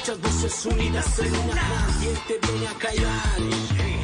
muchas 0.00 0.20
voces 0.22 0.66
unidas 0.66 1.18
en 1.18 1.34
una. 1.36 1.86
¿Quién 2.00 2.14
te 2.26 2.46
viene 2.46 2.66
a 2.68 2.74
callar? 2.78 3.38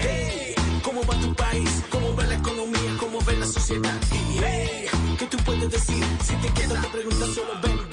Hey, 0.01 0.55
¿Cómo 0.83 1.01
va 1.07 1.19
tu 1.19 1.35
país? 1.35 1.83
¿Cómo 1.91 2.15
va 2.15 2.25
la 2.25 2.35
economía? 2.35 2.97
¿Cómo 3.01 3.19
ve 3.23 3.37
la 3.39 3.47
sociedad? 3.47 3.99
Hey, 4.11 4.87
¿Qué 5.19 5.27
tú 5.27 5.39
puedes 5.39 5.71
decir? 5.71 6.05
Si 6.23 6.35
te 6.35 6.49
quedas 6.53 6.83
te 6.83 6.89
preguntas 6.89 7.29
solo 7.31 7.61
ven. 7.63 7.86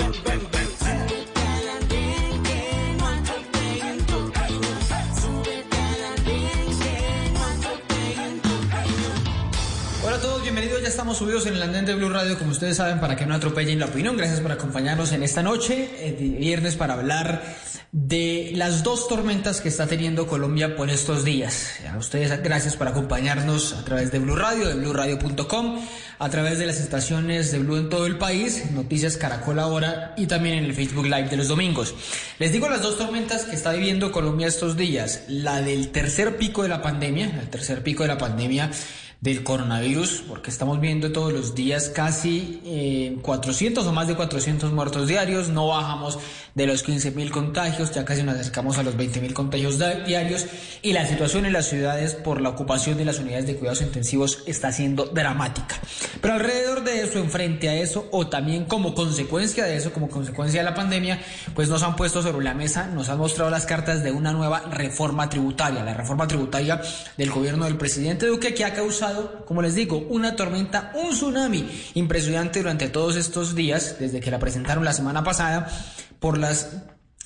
Estamos 11.03 11.17
subidos 11.17 11.45
en 11.47 11.55
el 11.55 11.61
andén 11.61 11.83
de 11.83 11.95
Blue 11.95 12.07
Radio, 12.07 12.39
como 12.39 12.51
ustedes 12.51 12.77
saben, 12.77 13.01
para 13.01 13.17
que 13.17 13.25
no 13.25 13.35
atropellen 13.35 13.77
la 13.77 13.87
opinión. 13.87 14.15
Gracias 14.15 14.39
por 14.39 14.53
acompañarnos 14.53 15.11
en 15.11 15.21
esta 15.21 15.43
noche, 15.43 15.89
eh, 15.97 16.37
viernes, 16.39 16.77
para 16.77 16.93
hablar 16.93 17.43
de 17.91 18.53
las 18.55 18.83
dos 18.83 19.09
tormentas 19.09 19.59
que 19.59 19.67
está 19.67 19.85
teniendo 19.85 20.27
Colombia 20.27 20.77
por 20.77 20.89
estos 20.89 21.25
días. 21.25 21.71
A 21.91 21.97
ustedes, 21.97 22.41
gracias 22.41 22.77
por 22.77 22.87
acompañarnos 22.87 23.73
a 23.73 23.83
través 23.83 24.13
de 24.13 24.19
Blue 24.19 24.37
Radio, 24.37 24.69
de 24.69 24.75
BlueRadio.com, 24.75 25.81
a 26.19 26.29
través 26.29 26.57
de 26.57 26.67
las 26.67 26.79
estaciones 26.79 27.51
de 27.51 27.59
Blue 27.59 27.75
en 27.75 27.89
todo 27.89 28.05
el 28.05 28.17
país, 28.17 28.71
Noticias 28.71 29.17
Caracol 29.17 29.59
ahora 29.59 30.13
y 30.15 30.27
también 30.27 30.59
en 30.59 30.63
el 30.63 30.73
Facebook 30.73 31.03
Live 31.03 31.27
de 31.27 31.35
los 31.35 31.49
domingos. 31.49 31.93
Les 32.39 32.53
digo 32.53 32.69
las 32.69 32.81
dos 32.81 32.97
tormentas 32.97 33.43
que 33.43 33.57
está 33.57 33.73
viviendo 33.73 34.13
Colombia 34.13 34.47
estos 34.47 34.77
días. 34.77 35.23
La 35.27 35.61
del 35.61 35.89
tercer 35.89 36.37
pico 36.37 36.63
de 36.63 36.69
la 36.69 36.81
pandemia, 36.81 37.25
el 37.41 37.49
tercer 37.49 37.83
pico 37.83 38.03
de 38.03 38.07
la 38.07 38.17
pandemia 38.17 38.71
del 39.23 39.41
coronavirus, 39.41 40.21
porque 40.27 40.51
estamos 40.51 40.81
viendo 40.81 41.13
todos 41.13 41.31
los 41.31 41.55
días 41.55 41.87
casi 41.87 42.59
eh, 42.65 43.17
400 43.21 43.87
o 43.87 43.93
más 43.93 44.09
de 44.09 44.15
400 44.15 44.73
muertos 44.73 45.07
diarios, 45.07 45.47
no 45.47 45.67
bajamos 45.67 46.19
de 46.55 46.67
los 46.67 46.83
15 46.83 47.11
mil 47.11 47.31
contagios, 47.31 47.93
ya 47.93 48.03
casi 48.03 48.21
nos 48.21 48.35
acercamos 48.35 48.77
a 48.77 48.83
los 48.83 48.97
20 48.97 49.21
mil 49.21 49.33
contagios 49.33 49.79
diarios 50.05 50.45
y 50.81 50.91
la 50.91 51.07
situación 51.07 51.45
en 51.45 51.53
las 51.53 51.69
ciudades 51.69 52.15
por 52.15 52.41
la 52.41 52.49
ocupación 52.49 52.97
de 52.97 53.05
las 53.05 53.17
unidades 53.19 53.47
de 53.47 53.55
cuidados 53.55 53.81
intensivos 53.81 54.43
está 54.45 54.73
siendo 54.73 55.05
dramática. 55.05 55.79
Pero 56.19 56.33
alrededor 56.33 56.83
de 56.83 57.03
eso, 57.03 57.19
enfrente 57.19 57.69
a 57.69 57.75
eso, 57.75 58.09
o 58.11 58.27
también 58.27 58.65
como 58.65 58.93
consecuencia 58.93 59.63
de 59.63 59.77
eso, 59.77 59.93
como 59.93 60.09
consecuencia 60.09 60.59
de 60.59 60.69
la 60.69 60.75
pandemia, 60.75 61.21
pues 61.55 61.69
nos 61.69 61.81
han 61.83 61.95
puesto 61.95 62.21
sobre 62.21 62.43
la 62.43 62.53
mesa, 62.53 62.87
nos 62.87 63.07
han 63.07 63.19
mostrado 63.19 63.49
las 63.49 63.65
cartas 63.65 64.03
de 64.03 64.11
una 64.11 64.33
nueva 64.33 64.63
reforma 64.69 65.29
tributaria, 65.29 65.81
la 65.81 65.93
reforma 65.93 66.27
tributaria 66.27 66.81
del 67.15 67.31
gobierno 67.31 67.63
del 67.63 67.77
presidente 67.77 68.27
Duque 68.27 68.53
que 68.53 68.65
ha 68.65 68.73
causado 68.73 69.12
como 69.45 69.61
les 69.61 69.75
digo, 69.75 69.97
una 70.09 70.35
tormenta, 70.35 70.91
un 70.95 71.11
tsunami 71.11 71.67
impresionante 71.93 72.59
durante 72.59 72.89
todos 72.89 73.15
estos 73.15 73.55
días, 73.55 73.97
desde 73.99 74.19
que 74.19 74.31
la 74.31 74.39
presentaron 74.39 74.85
la 74.85 74.93
semana 74.93 75.23
pasada, 75.23 75.67
por 76.19 76.37
las 76.37 76.69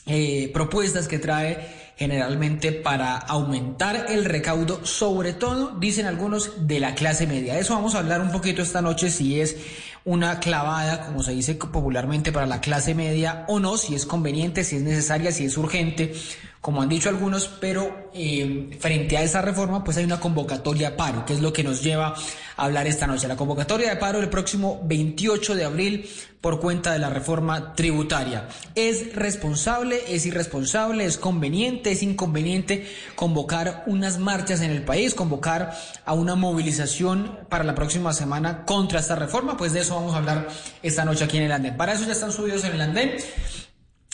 eh, 0.05 0.49
propuestas 0.53 1.07
que 1.07 1.19
trae 1.19 1.87
generalmente 1.97 2.71
para 2.71 3.17
aumentar 3.17 4.05
el 4.09 4.23
recaudo, 4.23 4.85
sobre 4.85 5.33
todo, 5.33 5.75
dicen 5.79 6.05
algunos, 6.05 6.67
de 6.67 6.79
la 6.79 6.93
clase 6.95 7.25
media. 7.25 7.55
De 7.55 7.61
eso 7.61 7.73
vamos 7.73 7.95
a 7.95 7.99
hablar 7.99 8.21
un 8.21 8.31
poquito 8.31 8.61
esta 8.61 8.81
noche, 8.81 9.09
si 9.09 9.41
es 9.41 9.57
una 10.05 10.39
clavada, 10.39 11.07
como 11.07 11.23
se 11.23 11.31
dice 11.31 11.55
popularmente, 11.55 12.31
para 12.31 12.45
la 12.45 12.61
clase 12.61 12.93
media 12.93 13.45
o 13.47 13.59
no, 13.59 13.77
si 13.77 13.95
es 13.95 14.05
conveniente, 14.05 14.63
si 14.63 14.77
es 14.77 14.83
necesaria, 14.83 15.31
si 15.31 15.45
es 15.45 15.57
urgente 15.57 16.13
como 16.61 16.81
han 16.81 16.89
dicho 16.89 17.09
algunos, 17.09 17.47
pero 17.61 18.09
eh, 18.13 18.77
frente 18.79 19.17
a 19.17 19.23
esa 19.23 19.41
reforma 19.41 19.83
pues 19.83 19.97
hay 19.97 20.05
una 20.05 20.19
convocatoria 20.19 20.89
a 20.89 20.97
paro, 20.97 21.25
que 21.25 21.33
es 21.33 21.41
lo 21.41 21.53
que 21.53 21.63
nos 21.63 21.83
lleva 21.83 22.15
a 22.55 22.65
hablar 22.65 22.87
esta 22.87 23.07
noche. 23.07 23.27
La 23.27 23.35
convocatoria 23.35 23.89
de 23.89 23.95
paro 23.97 24.19
el 24.19 24.29
próximo 24.29 24.81
28 24.83 25.55
de 25.55 25.65
abril 25.65 26.09
por 26.41 26.59
cuenta 26.59 26.91
de 26.91 26.99
la 26.99 27.09
reforma 27.09 27.73
tributaria. 27.73 28.47
¿Es 28.75 29.15
responsable, 29.15 30.01
es 30.07 30.25
irresponsable, 30.25 31.05
es 31.05 31.17
conveniente, 31.17 31.91
es 31.91 32.03
inconveniente 32.03 32.87
convocar 33.15 33.83
unas 33.87 34.19
marchas 34.19 34.61
en 34.61 34.71
el 34.71 34.83
país, 34.83 35.13
convocar 35.13 35.77
a 36.05 36.13
una 36.13 36.35
movilización 36.35 37.39
para 37.49 37.63
la 37.63 37.75
próxima 37.75 38.13
semana 38.13 38.65
contra 38.65 38.99
esta 38.99 39.15
reforma? 39.15 39.57
Pues 39.57 39.73
de 39.73 39.81
eso 39.81 39.95
vamos 39.95 40.13
a 40.13 40.17
hablar 40.17 40.47
esta 40.83 41.05
noche 41.05 41.23
aquí 41.23 41.37
en 41.37 41.43
el 41.43 41.51
andén. 41.51 41.77
Para 41.77 41.93
eso 41.93 42.05
ya 42.05 42.13
están 42.13 42.31
subidos 42.31 42.63
en 42.63 42.73
el 42.73 42.81
andén. 42.81 43.17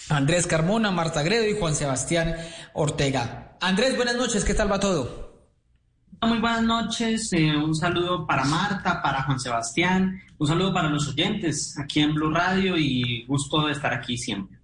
Andrés 0.09 0.47
Carmona, 0.47 0.91
Marta 0.91 1.23
Gredo 1.23 1.47
y 1.47 1.57
Juan 1.57 1.75
Sebastián 1.75 2.35
Ortega. 2.73 3.57
Andrés, 3.61 3.95
buenas 3.95 4.15
noches, 4.15 4.43
¿qué 4.43 4.53
tal 4.53 4.71
va 4.71 4.79
todo? 4.79 5.23
Muy 6.21 6.39
buenas 6.39 6.63
noches, 6.63 7.33
eh, 7.33 7.55
un 7.55 7.75
saludo 7.75 8.25
para 8.25 8.45
Marta, 8.45 9.01
para 9.01 9.23
Juan 9.23 9.39
Sebastián, 9.39 10.21
un 10.37 10.47
saludo 10.47 10.73
para 10.73 10.89
los 10.89 11.09
oyentes 11.09 11.77
aquí 11.77 11.99
en 11.99 12.13
Blue 12.13 12.31
Radio 12.31 12.77
y 12.77 13.25
gusto 13.25 13.65
de 13.65 13.73
estar 13.73 13.93
aquí 13.93 14.17
siempre. 14.17 14.57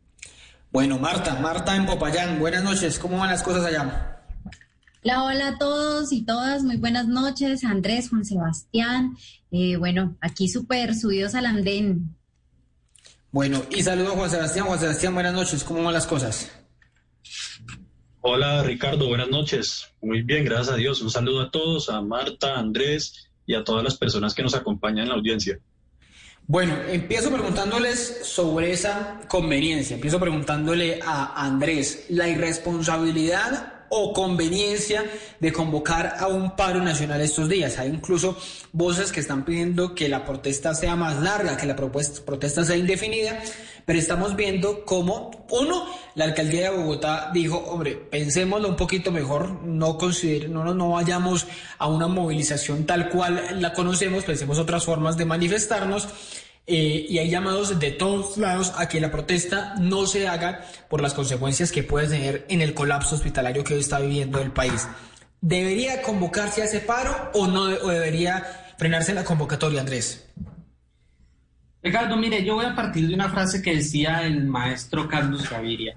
Bueno, 0.72 1.00
Marta, 1.00 1.38
Marta 1.41 1.75
en 1.75 1.85
Popayán, 1.85 2.39
buenas 2.39 2.63
noches, 2.63 2.97
¿cómo 2.97 3.17
van 3.17 3.29
las 3.29 3.44
cosas 3.44 3.66
allá? 3.66 4.21
Hola, 5.03 5.23
hola 5.23 5.47
a 5.50 5.57
todos 5.57 6.13
y 6.13 6.23
todas, 6.23 6.63
muy 6.63 6.77
buenas 6.77 7.07
noches, 7.07 7.63
Andrés, 7.63 8.09
Juan 8.09 8.23
Sebastián, 8.23 9.17
eh, 9.51 9.75
bueno, 9.77 10.16
aquí 10.21 10.47
súper 10.47 10.95
subidos 10.95 11.35
al 11.35 11.45
andén, 11.45 12.16
bueno, 13.31 13.63
y 13.69 13.84
saludo 13.84 14.13
a 14.13 14.16
Juan 14.16 14.29
Sebastián. 14.29 14.66
Juan 14.66 14.79
Sebastián, 14.79 15.13
buenas 15.13 15.34
noches. 15.34 15.63
¿Cómo 15.63 15.84
van 15.84 15.94
las 15.94 16.07
cosas? 16.07 16.51
Hola 18.22 18.63
Ricardo, 18.63 19.07
buenas 19.07 19.29
noches. 19.29 19.88
Muy 20.01 20.23
bien, 20.23 20.44
gracias 20.44 20.69
a 20.69 20.75
Dios. 20.75 21.01
Un 21.01 21.09
saludo 21.09 21.41
a 21.41 21.51
todos, 21.51 21.89
a 21.89 22.01
Marta, 22.01 22.56
a 22.56 22.59
Andrés 22.59 23.29
y 23.45 23.56
a 23.56 23.63
todas 23.63 23.84
las 23.84 23.97
personas 23.97 24.34
que 24.34 24.44
nos 24.44 24.56
acompañan 24.56 25.03
en 25.03 25.09
la 25.09 25.16
audiencia. 25.16 25.59
Bueno, 26.45 26.75
empiezo 26.89 27.31
preguntándoles 27.31 28.22
sobre 28.23 28.72
esa 28.72 29.22
conveniencia. 29.28 29.95
Empiezo 29.95 30.19
preguntándole 30.19 31.00
a 31.06 31.45
Andrés, 31.45 32.07
la 32.09 32.28
irresponsabilidad 32.28 33.78
o 33.89 34.13
conveniencia 34.13 35.03
de 35.39 35.51
convocar 35.51 36.16
a 36.19 36.27
un 36.27 36.55
paro 36.55 36.81
nacional 36.81 37.22
estos 37.22 37.50
días. 37.50 37.77
Hay 37.79 37.89
incluso 37.89 38.38
voces 38.72 39.11
que 39.11 39.19
están 39.19 39.45
pidiendo 39.45 39.95
que 39.95 40.09
la 40.09 40.25
protesta 40.25 40.73
sea 40.73 40.95
más 40.95 41.22
larga, 41.22 41.57
que 41.57 41.66
la 41.66 41.75
protesta 41.75 42.63
sea 42.63 42.77
indefinida, 42.77 43.41
pero 43.85 43.97
estamos 43.97 44.35
viendo 44.35 44.85
cómo, 44.85 45.47
uno, 45.50 45.85
la 46.16 46.25
alcaldía 46.25 46.69
de 46.69 46.77
Bogotá 46.77 47.31
dijo, 47.33 47.57
hombre, 47.57 47.95
pensémoslo 47.95 48.67
un 48.67 48.75
poquito 48.75 49.11
mejor, 49.11 49.63
no, 49.63 49.97
no, 50.50 50.73
no 50.73 50.89
vayamos 50.89 51.47
a 51.77 51.88
una 51.88 52.07
movilización 52.07 52.85
tal 52.85 53.09
cual 53.09 53.59
la 53.59 53.73
conocemos, 53.73 54.25
pensemos 54.25 54.59
otras 54.59 54.85
formas 54.85 55.17
de 55.17 55.25
manifestarnos. 55.25 56.07
Eh, 56.72 57.07
y 57.09 57.18
hay 57.18 57.31
llamados 57.31 57.80
de 57.80 57.90
todos 57.90 58.38
lados 58.38 58.74
a 58.78 58.88
que 58.88 59.02
la 59.02 59.09
protesta 59.09 59.74
no 59.80 60.06
se 60.06 60.28
haga 60.28 60.63
por 60.88 61.02
las 61.02 61.16
consecuencias 61.16 61.72
que 61.72 61.81
puede 61.81 62.07
tener 62.07 62.46
en 62.47 62.62
el 62.62 62.75
colapso 62.75 63.16
hospitalario 63.16 63.63
que 63.63 63.74
hoy 63.74 63.80
está 63.80 64.00
viviendo 64.00 64.40
el 64.40 64.52
país. 64.52 64.88
¿Debería 65.41 66.03
convocarse 66.03 66.62
a 66.62 66.66
ese 66.66 66.81
paro 66.81 67.31
o 67.34 67.47
no 67.47 67.63
o 67.63 67.88
debería 67.88 68.44
frenarse 68.78 69.16
la 69.16 69.24
convocatoria, 69.24 69.80
Andrés? 69.80 70.30
Ricardo, 71.81 72.16
mire, 72.18 72.46
yo 72.46 72.53
voy 72.53 72.66
a 72.68 72.75
partir 72.75 73.07
de 73.07 73.16
una 73.16 73.30
frase 73.30 73.63
que 73.63 73.75
decía 73.75 74.22
el 74.28 74.46
maestro 74.46 75.07
Carlos 75.07 75.50
Gaviria. 75.50 75.96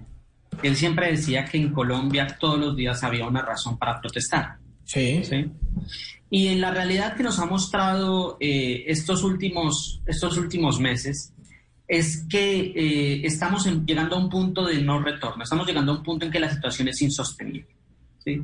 Él 0.63 0.75
siempre 0.75 1.11
decía 1.11 1.45
que 1.45 1.59
en 1.59 1.71
Colombia 1.71 2.39
todos 2.41 2.59
los 2.59 2.75
días 2.75 3.05
había 3.05 3.27
una 3.27 3.43
razón 3.43 3.77
para 3.77 4.01
protestar. 4.01 4.57
Sí. 4.85 5.23
¿sí? 5.23 5.51
Y 6.35 6.49
en 6.49 6.63
la 6.63 6.71
realidad 6.71 7.15
que 7.15 7.23
nos 7.23 7.39
ha 7.39 7.45
mostrado 7.45 8.39
eh, 8.41 8.85
estos, 8.87 9.23
últimos, 9.23 10.01
estos 10.07 10.39
últimos 10.39 10.81
meses 10.81 11.35
es 11.87 12.27
que 12.27 12.73
eh, 12.75 13.21
estamos 13.27 13.69
llegando 13.85 14.17
a 14.17 14.19
un 14.19 14.31
punto 14.31 14.65
de 14.65 14.81
no 14.81 14.99
retorno, 15.03 15.45
estamos 15.45 15.67
llegando 15.67 15.93
a 15.93 15.97
un 15.97 16.03
punto 16.03 16.25
en 16.25 16.33
que 16.33 16.41
la 16.41 16.51
situación 16.51 16.89
es 16.89 17.03
insostenible. 17.03 17.67
¿sí? 18.25 18.43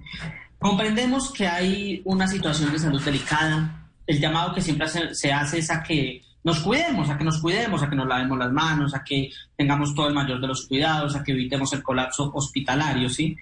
Comprendemos 0.59 1.33
que 1.33 1.47
hay 1.47 2.03
una 2.05 2.29
situación 2.29 2.71
de 2.73 2.79
salud 2.79 3.03
delicada, 3.03 3.89
el 4.07 4.21
llamado 4.21 4.55
que 4.55 4.61
siempre 4.61 4.87
se 5.13 5.33
hace 5.33 5.61
es 5.61 5.71
a 5.71 5.83
que 5.83 6.21
nos 6.45 6.61
cuidemos, 6.61 7.09
a 7.09 7.17
que 7.17 7.25
nos 7.25 7.41
cuidemos, 7.41 7.83
a 7.83 7.89
que 7.89 7.97
nos 7.97 8.07
lavemos 8.07 8.37
las 8.37 8.53
manos, 8.53 8.95
a 8.95 9.03
que 9.03 9.31
tengamos 9.57 9.95
todo 9.95 10.09
el 10.09 10.15
mayor 10.15 10.43
de 10.43 10.47
los 10.47 10.67
cuidados, 10.67 11.17
a 11.17 11.25
que 11.25 11.33
evitemos 11.33 11.73
el 11.73 11.83
colapso 11.83 12.31
hospitalario, 12.35 13.09
¿sí? 13.09 13.35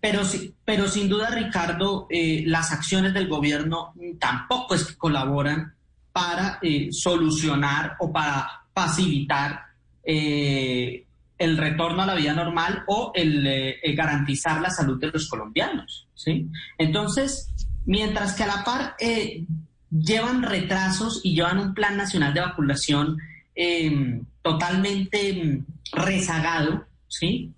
Pero, 0.00 0.22
pero 0.64 0.88
sin 0.88 1.08
duda, 1.08 1.30
Ricardo, 1.30 2.06
eh, 2.08 2.42
las 2.46 2.72
acciones 2.72 3.12
del 3.12 3.28
gobierno 3.28 3.92
tampoco 4.18 4.74
es 4.74 4.86
que 4.86 4.96
colaboran 4.96 5.74
para 6.12 6.58
eh, 6.62 6.88
solucionar 6.90 7.96
o 8.00 8.10
para 8.10 8.48
facilitar 8.74 9.60
eh, 10.02 11.04
el 11.36 11.56
retorno 11.56 12.02
a 12.02 12.06
la 12.06 12.14
vida 12.14 12.32
normal 12.32 12.82
o 12.86 13.12
el 13.14 13.74
garantizar 13.94 14.60
la 14.60 14.70
salud 14.70 14.98
de 14.98 15.10
los 15.10 15.28
colombianos. 15.28 16.06
¿sí? 16.14 16.48
Entonces, 16.78 17.50
mientras 17.84 18.34
que 18.34 18.44
a 18.44 18.46
la 18.46 18.64
par 18.64 18.96
llevan 19.90 20.42
retrasos 20.42 21.20
y 21.24 21.34
llevan 21.34 21.58
un 21.58 21.74
plan 21.74 21.96
nacional 21.96 22.34
de 22.34 22.40
vacunación 22.40 23.18
totalmente 24.42 25.62
rezagado, 25.92 26.86
¿sí? 27.08 27.52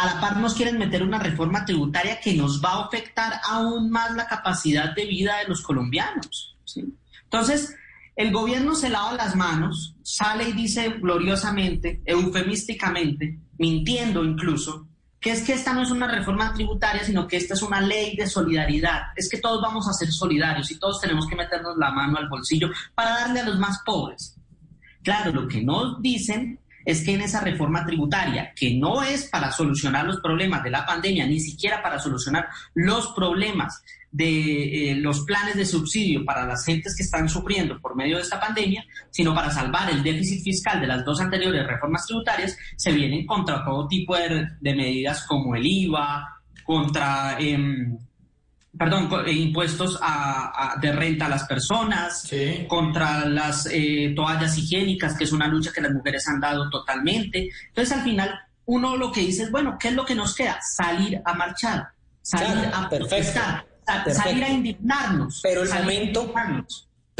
A 0.00 0.06
la 0.06 0.20
par 0.20 0.36
nos 0.38 0.54
quieren 0.54 0.78
meter 0.78 1.02
una 1.02 1.18
reforma 1.18 1.64
tributaria 1.64 2.20
que 2.20 2.34
nos 2.34 2.62
va 2.64 2.72
a 2.72 2.84
afectar 2.84 3.34
aún 3.46 3.90
más 3.90 4.14
la 4.16 4.26
capacidad 4.26 4.94
de 4.94 5.04
vida 5.04 5.38
de 5.38 5.48
los 5.48 5.60
colombianos. 5.60 6.56
Entonces, 7.24 7.76
el 8.16 8.32
gobierno 8.32 8.74
se 8.74 8.88
lava 8.88 9.12
las 9.12 9.36
manos, 9.36 9.94
sale 10.02 10.48
y 10.48 10.52
dice 10.52 10.88
gloriosamente, 11.00 12.00
eufemísticamente, 12.04 13.38
mintiendo 13.58 14.24
incluso, 14.24 14.88
que 15.20 15.32
es 15.32 15.42
que 15.42 15.52
esta 15.52 15.74
no 15.74 15.82
es 15.82 15.90
una 15.90 16.08
reforma 16.08 16.54
tributaria, 16.54 17.04
sino 17.04 17.28
que 17.28 17.36
esta 17.36 17.52
es 17.52 17.62
una 17.62 17.82
ley 17.82 18.16
de 18.16 18.26
solidaridad. 18.26 19.02
Es 19.16 19.28
que 19.28 19.38
todos 19.38 19.60
vamos 19.60 19.86
a 19.86 19.92
ser 19.92 20.10
solidarios 20.10 20.70
y 20.70 20.78
todos 20.78 20.98
tenemos 20.98 21.26
que 21.26 21.36
meternos 21.36 21.76
la 21.76 21.90
mano 21.90 22.16
al 22.16 22.28
bolsillo 22.30 22.70
para 22.94 23.10
darle 23.10 23.40
a 23.40 23.44
los 23.44 23.58
más 23.58 23.80
pobres. 23.84 24.34
Claro, 25.02 25.32
lo 25.32 25.46
que 25.46 25.62
no 25.62 25.98
dicen 25.98 26.58
es 26.90 27.04
que 27.04 27.14
en 27.14 27.20
esa 27.20 27.40
reforma 27.40 27.84
tributaria, 27.86 28.52
que 28.54 28.74
no 28.74 29.02
es 29.02 29.28
para 29.28 29.52
solucionar 29.52 30.04
los 30.04 30.20
problemas 30.20 30.62
de 30.62 30.70
la 30.70 30.84
pandemia, 30.84 31.26
ni 31.26 31.38
siquiera 31.38 31.82
para 31.82 31.98
solucionar 31.98 32.48
los 32.74 33.12
problemas 33.12 33.82
de 34.10 34.90
eh, 34.90 34.94
los 34.96 35.20
planes 35.20 35.54
de 35.54 35.64
subsidio 35.64 36.24
para 36.24 36.44
las 36.44 36.64
gentes 36.64 36.96
que 36.96 37.04
están 37.04 37.28
sufriendo 37.28 37.80
por 37.80 37.94
medio 37.94 38.16
de 38.16 38.22
esta 38.22 38.40
pandemia, 38.40 38.84
sino 39.10 39.32
para 39.34 39.50
salvar 39.50 39.88
el 39.90 40.02
déficit 40.02 40.42
fiscal 40.42 40.80
de 40.80 40.88
las 40.88 41.04
dos 41.04 41.20
anteriores 41.20 41.64
reformas 41.66 42.06
tributarias, 42.06 42.56
se 42.76 42.90
vienen 42.90 43.24
contra 43.24 43.64
todo 43.64 43.86
tipo 43.86 44.16
de, 44.16 44.48
medidas 44.60 45.24
como 45.26 45.54
el 45.54 45.66
IVA, 45.66 46.42
contra... 46.64 47.36
Em, 47.38 47.98
perdón, 48.80 49.10
eh, 49.26 49.32
impuestos 49.32 50.00
de 50.80 50.92
renta 50.92 51.26
a 51.26 51.28
las 51.28 51.44
personas, 51.44 52.26
contra 52.66 53.26
las 53.26 53.68
eh, 53.70 54.14
toallas 54.16 54.56
higiénicas, 54.56 55.18
que 55.18 55.24
es 55.24 55.32
una 55.32 55.46
lucha 55.46 55.70
que 55.70 55.82
las 55.82 55.92
mujeres 55.92 56.26
han 56.26 56.40
dado 56.40 56.70
totalmente. 56.70 57.50
Entonces, 57.68 57.94
al 57.94 58.04
final, 58.04 58.40
uno 58.64 58.96
lo 58.96 59.12
que 59.12 59.20
dice 59.20 59.42
es, 59.42 59.50
bueno, 59.50 59.76
¿qué 59.78 59.88
es 59.88 59.94
lo 59.94 60.06
que 60.06 60.14
nos 60.14 60.34
queda? 60.34 60.58
Salir 60.62 61.20
a 61.22 61.34
marchar, 61.34 61.88
salir 62.22 62.70
a 62.72 62.88
protestar, 62.88 63.66
salir 64.14 64.44
a 64.44 64.48
indignarnos. 64.48 65.40
Pero 65.42 65.62
el 65.62 65.68
momento... 65.68 66.32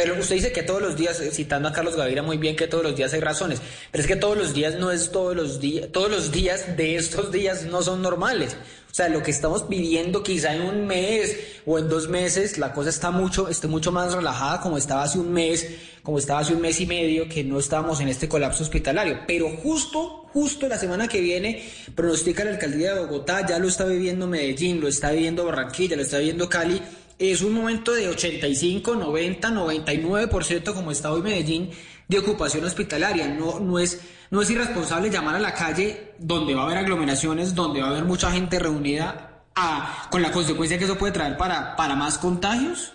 Pero 0.02 0.18
usted 0.18 0.36
dice 0.36 0.50
que 0.50 0.62
todos 0.62 0.80
los 0.80 0.96
días, 0.96 1.20
eh, 1.20 1.30
citando 1.30 1.68
a 1.68 1.74
Carlos 1.74 1.94
Gaviria 1.94 2.22
muy 2.22 2.38
bien, 2.38 2.56
que 2.56 2.66
todos 2.66 2.82
los 2.82 2.96
días 2.96 3.12
hay 3.12 3.20
razones, 3.20 3.60
pero 3.92 4.00
es 4.00 4.08
que 4.08 4.16
todos 4.16 4.34
los 4.34 4.54
días 4.54 4.76
no 4.76 4.90
es 4.90 5.12
todos 5.12 5.36
los 5.36 5.60
días, 5.60 5.88
todos 5.92 6.10
los 6.10 6.32
días 6.32 6.74
de 6.74 6.96
estos 6.96 7.30
días 7.30 7.64
no 7.64 7.82
son 7.82 8.00
normales. 8.00 8.56
O 8.90 8.94
sea, 8.94 9.10
lo 9.10 9.22
que 9.22 9.30
estamos 9.30 9.68
viviendo 9.68 10.22
quizá 10.22 10.54
en 10.54 10.62
un 10.62 10.86
mes 10.86 11.36
o 11.66 11.78
en 11.78 11.90
dos 11.90 12.08
meses, 12.08 12.56
la 12.56 12.72
cosa 12.72 12.88
está 12.88 13.10
mucho, 13.10 13.48
esté 13.48 13.68
mucho 13.68 13.92
más 13.92 14.14
relajada 14.14 14.62
como 14.62 14.78
estaba 14.78 15.02
hace 15.02 15.18
un 15.18 15.34
mes, 15.34 15.68
como 16.02 16.18
estaba 16.18 16.40
hace 16.40 16.54
un 16.54 16.62
mes 16.62 16.80
y 16.80 16.86
medio, 16.86 17.28
que 17.28 17.44
no 17.44 17.58
estábamos 17.58 18.00
en 18.00 18.08
este 18.08 18.26
colapso 18.26 18.62
hospitalario. 18.62 19.18
Pero 19.26 19.50
justo, 19.50 20.24
justo 20.32 20.66
la 20.66 20.78
semana 20.78 21.08
que 21.08 21.20
viene, 21.20 21.62
pronostica 21.94 22.42
la 22.42 22.52
alcaldía 22.52 22.94
de 22.94 23.00
Bogotá, 23.00 23.46
ya 23.46 23.58
lo 23.58 23.68
está 23.68 23.84
viviendo 23.84 24.26
Medellín, 24.26 24.80
lo 24.80 24.88
está 24.88 25.10
viviendo 25.10 25.44
Barranquilla, 25.44 25.94
lo 25.94 26.02
está 26.02 26.16
viviendo 26.16 26.48
Cali. 26.48 26.80
Es 27.20 27.42
un 27.42 27.52
momento 27.52 27.92
de 27.92 28.08
85, 28.08 28.96
90, 28.96 29.50
99% 29.50 30.72
como 30.72 30.90
está 30.90 31.12
hoy 31.12 31.20
Medellín 31.20 31.68
de 32.08 32.18
ocupación 32.18 32.64
hospitalaria. 32.64 33.28
No, 33.28 33.60
no 33.60 33.78
es 33.78 34.00
no 34.30 34.40
es 34.40 34.48
irresponsable 34.48 35.10
llamar 35.10 35.34
a 35.34 35.38
la 35.38 35.52
calle 35.52 36.14
donde 36.18 36.54
va 36.54 36.62
a 36.62 36.64
haber 36.64 36.78
aglomeraciones, 36.78 37.54
donde 37.54 37.82
va 37.82 37.88
a 37.88 37.90
haber 37.90 38.04
mucha 38.06 38.32
gente 38.32 38.58
reunida, 38.58 39.42
a, 39.54 40.08
con 40.10 40.22
la 40.22 40.32
consecuencia 40.32 40.78
que 40.78 40.84
eso 40.84 40.96
puede 40.96 41.12
traer 41.12 41.36
para, 41.36 41.76
para 41.76 41.94
más 41.94 42.16
contagios? 42.16 42.94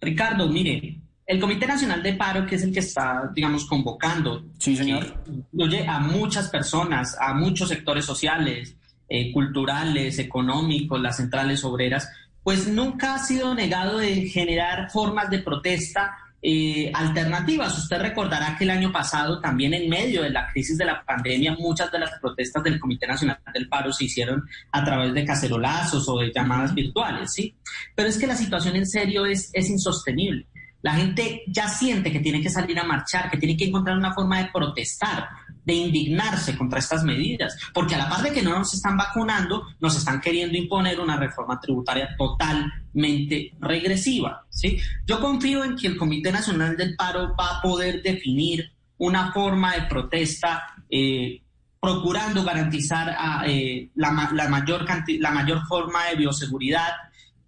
Ricardo, 0.00 0.48
mire, 0.48 0.98
el 1.24 1.38
Comité 1.38 1.64
Nacional 1.64 2.02
de 2.02 2.14
Paro, 2.14 2.44
que 2.44 2.56
es 2.56 2.64
el 2.64 2.72
que 2.72 2.80
está, 2.80 3.30
digamos, 3.32 3.66
convocando, 3.66 4.42
sí, 4.58 4.74
señor. 4.74 5.22
incluye 5.26 5.86
a 5.86 6.00
muchas 6.00 6.48
personas, 6.48 7.16
a 7.20 7.32
muchos 7.32 7.68
sectores 7.68 8.04
sociales, 8.04 8.74
eh, 9.08 9.30
culturales, 9.30 10.18
económicos, 10.18 11.00
las 11.00 11.18
centrales 11.18 11.62
obreras, 11.64 12.08
pues 12.42 12.66
nunca 12.66 13.14
ha 13.14 13.18
sido 13.18 13.54
negado 13.54 13.98
de 13.98 14.26
generar 14.26 14.90
formas 14.90 15.30
de 15.30 15.38
protesta 15.38 16.16
eh, 16.44 16.90
alternativas. 16.92 17.78
Usted 17.78 18.00
recordará 18.00 18.56
que 18.58 18.64
el 18.64 18.70
año 18.70 18.90
pasado, 18.90 19.40
también 19.40 19.74
en 19.74 19.88
medio 19.88 20.22
de 20.22 20.30
la 20.30 20.48
crisis 20.48 20.76
de 20.76 20.84
la 20.84 21.04
pandemia, 21.04 21.54
muchas 21.56 21.92
de 21.92 22.00
las 22.00 22.18
protestas 22.20 22.64
del 22.64 22.80
Comité 22.80 23.06
Nacional 23.06 23.38
del 23.54 23.68
Paro 23.68 23.92
se 23.92 24.06
hicieron 24.06 24.44
a 24.72 24.84
través 24.84 25.14
de 25.14 25.24
cacerolazos 25.24 26.08
o 26.08 26.18
de 26.18 26.32
llamadas 26.34 26.74
virtuales, 26.74 27.32
¿sí? 27.32 27.54
Pero 27.94 28.08
es 28.08 28.18
que 28.18 28.26
la 28.26 28.34
situación 28.34 28.74
en 28.74 28.86
serio 28.86 29.24
es, 29.24 29.50
es 29.52 29.70
insostenible. 29.70 30.46
La 30.82 30.94
gente 30.94 31.44
ya 31.46 31.68
siente 31.68 32.10
que 32.10 32.18
tiene 32.18 32.42
que 32.42 32.50
salir 32.50 32.76
a 32.76 32.82
marchar, 32.82 33.30
que 33.30 33.38
tiene 33.38 33.56
que 33.56 33.66
encontrar 33.66 33.96
una 33.96 34.12
forma 34.12 34.42
de 34.42 34.50
protestar, 34.52 35.28
de 35.64 35.74
indignarse 35.74 36.56
contra 36.56 36.78
estas 36.78 37.04
medidas, 37.04 37.56
porque 37.72 37.94
a 37.94 37.98
la 37.98 38.08
par 38.08 38.22
de 38.22 38.32
que 38.32 38.42
no 38.42 38.58
nos 38.58 38.74
están 38.74 38.96
vacunando, 38.96 39.66
nos 39.80 39.96
están 39.96 40.20
queriendo 40.20 40.58
imponer 40.58 41.00
una 41.00 41.16
reforma 41.16 41.60
tributaria 41.60 42.10
totalmente 42.16 43.54
regresiva. 43.60 44.44
¿sí? 44.50 44.78
Yo 45.06 45.20
confío 45.20 45.64
en 45.64 45.76
que 45.76 45.86
el 45.86 45.96
Comité 45.96 46.32
Nacional 46.32 46.76
del 46.76 46.96
Paro 46.96 47.34
va 47.38 47.58
a 47.58 47.62
poder 47.62 48.02
definir 48.02 48.72
una 48.98 49.32
forma 49.32 49.74
de 49.74 49.82
protesta 49.82 50.62
eh, 50.90 51.42
procurando 51.80 52.44
garantizar 52.44 53.16
eh, 53.44 53.90
la, 53.96 54.12
mayor 54.12 54.86
la 55.18 55.30
mayor 55.32 55.66
forma 55.66 56.06
de 56.06 56.16
bioseguridad, 56.16 56.92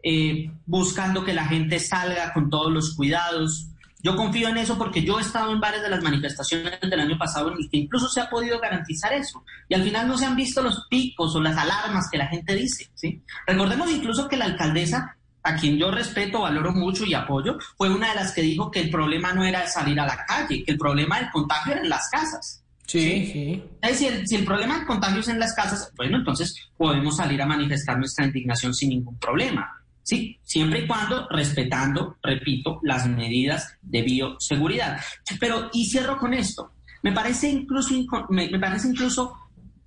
eh, 0.03 0.51
buscando 0.67 1.25
que 1.25 1.33
la 1.33 1.47
gente 1.47 1.79
salga 1.79 2.33
con 2.33 2.51
todos 2.51 2.73
los 2.73 2.97
cuidados, 2.97 3.69
yo 4.05 4.15
confío 4.17 4.51
en 4.51 4.59
eso 4.59 4.77
porque 4.77 5.03
yo 5.03 5.19
he 5.19 5.23
estado 5.23 5.51
en 5.51 5.61
varias 5.61 5.83
de 5.83 5.89
las 5.89 6.03
manifestaciones 6.03 6.79
del 6.79 7.01
año 7.01 7.17
pasado 7.17 7.51
en 7.51 7.59
las 7.59 7.71
que 7.71 7.79
incluso 7.79 8.07
se 8.07 8.21
ha 8.21 8.29
podido 8.29 8.61
garantizar 8.61 9.15
eso. 9.15 9.43
Y 9.67 9.75
al 9.75 9.83
final 9.83 10.07
no 10.07 10.19
se 10.19 10.27
han 10.27 10.37
visto 10.37 10.61
los 10.61 10.87
picos 10.91 11.35
o 11.35 11.41
las 11.41 11.57
alarmas 11.57 12.11
que 12.13 12.19
la 12.19 12.27
gente 12.27 12.55
dice. 12.55 12.91
¿sí? 12.95 13.23
Recordemos 13.47 13.91
incluso 13.91 14.29
que 14.29 14.37
la 14.37 14.45
alcaldesa, 14.45 15.17
a 15.43 15.57
quien 15.57 15.79
yo 15.79 15.91
respeto, 15.91 16.43
valoro 16.43 16.73
mucho 16.73 17.07
y 17.07 17.15
apoyo, 17.15 17.57
fue 17.79 17.89
una 17.89 18.11
de 18.11 18.17
las 18.17 18.33
que 18.33 18.43
dijo 18.43 18.71
que 18.71 18.81
el 18.81 18.91
problema 18.91 19.33
no 19.33 19.43
era 19.43 19.67
salir 19.67 19.99
a 19.99 20.07
la 20.07 20.23
calle, 20.27 20.63
que 20.63 20.73
el 20.73 20.79
problema 20.79 21.21
del 21.21 21.31
contagio 21.31 21.73
era 21.73 21.81
en 21.81 21.89
las 21.89 22.11
casas. 22.11 22.63
Sí, 22.87 23.31
sí. 23.33 23.65
Si, 23.95 24.07
el, 24.07 24.29
si 24.29 24.37
el 24.37 24.45
problema 24.45 24.77
del 24.77 24.87
contagio 24.87 25.21
es 25.21 25.29
en 25.29 25.39
las 25.39 25.55
casas, 25.55 25.91
bueno, 25.97 26.19
entonces 26.19 26.55
podemos 26.77 27.17
salir 27.17 27.41
a 27.41 27.47
manifestar 27.47 27.97
nuestra 27.97 28.27
indignación 28.27 28.75
sin 28.75 28.91
ningún 28.91 29.19
problema. 29.19 29.81
Sí, 30.05 30.39
siempre 30.43 30.81
y 30.81 30.87
cuando 30.87 31.27
respetando, 31.31 32.19
repito, 32.23 32.79
las 32.83 33.09
medidas 33.09 33.79
de 33.81 34.03
bioseguridad. 34.03 35.01
Pero, 35.41 35.71
y 35.73 35.87
cierro 35.87 36.19
con 36.19 36.35
esto, 36.35 36.73
me 37.03 37.11
parece 37.11 37.49
incluso, 37.49 37.95
me, 38.29 38.59
parece 38.59 38.89
incluso 38.89 39.35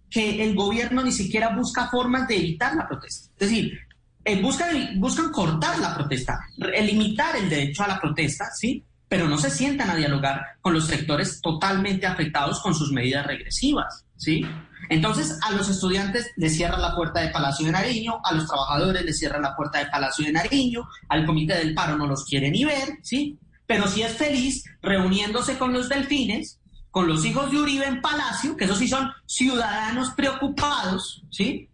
que 0.10 0.44
el 0.44 0.56
gobierno 0.56 1.04
ni 1.04 1.12
siquiera 1.12 1.56
busca 1.56 1.88
formas 1.90 2.28
de 2.28 2.38
evitar 2.38 2.76
la 2.76 2.88
protesta. 2.88 3.30
Es 3.38 3.50
decir, 3.50 3.80
eh, 4.26 4.42
buscan, 4.42 5.00
buscan 5.00 5.32
cortar 5.32 5.78
la 5.78 5.94
protesta, 5.94 6.40
limitar 6.58 7.36
el 7.36 7.48
derecho 7.48 7.84
a 7.84 7.88
la 7.88 8.02
protesta, 8.02 8.46
¿sí? 8.56 8.84
Pero 9.08 9.30
no 9.30 9.38
se 9.38 9.52
sientan 9.52 9.92
a 9.92 9.96
dialogar 9.96 10.42
con 10.62 10.74
los 10.74 10.88
sectores 10.88 11.42
totalmente 11.42 12.08
afectados 12.08 12.60
con 12.60 12.74
sus 12.74 12.92
medidas 12.92 13.28
regresivas, 13.28 14.04
¿sí? 14.18 14.46
Entonces, 14.90 15.40
a 15.42 15.52
los 15.52 15.70
estudiantes 15.70 16.32
les 16.36 16.56
cierran 16.56 16.82
la 16.82 16.96
puerta 16.96 17.22
de 17.22 17.30
Palacio 17.30 17.66
de 17.66 17.72
Nariño, 17.72 18.20
a 18.24 18.34
los 18.34 18.48
trabajadores 18.48 19.04
les 19.04 19.18
cierran 19.18 19.42
la 19.42 19.56
puerta 19.56 19.80
de 19.80 19.88
Palacio 19.88 20.26
de 20.26 20.32
Nariño, 20.32 20.88
al 21.10 21.26
comité 21.26 21.56
del 21.56 21.74
paro 21.74 21.98
no 21.98 22.08
los 22.08 22.26
quiere 22.26 22.50
ni 22.50 22.64
ver, 22.66 22.98
¿sí? 23.02 23.38
Pero 23.66 23.88
sí 23.88 24.02
es 24.02 24.14
feliz 24.14 24.64
reuniéndose 24.82 25.58
con 25.58 25.74
los 25.74 25.90
delfines, 25.90 26.60
con 26.90 27.08
los 27.08 27.26
hijos 27.26 27.52
de 27.52 27.58
Uribe 27.58 27.86
en 27.86 28.02
Palacio, 28.02 28.56
que 28.56 28.66
esos 28.66 28.78
sí 28.78 28.88
son 28.88 29.12
ciudadanos 29.26 30.12
preocupados, 30.12 31.24
¿sí? 31.30 31.70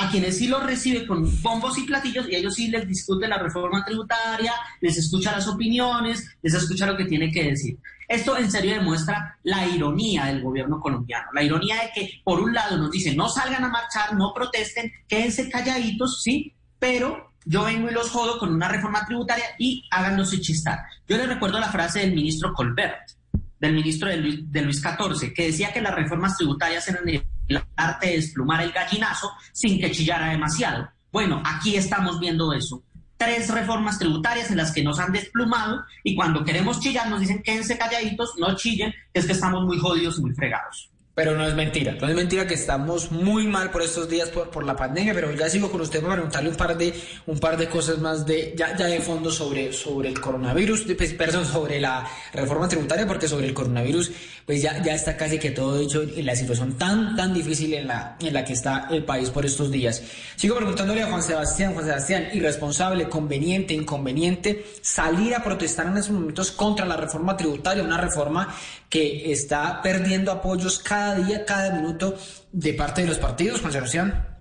A 0.00 0.08
quienes 0.10 0.38
sí 0.38 0.46
los 0.46 0.64
recibe 0.64 1.06
con 1.06 1.26
bombos 1.42 1.76
y 1.76 1.82
platillos 1.82 2.28
y 2.28 2.36
ellos 2.36 2.54
sí 2.54 2.68
les 2.68 2.86
discute 2.86 3.26
la 3.26 3.38
reforma 3.38 3.84
tributaria, 3.84 4.52
les 4.80 4.96
escucha 4.96 5.32
las 5.32 5.48
opiniones, 5.48 6.36
les 6.40 6.54
escucha 6.54 6.86
lo 6.86 6.96
que 6.96 7.04
tiene 7.04 7.32
que 7.32 7.50
decir. 7.50 7.76
Esto 8.06 8.38
en 8.38 8.50
serio 8.50 8.74
demuestra 8.74 9.38
la 9.42 9.66
ironía 9.66 10.26
del 10.26 10.40
gobierno 10.40 10.80
colombiano, 10.80 11.28
la 11.34 11.42
ironía 11.42 11.76
de 11.82 11.90
que 11.94 12.10
por 12.22 12.40
un 12.40 12.54
lado 12.54 12.78
nos 12.78 12.90
dicen 12.92 13.16
no 13.16 13.28
salgan 13.28 13.64
a 13.64 13.68
marchar, 13.68 14.14
no 14.14 14.32
protesten, 14.32 14.92
quédense 15.08 15.50
calladitos, 15.50 16.22
sí, 16.22 16.54
pero 16.78 17.32
yo 17.44 17.64
vengo 17.64 17.90
y 17.90 17.92
los 17.92 18.10
jodo 18.10 18.38
con 18.38 18.54
una 18.54 18.68
reforma 18.68 19.04
tributaria 19.04 19.46
y 19.58 19.84
háganos 19.90 20.30
chistar. 20.40 20.78
Yo 21.08 21.16
les 21.16 21.28
recuerdo 21.28 21.58
la 21.58 21.72
frase 21.72 22.00
del 22.00 22.14
ministro 22.14 22.54
Colbert, 22.54 23.10
del 23.58 23.74
ministro 23.74 24.08
de 24.08 24.16
Luis, 24.18 24.52
de 24.52 24.62
Luis 24.62 24.80
XIV, 24.80 25.34
que 25.34 25.46
decía 25.46 25.72
que 25.72 25.82
las 25.82 25.94
reformas 25.94 26.36
tributarias 26.36 26.86
eran 26.88 27.04
el 27.48 27.62
arte 27.76 28.08
de 28.08 28.16
desplumar 28.16 28.62
el 28.62 28.72
gallinazo 28.72 29.32
sin 29.52 29.80
que 29.80 29.90
chillara 29.90 30.30
demasiado. 30.30 30.88
Bueno, 31.10 31.42
aquí 31.44 31.76
estamos 31.76 32.20
viendo 32.20 32.52
eso 32.52 32.82
tres 33.18 33.50
reformas 33.50 33.98
tributarias 33.98 34.50
en 34.50 34.56
las 34.56 34.72
que 34.72 34.82
nos 34.82 34.98
han 34.98 35.12
desplumado 35.12 35.84
y 36.04 36.14
cuando 36.14 36.44
queremos 36.44 36.80
chillar 36.80 37.10
nos 37.10 37.20
dicen 37.20 37.42
quédense 37.42 37.76
calladitos, 37.76 38.34
no 38.38 38.56
chillen, 38.56 38.94
es 39.12 39.26
que 39.26 39.32
estamos 39.32 39.64
muy 39.64 39.78
jodidos 39.78 40.18
y 40.18 40.22
muy 40.22 40.32
fregados. 40.32 40.88
Pero 41.18 41.36
no 41.36 41.44
es 41.44 41.52
mentira, 41.56 41.96
no 42.00 42.06
es 42.06 42.14
mentira 42.14 42.46
que 42.46 42.54
estamos 42.54 43.10
muy 43.10 43.48
mal 43.48 43.72
por 43.72 43.82
estos 43.82 44.08
días 44.08 44.28
por, 44.28 44.50
por 44.50 44.64
la 44.64 44.76
pandemia, 44.76 45.12
pero 45.14 45.32
ya 45.32 45.50
sigo 45.50 45.68
con 45.68 45.80
usted 45.80 46.00
para 46.00 46.14
preguntarle 46.14 46.50
un 46.50 46.54
par 46.54 46.78
de, 46.78 46.94
un 47.26 47.40
par 47.40 47.56
de 47.56 47.68
cosas 47.68 47.98
más 47.98 48.24
de, 48.24 48.54
ya, 48.56 48.76
ya 48.76 48.86
de 48.86 49.00
fondo 49.00 49.32
sobre, 49.32 49.72
sobre 49.72 50.10
el 50.10 50.20
coronavirus, 50.20 50.86
pues, 50.96 51.14
perdón, 51.14 51.44
sobre 51.44 51.80
la 51.80 52.08
reforma 52.32 52.68
tributaria, 52.68 53.04
porque 53.04 53.26
sobre 53.26 53.48
el 53.48 53.52
coronavirus, 53.52 54.12
pues 54.48 54.62
ya, 54.62 54.82
ya 54.82 54.94
está 54.94 55.14
casi 55.14 55.38
que 55.38 55.50
todo 55.50 55.78
dicho 55.78 56.02
en 56.02 56.24
la 56.24 56.34
situación 56.34 56.78
tan, 56.78 57.14
tan 57.16 57.34
difícil 57.34 57.74
en 57.74 57.86
la, 57.86 58.16
en 58.18 58.32
la 58.32 58.46
que 58.46 58.54
está 58.54 58.88
el 58.90 59.04
país 59.04 59.28
por 59.28 59.44
estos 59.44 59.70
días. 59.70 60.02
Sigo 60.36 60.56
preguntándole 60.56 61.02
a 61.02 61.06
Juan 61.06 61.22
Sebastián, 61.22 61.74
Juan 61.74 61.84
Sebastián, 61.84 62.28
irresponsable, 62.32 63.10
conveniente, 63.10 63.74
inconveniente, 63.74 64.64
salir 64.80 65.34
a 65.34 65.44
protestar 65.44 65.88
en 65.88 65.98
estos 65.98 66.14
momentos 66.14 66.50
contra 66.50 66.86
la 66.86 66.96
reforma 66.96 67.36
tributaria, 67.36 67.84
una 67.84 67.98
reforma 67.98 68.56
que 68.88 69.30
está 69.30 69.82
perdiendo 69.82 70.32
apoyos 70.32 70.78
cada 70.78 71.16
día, 71.16 71.44
cada 71.44 71.78
minuto 71.78 72.16
de 72.50 72.72
parte 72.72 73.02
de 73.02 73.08
los 73.08 73.18
partidos, 73.18 73.60
Juan 73.60 73.74
Sebastián. 73.74 74.38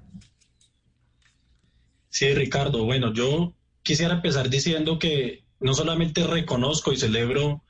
Sí, 2.07 2.33
Ricardo. 2.33 2.85
Bueno, 2.85 3.11
yo 3.11 3.55
quisiera 3.83 4.13
empezar 4.13 4.49
diciendo 4.49 4.99
que 4.99 5.43
no 5.59 5.73
solamente 5.73 6.25
reconozco 6.25 6.93
y 6.93 6.97
celebro 6.97 7.61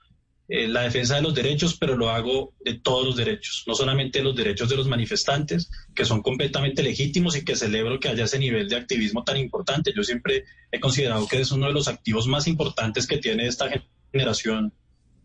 eh, 0.49 0.67
la 0.67 0.83
defensa 0.83 1.15
de 1.15 1.21
los 1.21 1.35
derechos, 1.35 1.75
pero 1.77 1.97
lo 1.97 2.09
hago 2.09 2.53
de 2.63 2.75
todos 2.75 3.05
los 3.05 3.15
derechos, 3.17 3.65
no 3.67 3.75
solamente 3.75 4.23
los 4.23 4.33
derechos 4.33 4.69
de 4.69 4.77
los 4.77 4.87
manifestantes, 4.87 5.69
que 5.93 6.05
son 6.05 6.21
completamente 6.21 6.81
legítimos 6.81 7.35
y 7.35 7.43
que 7.43 7.57
celebro 7.57 7.99
que 7.99 8.07
haya 8.07 8.23
ese 8.23 8.39
nivel 8.39 8.69
de 8.69 8.77
activismo 8.77 9.25
tan 9.25 9.35
importante. 9.35 9.91
Yo 9.93 10.03
siempre 10.03 10.45
he 10.71 10.79
considerado 10.79 11.27
que 11.27 11.41
es 11.41 11.51
uno 11.51 11.67
de 11.67 11.73
los 11.73 11.89
activos 11.89 12.27
más 12.27 12.47
importantes 12.47 13.07
que 13.07 13.17
tiene 13.17 13.45
esta 13.45 13.69
generación 14.13 14.73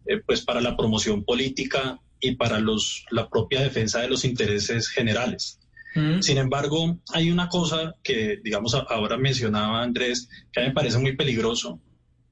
eh, 0.07 0.21
pues 0.27 0.43
para 0.43 0.61
la 0.61 0.77
promoción 0.77 1.23
política 1.25 2.01
y 2.21 2.35
para 2.35 2.59
los, 2.59 3.05
la 3.11 3.29
propia 3.29 3.61
defensa 3.61 4.01
de 4.01 4.09
los 4.09 4.25
intereses 4.25 4.89
generales. 4.89 5.61
Mm. 5.95 6.21
Sin 6.21 6.39
embargo, 6.39 6.99
hay 7.13 7.31
una 7.31 7.49
cosa 7.49 7.95
que, 8.03 8.41
digamos, 8.43 8.75
ahora 8.75 9.17
mencionaba 9.19 9.83
Andrés, 9.83 10.29
que 10.53 10.61
a 10.61 10.63
mí 10.65 10.71
me 10.71 10.75
parece 10.75 10.99
muy 10.99 11.15
peligroso. 11.15 11.81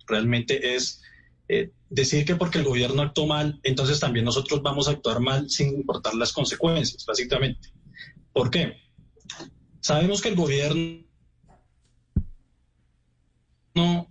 Realmente 0.08 0.74
es 0.74 1.02
eh, 1.48 1.70
decir 1.90 2.24
que 2.24 2.36
porque 2.36 2.58
el 2.58 2.64
gobierno 2.64 3.02
actuó 3.02 3.26
mal, 3.26 3.60
entonces 3.64 4.00
también 4.00 4.24
nosotros 4.24 4.62
vamos 4.62 4.88
a 4.88 4.92
actuar 4.92 5.20
mal 5.20 5.50
sin 5.50 5.74
importar 5.74 6.14
las 6.14 6.32
consecuencias, 6.32 7.04
básicamente. 7.04 7.68
¿Por 8.32 8.50
qué? 8.50 8.76
Sabemos 9.80 10.22
que 10.22 10.28
el 10.28 10.36
gobierno 10.36 11.04
no 13.74 14.08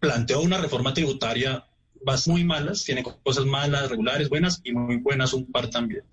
planteó 0.00 0.40
una 0.40 0.58
reforma 0.58 0.94
tributaria 0.94 1.66
muy 2.26 2.44
malas, 2.44 2.84
tiene 2.84 3.02
cosas 3.02 3.44
malas, 3.44 3.90
regulares, 3.90 4.28
buenas 4.28 4.60
y 4.64 4.72
muy 4.72 4.96
buenas 4.96 5.32
un 5.32 5.50
par 5.50 5.68
también. 5.70 6.04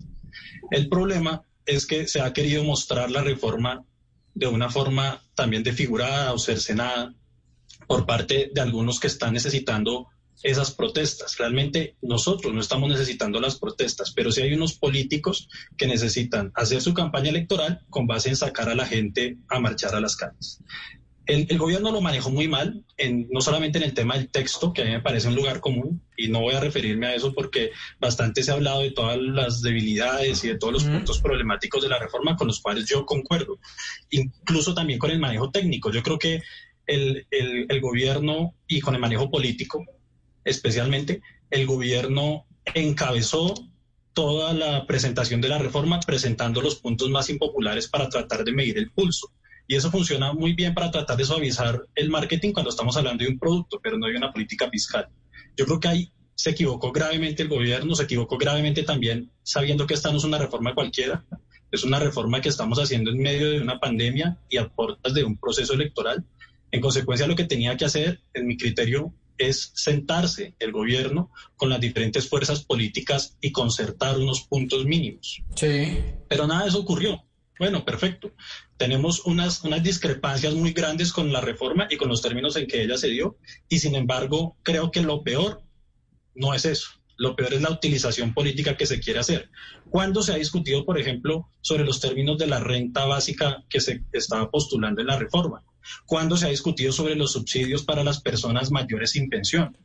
El 0.70 0.88
problema 0.88 1.42
es 1.64 1.86
que 1.86 2.06
se 2.06 2.20
ha 2.20 2.32
querido 2.32 2.64
mostrar 2.64 3.10
la 3.10 3.22
reforma 3.22 3.84
de 4.34 4.48
una 4.48 4.68
forma 4.68 5.22
también 5.34 5.62
desfigurada 5.62 6.32
o 6.32 6.38
cercenada 6.38 7.14
por 7.86 8.06
parte 8.06 8.50
de 8.52 8.60
algunos 8.60 8.98
que 8.98 9.06
están 9.06 9.34
necesitando 9.34 10.08
esas 10.44 10.70
protestas. 10.70 11.36
Realmente 11.38 11.96
nosotros 12.02 12.54
no 12.54 12.60
estamos 12.60 12.88
necesitando 12.90 13.40
las 13.40 13.58
protestas, 13.58 14.12
pero 14.14 14.30
sí 14.30 14.42
hay 14.42 14.52
unos 14.52 14.74
políticos 14.74 15.48
que 15.76 15.88
necesitan 15.88 16.52
hacer 16.54 16.82
su 16.82 16.92
campaña 16.94 17.30
electoral 17.30 17.80
con 17.90 18.06
base 18.06 18.28
en 18.28 18.36
sacar 18.36 18.68
a 18.68 18.74
la 18.74 18.86
gente 18.86 19.38
a 19.48 19.58
marchar 19.58 19.94
a 19.96 20.00
las 20.00 20.16
calles. 20.16 20.60
El, 21.26 21.56
gobierno 21.56 21.90
lo 21.90 22.02
manejó 22.02 22.28
muy 22.28 22.48
mal, 22.48 22.84
en, 22.98 23.26
no 23.30 23.40
solamente 23.40 23.78
en 23.78 23.84
el 23.84 23.94
tema 23.94 24.18
del 24.18 24.28
texto, 24.28 24.74
que 24.74 24.82
a 24.82 24.84
mí 24.84 24.90
me 24.90 25.00
parece 25.00 25.28
un 25.28 25.34
lugar 25.34 25.60
común, 25.60 26.02
y 26.18 26.28
no 26.28 26.42
voy 26.42 26.54
a 26.54 26.60
referirme 26.60 27.06
a 27.06 27.14
eso 27.14 27.32
porque 27.32 27.70
bastante 27.98 28.42
se 28.42 28.50
ha 28.50 28.54
hablado 28.54 28.82
de 28.82 28.90
todas 28.90 29.16
las 29.18 29.62
debilidades 29.62 30.44
y 30.44 30.48
de 30.48 30.58
todos 30.58 30.74
los 30.74 30.84
puntos 30.84 31.22
problemáticos 31.22 31.82
de 31.82 31.88
la 31.88 31.98
reforma 31.98 32.36
con 32.36 32.48
los 32.48 32.60
cuales 32.60 32.86
yo 32.86 33.06
concuerdo, 33.06 33.58
incluso 34.10 34.74
también 34.74 34.98
con 34.98 35.10
el 35.10 35.18
manejo 35.18 35.50
técnico. 35.50 35.90
Yo 35.90 36.02
creo 36.02 36.18
que 36.18 36.42
el, 36.86 37.26
el 37.30 37.80
gobierno 37.80 38.54
y 38.68 38.82
con 38.82 38.94
el 38.94 39.00
manejo 39.00 39.30
político, 39.30 39.82
especialmente, 40.44 41.22
el 41.50 41.66
gobierno 41.66 42.46
encabezó 42.74 43.54
toda 44.12 44.52
la 44.52 44.86
presentación 44.86 45.40
de 45.40 45.48
la 45.48 45.58
reforma 45.58 46.00
presentando 46.00 46.60
los 46.60 46.76
puntos 46.76 47.10
más 47.10 47.28
impopulares 47.28 47.88
para 47.88 48.08
tratar 48.08 48.44
de 48.44 48.52
medir 48.52 48.78
el 48.78 48.90
pulso. 48.90 49.32
Y 49.66 49.76
eso 49.76 49.90
funciona 49.90 50.32
muy 50.32 50.52
bien 50.52 50.74
para 50.74 50.90
tratar 50.90 51.16
de 51.16 51.24
suavizar 51.24 51.82
el 51.94 52.10
marketing 52.10 52.52
cuando 52.52 52.70
estamos 52.70 52.96
hablando 52.96 53.24
de 53.24 53.30
un 53.30 53.38
producto, 53.38 53.80
pero 53.82 53.98
no 53.98 54.06
de 54.06 54.16
una 54.16 54.32
política 54.32 54.68
fiscal. 54.70 55.08
Yo 55.56 55.64
creo 55.64 55.80
que 55.80 55.88
ahí 55.88 56.12
se 56.34 56.50
equivocó 56.50 56.92
gravemente 56.92 57.42
el 57.42 57.48
gobierno, 57.48 57.94
se 57.94 58.04
equivocó 58.04 58.36
gravemente 58.38 58.82
también 58.82 59.30
sabiendo 59.42 59.86
que 59.86 59.94
esta 59.94 60.10
no 60.10 60.18
es 60.18 60.24
una 60.24 60.38
reforma 60.38 60.74
cualquiera, 60.74 61.24
es 61.70 61.82
una 61.84 61.98
reforma 61.98 62.40
que 62.40 62.48
estamos 62.48 62.78
haciendo 62.78 63.10
en 63.10 63.18
medio 63.18 63.50
de 63.50 63.60
una 63.60 63.80
pandemia 63.80 64.38
y 64.48 64.58
a 64.58 64.68
puertas 64.68 65.14
de 65.14 65.24
un 65.24 65.36
proceso 65.36 65.74
electoral. 65.74 66.24
En 66.70 66.80
consecuencia, 66.80 67.26
lo 67.26 67.36
que 67.36 67.44
tenía 67.44 67.76
que 67.76 67.84
hacer, 67.84 68.20
en 68.32 68.46
mi 68.46 68.56
criterio, 68.56 69.12
es 69.38 69.72
sentarse 69.74 70.54
el 70.58 70.72
gobierno 70.72 71.30
con 71.56 71.70
las 71.70 71.80
diferentes 71.80 72.28
fuerzas 72.28 72.64
políticas 72.64 73.36
y 73.40 73.52
concertar 73.52 74.18
unos 74.18 74.42
puntos 74.42 74.84
mínimos. 74.84 75.42
Sí. 75.56 75.98
Pero 76.28 76.46
nada 76.46 76.62
de 76.62 76.68
eso 76.68 76.80
ocurrió. 76.80 77.24
Bueno, 77.58 77.84
perfecto. 77.84 78.32
Tenemos 78.76 79.24
unas, 79.26 79.62
unas 79.64 79.82
discrepancias 79.82 80.54
muy 80.54 80.72
grandes 80.72 81.12
con 81.12 81.32
la 81.32 81.40
reforma 81.40 81.86
y 81.88 81.96
con 81.96 82.08
los 82.08 82.20
términos 82.20 82.56
en 82.56 82.66
que 82.66 82.82
ella 82.82 82.98
se 82.98 83.08
dio, 83.08 83.38
y 83.68 83.78
sin 83.78 83.94
embargo, 83.94 84.56
creo 84.62 84.90
que 84.90 85.02
lo 85.02 85.22
peor 85.22 85.62
no 86.34 86.54
es 86.54 86.64
eso. 86.64 86.88
Lo 87.16 87.36
peor 87.36 87.54
es 87.54 87.62
la 87.62 87.70
utilización 87.70 88.34
política 88.34 88.76
que 88.76 88.86
se 88.86 88.98
quiere 88.98 89.20
hacer. 89.20 89.48
¿Cuándo 89.88 90.22
se 90.22 90.32
ha 90.32 90.36
discutido, 90.36 90.84
por 90.84 90.98
ejemplo, 90.98 91.48
sobre 91.60 91.84
los 91.84 92.00
términos 92.00 92.38
de 92.38 92.48
la 92.48 92.58
renta 92.58 93.06
básica 93.06 93.62
que 93.68 93.80
se 93.80 94.02
estaba 94.12 94.50
postulando 94.50 95.00
en 95.00 95.06
la 95.06 95.16
reforma? 95.16 95.62
¿Cuándo 96.06 96.36
se 96.36 96.46
ha 96.46 96.50
discutido 96.50 96.92
sobre 96.92 97.14
los 97.16 97.32
subsidios 97.32 97.84
para 97.84 98.04
las 98.04 98.20
personas 98.20 98.70
mayores 98.70 99.12
sin 99.12 99.28
pensión? 99.28 99.76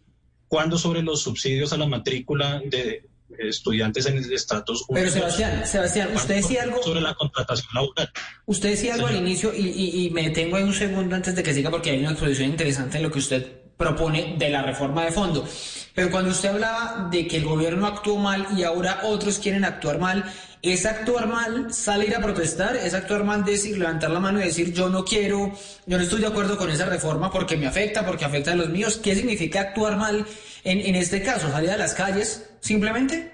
¿Cuándo 0.48 0.78
sobre 0.78 1.04
los 1.04 1.22
subsidios 1.22 1.74
a 1.74 1.78
la 1.78 1.86
matrícula 1.86 2.62
de, 2.66 3.04
estudiantes 3.38 4.06
en 4.06 4.18
el 4.18 4.34
estatus. 4.34 4.86
Pero 4.92 5.10
Sebastián, 5.10 5.66
Sebastián, 5.66 6.10
usted 6.16 6.36
decía 6.36 6.64
algo 6.64 6.82
sobre 6.82 7.02
la 7.02 7.14
contratación 7.14 7.68
laboral. 7.74 8.12
Usted 8.46 8.72
decía 8.72 8.96
algo 8.96 9.08
al 9.08 9.16
inicio 9.16 9.54
y, 9.56 10.10
me 10.12 10.24
detengo 10.24 10.58
ahí 10.58 10.64
un 10.64 10.74
segundo 10.74 11.16
antes 11.16 11.36
de 11.36 11.44
que 11.44 11.54
siga 11.54 11.70
porque 11.70 11.92
hay 11.92 12.00
una 12.00 12.12
exposición 12.12 12.50
interesante 12.50 12.98
en 12.98 13.04
lo 13.04 13.12
que 13.12 13.20
usted 13.20 13.69
propone 13.80 14.36
de 14.38 14.50
la 14.50 14.62
reforma 14.62 15.06
de 15.06 15.12
fondo. 15.14 15.48
Pero 15.96 16.12
cuando 16.12 16.32
usted 16.32 16.50
hablaba 16.50 17.08
de 17.10 17.26
que 17.26 17.38
el 17.38 17.46
gobierno 17.46 17.88
actuó 17.88 18.18
mal 18.18 18.46
y 18.58 18.64
ahora 18.64 19.00
otros 19.04 19.40
quieren 19.40 19.64
actuar 19.64 20.00
mal, 20.00 20.26
¿es 20.62 20.86
actuar 20.86 21.28
mal 21.28 21.74
salir 21.74 22.14
a 22.14 22.20
protestar? 22.20 22.76
¿Es 22.76 22.94
actuar 22.94 23.24
mal 23.24 23.46
decir, 23.46 23.78
levantar 23.78 24.12
la 24.12 24.20
mano 24.20 24.42
y 24.42 24.44
decir 24.44 24.74
yo 24.74 24.90
no 24.90 25.06
quiero, 25.06 25.54
yo 25.86 25.98
no 25.98 26.04
estoy 26.04 26.20
de 26.20 26.28
acuerdo 26.28 26.58
con 26.58 26.70
esa 26.70 26.88
reforma 26.88 27.32
porque 27.32 27.56
me 27.56 27.68
afecta, 27.68 28.06
porque 28.06 28.26
afecta 28.26 28.52
a 28.52 28.56
los 28.56 28.68
míos? 28.68 29.00
¿Qué 29.02 29.16
significa 29.16 29.62
actuar 29.62 29.96
mal 29.96 30.26
en, 30.66 30.80
en 30.80 30.96
este 30.96 31.24
caso? 31.24 31.50
¿Salir 31.50 31.72
a 31.72 31.78
las 31.78 31.94
calles 31.94 32.50
simplemente? 32.60 33.32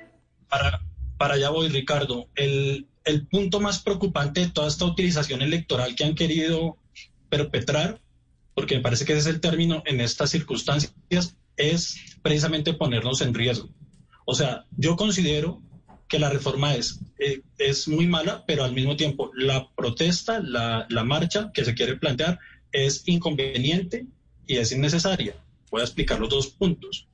Para, 0.48 0.80
para 1.18 1.34
allá 1.34 1.50
voy, 1.50 1.70
Ricardo. 1.70 2.28
El, 2.36 2.86
el 3.04 3.25
punto 3.25 3.60
más 3.60 3.80
preocupante 3.80 4.42
de 4.42 4.50
toda 4.52 4.68
esta 4.68 4.86
utilización 4.86 5.42
electoral 5.42 5.96
que 5.96 6.04
han 6.04 6.14
querido 6.14 6.78
perpetrar 7.30 8.00
porque 8.56 8.76
me 8.76 8.82
parece 8.82 9.06
que 9.06 9.14
ese 9.14 9.22
es 9.30 9.36
el 9.36 9.42
término 9.42 9.84
en 9.86 10.02
estas 10.02 10.32
circunstancias, 10.32 10.94
es 11.58 11.96
precisamente 12.22 12.74
ponernos 12.74 13.22
en 13.22 13.34
riesgo. 13.34 13.70
O 14.26 14.34
sea, 14.34 14.66
yo 14.76 14.96
considero 14.96 15.62
que 16.08 16.20
la 16.20 16.30
reforma 16.30 16.74
es, 16.74 17.00
eh, 17.20 17.42
es 17.58 17.88
muy 17.88 18.08
mala, 18.08 18.44
pero 18.48 18.64
al 18.64 18.74
mismo 18.74 18.96
tiempo 18.96 19.32
la 19.36 19.70
protesta, 19.76 20.40
la, 20.40 20.88
la 20.90 21.04
marcha 21.04 21.52
que 21.54 21.66
se 21.66 21.76
quiere 21.76 21.98
plantear 21.98 22.40
es 22.72 23.04
inconveniente 23.06 24.08
y 24.48 24.58
es 24.58 24.72
innecesaria. 24.72 25.36
Voy 25.70 25.82
a 25.82 25.86
explicar 25.86 26.20
los 26.20 26.30
dos 26.30 26.48
puntos. 26.48 27.08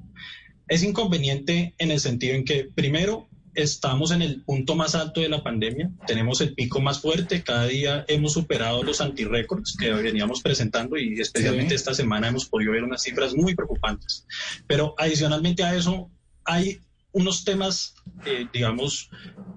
Es 0.68 0.84
inconveniente 0.84 1.74
en 1.78 1.92
el 1.92 2.00
sentido 2.00 2.36
en 2.36 2.46
que, 2.46 2.70
primero, 2.74 3.28
estamos 3.54 4.12
en 4.12 4.22
el 4.22 4.42
punto 4.42 4.76
más 4.76 4.96
alto 4.96 5.22
de 5.22 5.30
la 5.30 5.44
pandemia, 5.44 5.92
tenemos 6.08 6.42
el 6.42 6.54
pico 6.54 6.80
más 6.80 7.02
fuerte, 7.02 7.44
cada 7.44 7.68
día 7.68 8.06
hemos 8.08 8.34
superado 8.34 8.84
los 8.84 9.02
antirécords 9.02 9.76
que 9.78 9.92
veníamos 9.92 10.42
presentando 10.42 10.98
y 10.98 11.20
especialmente 11.20 11.76
esta 11.76 11.94
semana 11.94 12.30
hemos 12.30 12.46
podido 12.46 12.72
ver 12.72 12.84
unas 12.84 13.04
cifras 13.04 13.36
muy 13.36 13.56
preocupantes. 13.56 14.26
Pero 14.68 14.96
adicionalmente 14.98 15.64
a 15.64 15.76
eso 15.76 16.10
hay 16.46 16.80
unos 17.12 17.44
temas, 17.44 17.96
eh, 18.26 18.48
digamos, 18.54 19.10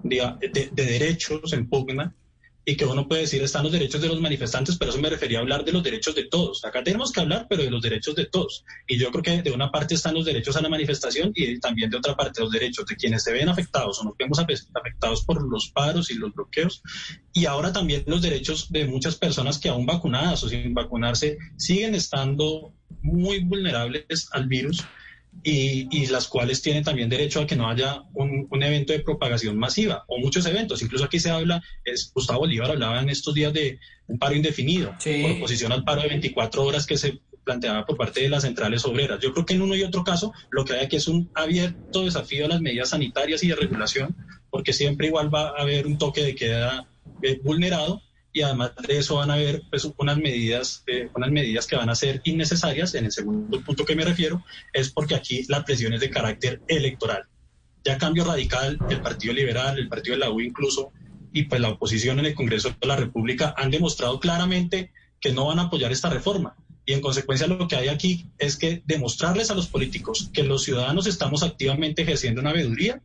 de, 0.03 0.69
de 0.71 0.85
derechos 0.85 1.53
en 1.53 1.67
pugna 1.69 2.13
y 2.65 2.75
que 2.75 2.85
uno 2.85 3.07
puede 3.07 3.21
decir 3.21 3.43
están 3.43 3.63
los 3.63 3.71
derechos 3.71 4.01
de 4.01 4.07
los 4.07 4.19
manifestantes, 4.19 4.77
pero 4.77 4.89
eso 4.89 4.99
me 4.99 5.09
refería 5.09 5.37
a 5.37 5.41
hablar 5.41 5.63
de 5.63 5.71
los 5.71 5.83
derechos 5.83 6.15
de 6.15 6.25
todos. 6.25 6.65
Acá 6.65 6.83
tenemos 6.83 7.11
que 7.11 7.21
hablar, 7.21 7.45
pero 7.47 7.63
de 7.63 7.69
los 7.69 7.81
derechos 7.81 8.15
de 8.15 8.25
todos. 8.25 8.65
Y 8.87 8.97
yo 8.97 9.11
creo 9.11 9.21
que 9.21 9.41
de 9.43 9.51
una 9.51 9.71
parte 9.71 9.93
están 9.93 10.15
los 10.15 10.25
derechos 10.25 10.57
a 10.57 10.61
la 10.61 10.69
manifestación 10.69 11.31
y 11.35 11.59
también 11.59 11.91
de 11.91 11.97
otra 11.97 12.15
parte 12.15 12.41
los 12.41 12.51
derechos 12.51 12.85
de 12.87 12.95
quienes 12.95 13.23
se 13.23 13.31
ven 13.31 13.49
afectados 13.49 13.99
o 13.99 14.03
nos 14.03 14.17
vemos 14.17 14.39
afectados 14.39 15.23
por 15.23 15.47
los 15.47 15.69
paros 15.69 16.09
y 16.09 16.15
los 16.15 16.33
bloqueos. 16.33 16.81
Y 17.33 17.45
ahora 17.45 17.71
también 17.71 18.03
los 18.07 18.23
derechos 18.23 18.71
de 18.71 18.85
muchas 18.85 19.15
personas 19.15 19.59
que 19.59 19.69
aún 19.69 19.85
vacunadas 19.85 20.43
o 20.43 20.49
sin 20.49 20.73
vacunarse 20.73 21.37
siguen 21.57 21.93
estando 21.93 22.73
muy 23.03 23.43
vulnerables 23.43 24.27
al 24.31 24.47
virus 24.47 24.83
y, 25.43 26.07
las 26.07 26.27
cuales 26.27 26.61
tienen 26.61 26.83
también 26.83 27.09
derecho 27.09 27.41
a 27.41 27.47
que 27.47 27.55
no 27.55 27.69
haya 27.69 28.03
un, 28.13 28.47
evento 28.63 28.93
de 28.93 28.99
propagación 28.99 29.57
masiva 29.57 30.03
o 30.07 30.17
muchos 30.19 30.45
eventos. 30.45 30.81
Incluso 30.81 31.05
aquí 31.05 31.19
se 31.19 31.29
habla, 31.29 31.61
es, 31.83 32.11
Gustavo 32.13 32.39
Bolívar 32.39 32.71
hablaba 32.71 32.99
en 32.99 33.09
estos 33.09 33.33
días 33.33 33.53
de 33.53 33.79
un 34.07 34.17
paro 34.17 34.35
indefinido 34.35 34.95
por 35.03 35.31
oposición 35.31 35.71
al 35.71 35.83
paro 35.83 36.01
de 36.01 36.09
24 36.09 36.63
horas 36.63 36.85
que 36.85 36.97
se 36.97 37.19
planteaba 37.43 37.85
por 37.85 37.95
parte 37.95 38.21
de 38.21 38.29
las 38.29 38.43
centrales 38.43 38.85
obreras. 38.85 39.19
Yo 39.21 39.33
creo 39.33 39.45
que 39.45 39.53
en 39.53 39.61
uno 39.61 39.75
y 39.75 39.83
otro 39.83 40.03
caso 40.03 40.33
lo 40.49 40.65
que 40.65 40.73
hay 40.73 40.85
aquí 40.85 40.95
es 40.95 41.07
un 41.07 41.29
abierto 41.35 42.03
desafío 42.03 42.45
a 42.45 42.49
las 42.49 42.61
medidas 42.61 42.89
sanitarias 42.89 43.43
y 43.43 43.49
de 43.49 43.55
regulación, 43.55 44.15
porque 44.49 44.73
siempre 44.73 45.07
igual 45.07 45.33
va 45.33 45.49
a 45.49 45.61
haber 45.61 45.85
un 45.85 45.97
toque 45.97 46.23
de 46.23 46.35
queda 46.35 46.87
eh, 47.21 47.39
vulnerado 47.43 48.01
y 48.35 48.41
además 48.41 48.71
de 48.85 48.97
eso 48.97 49.15
van 49.15 49.31
a 49.31 49.35
haber 49.35 49.63
pues, 49.69 49.87
unas 49.97 50.17
medidas 50.17 50.83
eh, 50.87 51.09
unas 51.15 51.31
medidas 51.31 51.65
que 51.67 51.77
van 51.77 51.89
a 51.89 51.95
ser 51.95 52.19
innecesarias 52.25 52.93
en 52.93 53.05
el 53.05 53.11
segundo 53.13 53.61
punto 53.61 53.85
que 53.85 53.95
me 53.95 54.03
refiero 54.03 54.43
es 54.73 54.91
porque 54.91 55.15
aquí 55.15 55.45
la 55.47 55.63
presión 55.63 55.93
es 55.93 56.01
de 56.01 56.09
carácter 56.09 56.61
electoral. 56.67 57.23
Ya 57.85 57.97
cambio 57.97 58.25
radical 58.25 58.77
el 58.89 59.01
Partido 59.01 59.33
Liberal 59.33 59.79
el 59.79 59.87
Partido 59.87 60.17
de 60.17 60.19
la 60.19 60.31
U 60.31 60.41
incluso 60.41 60.91
y 61.31 61.43
pues 61.43 61.61
la 61.61 61.69
oposición 61.69 62.19
en 62.19 62.25
el 62.25 62.35
Congreso 62.35 62.75
de 62.77 62.87
la 62.87 62.97
República 62.97 63.55
han 63.57 63.71
demostrado 63.71 64.19
claramente 64.19 64.91
que 65.21 65.31
no 65.31 65.45
van 65.45 65.59
a 65.59 65.63
apoyar 65.63 65.93
esta 65.93 66.09
reforma. 66.09 66.57
Y 66.85 66.91
en 66.91 66.99
consecuencia 66.99 67.47
lo 67.47 67.69
que 67.69 67.77
hay 67.77 67.87
aquí 67.87 68.29
es 68.37 68.57
que 68.57 68.83
demostrarles 68.85 69.49
a 69.49 69.55
los 69.55 69.67
políticos 69.67 70.29
que 70.33 70.43
los 70.43 70.63
ciudadanos 70.63 71.07
estamos 71.07 71.41
activamente 71.41 72.01
ejerciendo 72.01 72.41
una 72.41 72.51
veeduría 72.51 73.01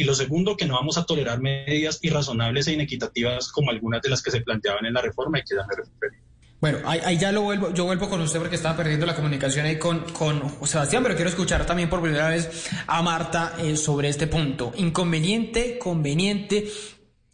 y 0.00 0.04
lo 0.04 0.14
segundo, 0.14 0.56
que 0.56 0.64
no 0.64 0.74
vamos 0.74 0.96
a 0.96 1.04
tolerar 1.04 1.40
medidas 1.40 1.98
irrazonables 2.00 2.66
e 2.66 2.72
inequitativas 2.72 3.52
como 3.52 3.70
algunas 3.70 4.00
de 4.00 4.08
las 4.08 4.22
que 4.22 4.30
se 4.30 4.40
planteaban 4.40 4.86
en 4.86 4.94
la 4.94 5.02
reforma 5.02 5.38
y 5.38 5.42
que 5.42 5.56
ya 5.56 5.66
me 5.66 5.76
referí. 5.76 6.16
Bueno, 6.58 6.78
ahí, 6.84 7.18
ya 7.18 7.32
lo 7.32 7.42
vuelvo, 7.42 7.72
yo 7.74 7.84
vuelvo 7.84 8.08
con 8.08 8.20
usted 8.22 8.38
porque 8.38 8.56
estaba 8.56 8.76
perdiendo 8.76 9.04
la 9.04 9.14
comunicación 9.14 9.66
ahí 9.66 9.78
con, 9.78 10.00
con 10.12 10.42
Sebastián, 10.66 11.02
pero 11.02 11.14
quiero 11.16 11.28
escuchar 11.28 11.66
también 11.66 11.90
por 11.90 12.00
primera 12.00 12.28
vez 12.28 12.68
a 12.86 13.02
Marta 13.02 13.56
eh, 13.58 13.76
sobre 13.76 14.08
este 14.08 14.26
punto. 14.26 14.72
Inconveniente, 14.76 15.78
conveniente, 15.78 16.66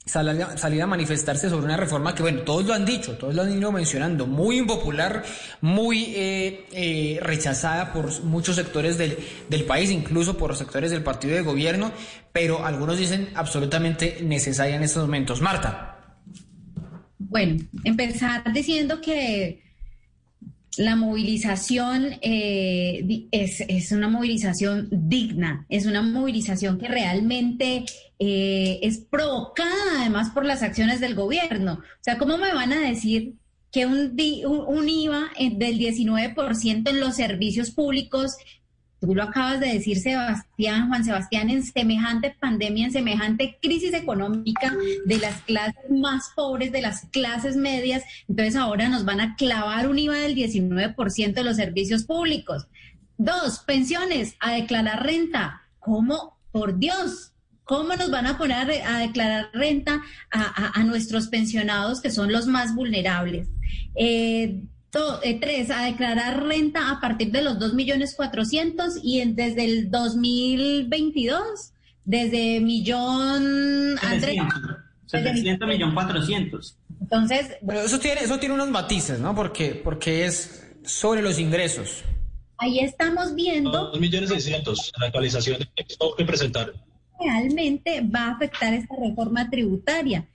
salir 0.07 0.83
a 0.83 0.87
manifestarse 0.87 1.51
sobre 1.51 1.67
una 1.67 1.77
reforma 1.77 2.15
que, 2.15 2.23
bueno, 2.23 2.43
todos 2.43 2.65
lo 2.65 2.75
han 2.75 2.85
dicho, 2.85 3.17
todos 3.19 3.35
lo 3.35 3.43
han 3.43 3.59
ido 3.59 3.73
mencionando, 3.73 4.27
muy 4.27 4.59
impopular, 4.59 5.25
muy 5.61 6.05
eh, 6.15 6.65
eh, 6.73 7.19
rechazada 7.21 7.93
por 7.93 8.23
muchos 8.23 8.55
sectores 8.55 8.99
del, 8.99 9.19
del, 9.51 9.65
país, 9.65 9.91
incluso 9.91 10.39
por 10.39 10.55
sectores 10.57 10.93
del 10.93 11.03
partido 11.03 11.35
de 11.35 11.43
gobierno, 11.43 11.91
pero 12.33 12.65
algunos 12.65 12.99
dicen 12.99 13.29
absolutamente 13.35 14.19
necesaria 14.23 14.77
en 14.77 14.85
estos 14.85 15.03
momentos. 15.03 15.41
Marta. 15.41 15.97
Bueno, 17.19 17.65
empezar 17.83 18.53
diciendo 18.53 19.01
que 19.01 19.67
la 20.77 20.95
movilización 20.95 22.17
eh, 22.23 23.27
es, 23.31 23.61
es, 23.67 23.93
una 23.93 24.09
movilización 24.09 24.89
digna, 24.91 25.67
es 25.69 25.87
una 25.87 26.03
movilización 26.03 26.79
que 26.79 26.89
realmente 26.89 27.85
eh, 28.18 28.80
es 28.82 28.99
provocada 28.99 30.00
además 30.00 30.30
por 30.30 30.44
las 30.44 30.62
acciones 30.62 31.00
del 31.00 31.14
gobierno. 31.14 31.75
O 31.75 32.02
sea, 32.02 32.18
¿cómo 32.18 32.38
me 32.38 32.54
van 32.54 32.73
a 32.73 32.80
decir 32.80 33.35
que 33.73 33.87
un, 33.87 34.14
un 34.46 34.88
IVA 34.88 35.30
del 35.38 35.78
19% 35.78 36.88
en 36.88 37.00
los 37.00 37.16
servicios 37.16 37.70
públicos 37.70 38.37
Tú 39.00 39.14
lo 39.14 39.25
acabas 39.25 39.61
de 39.61 39.75
decir, 39.75 39.99
Sebastián, 40.00 40.88
Juan 40.88 41.04
Sebastián, 41.04 41.50
en 41.50 41.62
semejante 41.62 42.35
pandemia, 42.40 42.87
en 42.87 42.92
semejante 42.92 43.58
crisis 43.61 43.92
económica 43.92 44.75
de 45.04 45.18
las 45.18 45.42
clases 45.42 45.90
más 45.90 46.30
pobres, 46.35 46.73
de 46.73 46.80
las 46.80 47.02
clases 47.11 47.56
medias, 47.56 48.04
entonces 48.26 48.56
ahora 48.56 48.88
nos 48.88 49.04
van 49.04 49.20
a 49.20 49.37
clavar 49.37 49.88
un 49.88 49.99
IVA 49.99 50.16
del 50.16 50.35
19% 50.35 51.35
de 51.35 51.44
los 51.44 51.56
servicios 51.56 52.04
públicos. 52.04 52.68
Dos, 53.18 53.61
pensiones, 53.61 54.35
a 54.40 54.52
declarar 54.52 55.04
renta. 55.04 55.62
¿Cómo? 55.78 56.38
Por 56.50 56.78
Dios, 56.78 57.32
¿Cómo 57.66 57.96
nos 57.96 58.12
van 58.12 58.28
a 58.28 58.38
poner 58.38 58.80
a, 58.85 58.99
declarar 59.00 59.50
renta 59.52 60.00
a, 60.30 60.85
nuestros 60.85 61.26
pensionados 61.26 62.00
que 62.00 62.12
son 62.12 62.30
los 62.30 62.46
más 62.46 62.76
vulnerables? 62.76 63.49
Eh, 63.96 64.62
eh, 65.25 65.38
tres, 65.40 65.70
a 65.70 65.82
declarar 65.82 66.44
renta 66.44 66.92
a 66.92 67.00
partir 67.00 67.32
de 67.32 67.42
los 67.42 67.58
2.400.000 67.58 69.00
y 69.02 69.20
en, 69.20 69.35
desde 69.35 69.64
el 69.64 69.90
2022, 69.90 71.73
desde 72.04 72.61
millón... 72.61 73.99
700, 75.06 75.68
millón 75.68 75.92
400. 75.92 76.76
Entonces... 77.00 77.56
Bueno, 77.62 77.80
eso 77.80 77.99
tiene, 77.99 78.20
eso 78.20 78.38
tiene 78.38 78.54
unos 78.54 78.70
matices, 78.70 79.18
¿no? 79.18 79.35
Porque, 79.35 79.75
porque 79.75 80.25
es 80.25 80.68
sobre 80.85 81.20
los 81.20 81.40
ingresos. 81.40 82.04
Ahí 82.58 82.78
estamos 82.78 83.35
viendo... 83.35 83.72
2 83.72 83.98
millones 83.98 84.31
600, 84.31 84.92
la 85.00 85.07
actualización 85.07 85.59
que 86.16 86.24
presentar. 86.24 86.72
Realmente 87.20 88.00
va 88.02 88.26
a 88.26 88.31
afectar 88.33 88.74
esta 88.74 88.94
reforma 88.96 89.48
tributaria 89.48 90.26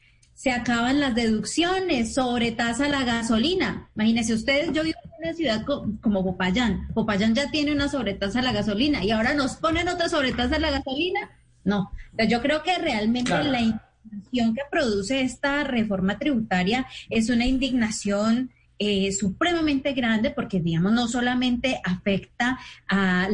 se 0.41 0.49
acaban 0.49 0.99
las 0.99 1.13
deducciones, 1.13 2.15
sobre 2.15 2.51
tasa 2.51 2.87
la 2.87 3.03
gasolina. 3.03 3.89
Imagínense 3.95 4.33
ustedes, 4.33 4.71
yo 4.73 4.81
vivo 4.81 4.97
en 5.03 5.23
una 5.23 5.33
ciudad 5.35 5.63
como 6.01 6.23
Popayán. 6.23 6.87
Popayán 6.95 7.35
ya 7.35 7.51
tiene 7.51 7.71
una 7.71 7.89
sobretasa 7.89 8.39
a 8.39 8.41
la 8.41 8.51
gasolina 8.51 9.03
y 9.03 9.11
ahora 9.11 9.35
nos 9.35 9.57
ponen 9.57 9.87
otra 9.87 10.09
sobretasa 10.09 10.55
a 10.55 10.59
la 10.59 10.71
gasolina. 10.71 11.29
No, 11.63 11.91
yo 12.27 12.41
creo 12.41 12.63
que 12.63 12.75
realmente 12.79 13.31
la 13.43 13.61
indignación 13.61 14.55
que 14.55 14.61
produce 14.71 15.21
esta 15.21 15.63
reforma 15.63 16.17
tributaria 16.17 16.87
es 17.11 17.29
una 17.29 17.45
indignación 17.45 18.49
eh, 18.83 19.11
supremamente 19.11 19.93
grande 19.93 20.31
porque, 20.31 20.59
digamos, 20.59 20.91
no 20.93 21.07
solamente 21.07 21.79
afecta 21.83 22.57
a, 22.87 23.29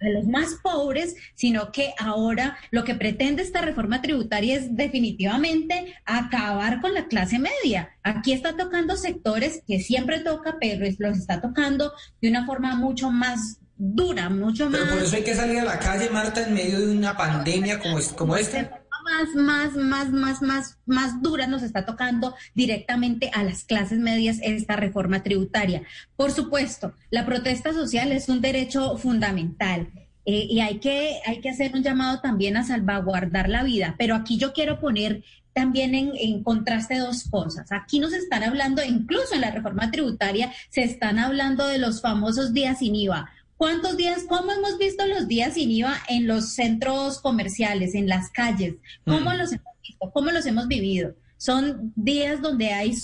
los 0.00 0.26
más 0.26 0.54
pobres, 0.62 1.16
sino 1.34 1.70
que 1.70 1.92
ahora 1.98 2.56
lo 2.70 2.82
que 2.82 2.94
pretende 2.94 3.42
esta 3.42 3.60
reforma 3.60 4.00
tributaria 4.00 4.56
es 4.56 4.74
definitivamente 4.74 5.94
acabar 6.06 6.80
con 6.80 6.94
la 6.94 7.08
clase 7.08 7.38
media. 7.38 7.90
Aquí 8.02 8.32
está 8.32 8.56
tocando 8.56 8.96
sectores 8.96 9.62
que 9.66 9.80
siempre 9.80 10.20
toca, 10.20 10.56
pero 10.58 10.86
los 10.98 11.18
está 11.18 11.42
tocando 11.42 11.92
de 12.22 12.30
una 12.30 12.46
forma 12.46 12.74
mucho 12.74 13.10
más 13.10 13.58
dura, 13.76 14.30
mucho 14.30 14.70
más... 14.70 14.80
Pero 14.80 14.94
por 14.94 15.02
eso 15.02 15.16
hay 15.16 15.24
que 15.24 15.34
salir 15.34 15.58
a 15.58 15.64
la 15.64 15.78
calle, 15.78 16.08
Marta, 16.08 16.42
en 16.42 16.54
medio 16.54 16.80
de 16.80 16.96
una 16.96 17.14
pandemia 17.18 17.80
como, 17.80 17.98
como 18.16 18.34
esta 18.34 18.79
más, 19.10 19.34
más, 19.34 19.76
más, 19.76 20.12
más, 20.12 20.42
más, 20.42 20.78
más 20.86 21.22
dura 21.22 21.46
nos 21.46 21.62
está 21.62 21.84
tocando 21.84 22.34
directamente 22.54 23.30
a 23.34 23.42
las 23.42 23.64
clases 23.64 23.98
medias 23.98 24.38
esta 24.42 24.76
reforma 24.76 25.22
tributaria. 25.22 25.82
Por 26.16 26.30
supuesto, 26.30 26.94
la 27.10 27.26
protesta 27.26 27.72
social 27.72 28.12
es 28.12 28.28
un 28.28 28.40
derecho 28.40 28.96
fundamental. 28.98 29.88
Eh, 30.26 30.46
y 30.50 30.60
hay 30.60 30.78
que, 30.78 31.18
hay 31.26 31.40
que 31.40 31.50
hacer 31.50 31.72
un 31.74 31.82
llamado 31.82 32.20
también 32.20 32.56
a 32.56 32.64
salvaguardar 32.64 33.48
la 33.48 33.64
vida. 33.64 33.94
Pero 33.98 34.14
aquí 34.14 34.36
yo 34.38 34.52
quiero 34.52 34.78
poner 34.78 35.24
también 35.52 35.94
en, 35.94 36.12
en, 36.14 36.44
contraste 36.44 36.98
dos 36.98 37.24
cosas. 37.28 37.72
Aquí 37.72 37.98
nos 37.98 38.12
están 38.12 38.44
hablando, 38.44 38.82
incluso 38.84 39.34
en 39.34 39.40
la 39.40 39.50
reforma 39.50 39.90
tributaria, 39.90 40.52
se 40.68 40.82
están 40.82 41.18
hablando 41.18 41.66
de 41.66 41.78
los 41.78 42.00
famosos 42.00 42.52
días 42.52 42.78
sin 42.78 42.94
IVA. 42.94 43.30
¿Cuántos 43.60 43.98
días, 43.98 44.24
cómo 44.26 44.52
hemos 44.52 44.78
visto 44.78 45.04
los 45.04 45.28
días 45.28 45.52
sin 45.52 45.70
IVA 45.70 45.94
en 46.08 46.26
los 46.26 46.54
centros 46.54 47.20
comerciales, 47.20 47.94
en 47.94 48.08
las 48.08 48.30
calles? 48.30 48.76
¿Cómo 49.04 49.32
mm. 49.32 49.36
los 49.36 49.52
hemos 49.52 49.74
visto? 49.82 50.10
¿Cómo 50.14 50.30
los 50.30 50.46
hemos 50.46 50.66
vivido? 50.66 51.14
Son 51.36 51.92
días 51.94 52.40
donde 52.40 52.72
hay 52.72 52.96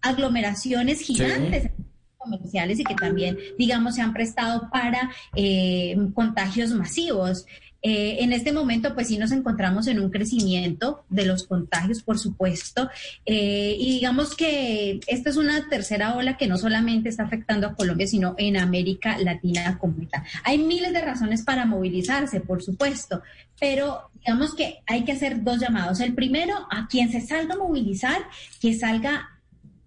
aglomeraciones 0.00 1.00
gigantes. 1.00 1.72
comerciales 2.18 2.78
y 2.78 2.84
que 2.84 2.94
también, 2.94 3.36
digamos, 3.58 3.96
se 3.96 4.02
han 4.02 4.12
prestado 4.12 4.70
para 4.72 5.10
eh, 5.34 5.96
contagios 6.14 6.70
masivos. 6.70 7.44
Eh, 7.88 8.24
en 8.24 8.32
este 8.32 8.50
momento, 8.50 8.94
pues 8.94 9.06
sí 9.06 9.16
nos 9.16 9.30
encontramos 9.30 9.86
en 9.86 10.00
un 10.00 10.10
crecimiento 10.10 11.04
de 11.08 11.24
los 11.24 11.46
contagios, 11.46 12.02
por 12.02 12.18
supuesto, 12.18 12.90
eh, 13.24 13.76
y 13.78 13.92
digamos 13.92 14.34
que 14.34 14.98
esta 15.06 15.30
es 15.30 15.36
una 15.36 15.68
tercera 15.68 16.16
ola 16.16 16.36
que 16.36 16.48
no 16.48 16.58
solamente 16.58 17.10
está 17.10 17.22
afectando 17.22 17.68
a 17.68 17.76
Colombia, 17.76 18.08
sino 18.08 18.34
en 18.38 18.56
América 18.56 19.16
Latina 19.18 19.78
completa. 19.78 20.24
Hay 20.42 20.58
miles 20.58 20.92
de 20.92 21.00
razones 21.00 21.42
para 21.42 21.64
movilizarse, 21.64 22.40
por 22.40 22.60
supuesto, 22.60 23.22
pero 23.60 24.10
digamos 24.14 24.56
que 24.56 24.80
hay 24.88 25.04
que 25.04 25.12
hacer 25.12 25.44
dos 25.44 25.60
llamados. 25.60 26.00
El 26.00 26.12
primero, 26.12 26.66
a 26.68 26.88
quien 26.88 27.12
se 27.12 27.20
salga 27.20 27.54
a 27.54 27.58
movilizar, 27.58 28.18
que 28.60 28.74
salga 28.74 29.35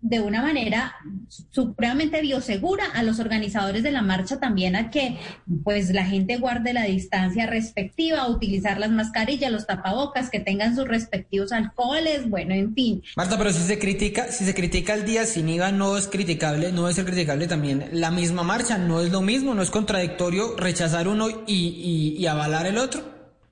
de 0.02 0.22
una 0.22 0.42
manera 0.42 0.96
supremamente 1.50 2.22
biosegura 2.22 2.86
a 2.94 3.04
los 3.04 3.20
organizadores 3.20 3.84
de 3.84 3.92
la 3.92 4.02
marcha 4.02 4.40
también 4.40 4.76
a 4.76 4.90
que 4.90 5.18
pues 5.64 5.90
la 5.92 6.06
gente 6.06 6.38
guarde 6.38 6.74
la 6.74 6.84
distancia 6.84 7.46
respectiva, 7.48 8.28
utilizar 8.30 8.80
las 8.80 8.92
mascarillas, 8.92 9.52
los 9.52 9.68
tapabocas, 9.68 10.30
que 10.30 10.40
tengan 10.40 10.76
sus 10.76 10.88
respectivos 10.88 11.52
alcoholes, 11.52 12.30
bueno, 12.30 12.54
en 12.54 12.74
fin. 12.74 13.04
Marta, 13.18 13.38
pero 13.38 13.52
si 13.52 13.62
se 13.64 13.78
critica, 13.78 14.32
si 14.32 14.46
se 14.46 14.54
critica 14.54 14.94
el 14.94 15.06
día 15.06 15.26
sin 15.26 15.50
IVA 15.50 15.72
no 15.72 15.98
es 15.98 16.08
criticable, 16.08 16.72
no 16.72 16.88
es 16.88 16.96
ser 16.96 17.06
criticable 17.06 17.48
también 17.48 17.90
la 17.92 18.12
misma 18.12 18.44
marcha, 18.44 18.78
no 18.78 19.02
es 19.02 19.12
lo 19.12 19.22
mismo, 19.22 19.54
no 19.54 19.62
es 19.62 19.70
contradictorio 19.70 20.56
rechazar 20.56 21.08
uno 21.08 21.28
y, 21.46 22.16
y, 22.18 22.26
avalar 22.28 22.66
el 22.68 22.78
otro. 22.78 23.02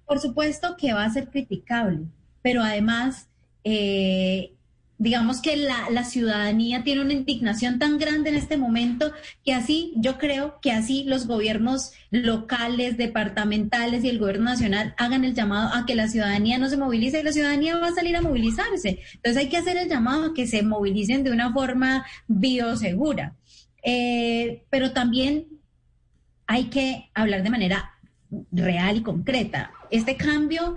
Por 0.05 0.19
supuesto 0.19 0.75
que 0.77 0.93
va 0.93 1.03
a 1.03 1.09
ser 1.09 1.29
criticable, 1.29 1.99
pero 2.41 2.63
además 2.63 3.27
eh, 3.63 4.53
digamos 4.99 5.41
que 5.41 5.55
la, 5.55 5.89
la, 5.91 6.03
ciudadanía 6.03 6.83
tiene 6.83 7.01
una 7.01 7.13
indignación 7.13 7.77
tan 7.77 7.97
grande 7.97 8.29
en 8.29 8.35
este 8.35 8.57
momento 8.57 9.11
que 9.45 9.53
así, 9.53 9.93
yo 9.97 10.17
creo 10.17 10.59
que 10.61 10.71
así 10.71 11.03
los 11.03 11.27
gobiernos 11.27 11.91
locales, 12.09 12.97
departamentales 12.97 14.03
y 14.03 14.09
el 14.09 14.17
gobierno 14.17 14.45
nacional 14.45 14.95
hagan 14.97 15.23
el 15.23 15.35
llamado 15.35 15.73
a 15.73 15.85
que 15.85 15.95
la 15.95 16.07
ciudadanía 16.07 16.57
no 16.57 16.69
se 16.69 16.77
movilice 16.77 17.19
y 17.19 17.23
la 17.23 17.31
ciudadanía 17.31 17.77
va 17.77 17.87
a 17.87 17.93
salir 17.93 18.15
a 18.15 18.21
movilizarse. 18.21 18.99
Entonces 19.13 19.37
hay 19.37 19.49
que 19.49 19.57
hacer 19.57 19.77
el 19.77 19.89
llamado 19.89 20.25
a 20.25 20.33
que 20.33 20.47
se 20.47 20.63
movilicen 20.63 21.23
de 21.23 21.31
una 21.31 21.53
forma 21.53 22.05
biosegura. 22.27 23.35
Eh, 23.83 24.65
pero 24.69 24.91
también 24.91 25.47
hay 26.47 26.65
que 26.65 27.09
hablar 27.13 27.43
de 27.43 27.49
manera 27.49 27.91
real 28.51 28.97
y 28.97 29.03
concreta. 29.03 29.71
Este 29.91 30.17
cambio 30.17 30.75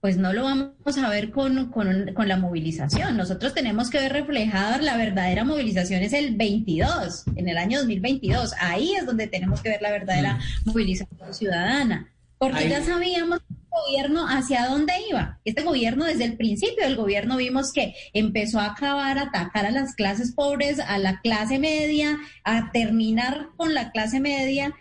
pues 0.00 0.16
no 0.16 0.32
lo 0.32 0.44
vamos 0.44 0.98
a 0.98 1.08
ver 1.10 1.30
con, 1.30 1.70
la 2.16 2.36
movilización. 2.36 3.16
Nosotros 3.16 3.52
tenemos 3.52 3.90
que 3.90 3.98
ver 3.98 4.12
reflejada 4.12 4.78
la 4.78 4.96
verdadera 4.96 5.44
movilización 5.44 6.02
es 6.02 6.12
el 6.12 6.36
22, 6.36 7.24
en 7.36 7.48
el 7.48 7.58
año 7.58 7.78
2022. 7.80 8.54
Ahí 8.58 8.94
es 8.94 9.04
donde 9.04 9.26
tenemos 9.26 9.60
que 9.60 9.68
ver 9.68 9.82
la 9.82 9.90
verdadera 9.90 10.38
mm. 10.64 10.70
movilización 10.70 11.34
ciudadana. 11.34 12.10
Porque 12.38 12.70
ya 12.70 12.82
sabíamos 12.82 13.40
el 13.50 13.56
gobierno 13.68 14.26
hacia 14.26 14.66
dónde 14.66 14.94
iba. 15.10 15.38
Este 15.44 15.62
gobierno, 15.62 16.06
desde 16.06 16.24
el 16.24 16.38
principio 16.38 16.84
del 16.84 16.96
gobierno, 16.96 17.36
vimos 17.36 17.70
que 17.70 17.94
empezó 18.14 18.60
a 18.60 18.68
acabar, 18.68 19.18
a 19.18 19.24
atacar 19.24 19.66
a 19.66 19.70
las 19.70 19.94
clases 19.94 20.32
pobres, 20.32 20.80
a 20.80 20.96
la 20.96 21.20
clase 21.20 21.58
media, 21.58 22.18
a 22.42 22.72
terminar 22.72 23.48
con 23.58 23.74
la 23.74 23.90
clase 23.90 24.20
media. 24.20 24.74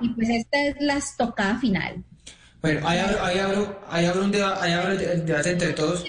Y 0.00 0.10
pues 0.10 0.28
esta 0.28 0.66
es 0.66 0.76
la 0.78 0.98
estocada 0.98 1.58
final. 1.58 2.04
Bueno, 2.60 2.80
ahí 2.88 2.98
abro, 3.38 3.80
ahí 3.88 4.06
un 4.20 4.32
debate 4.32 5.50
entre 5.50 5.72
todos. 5.74 6.04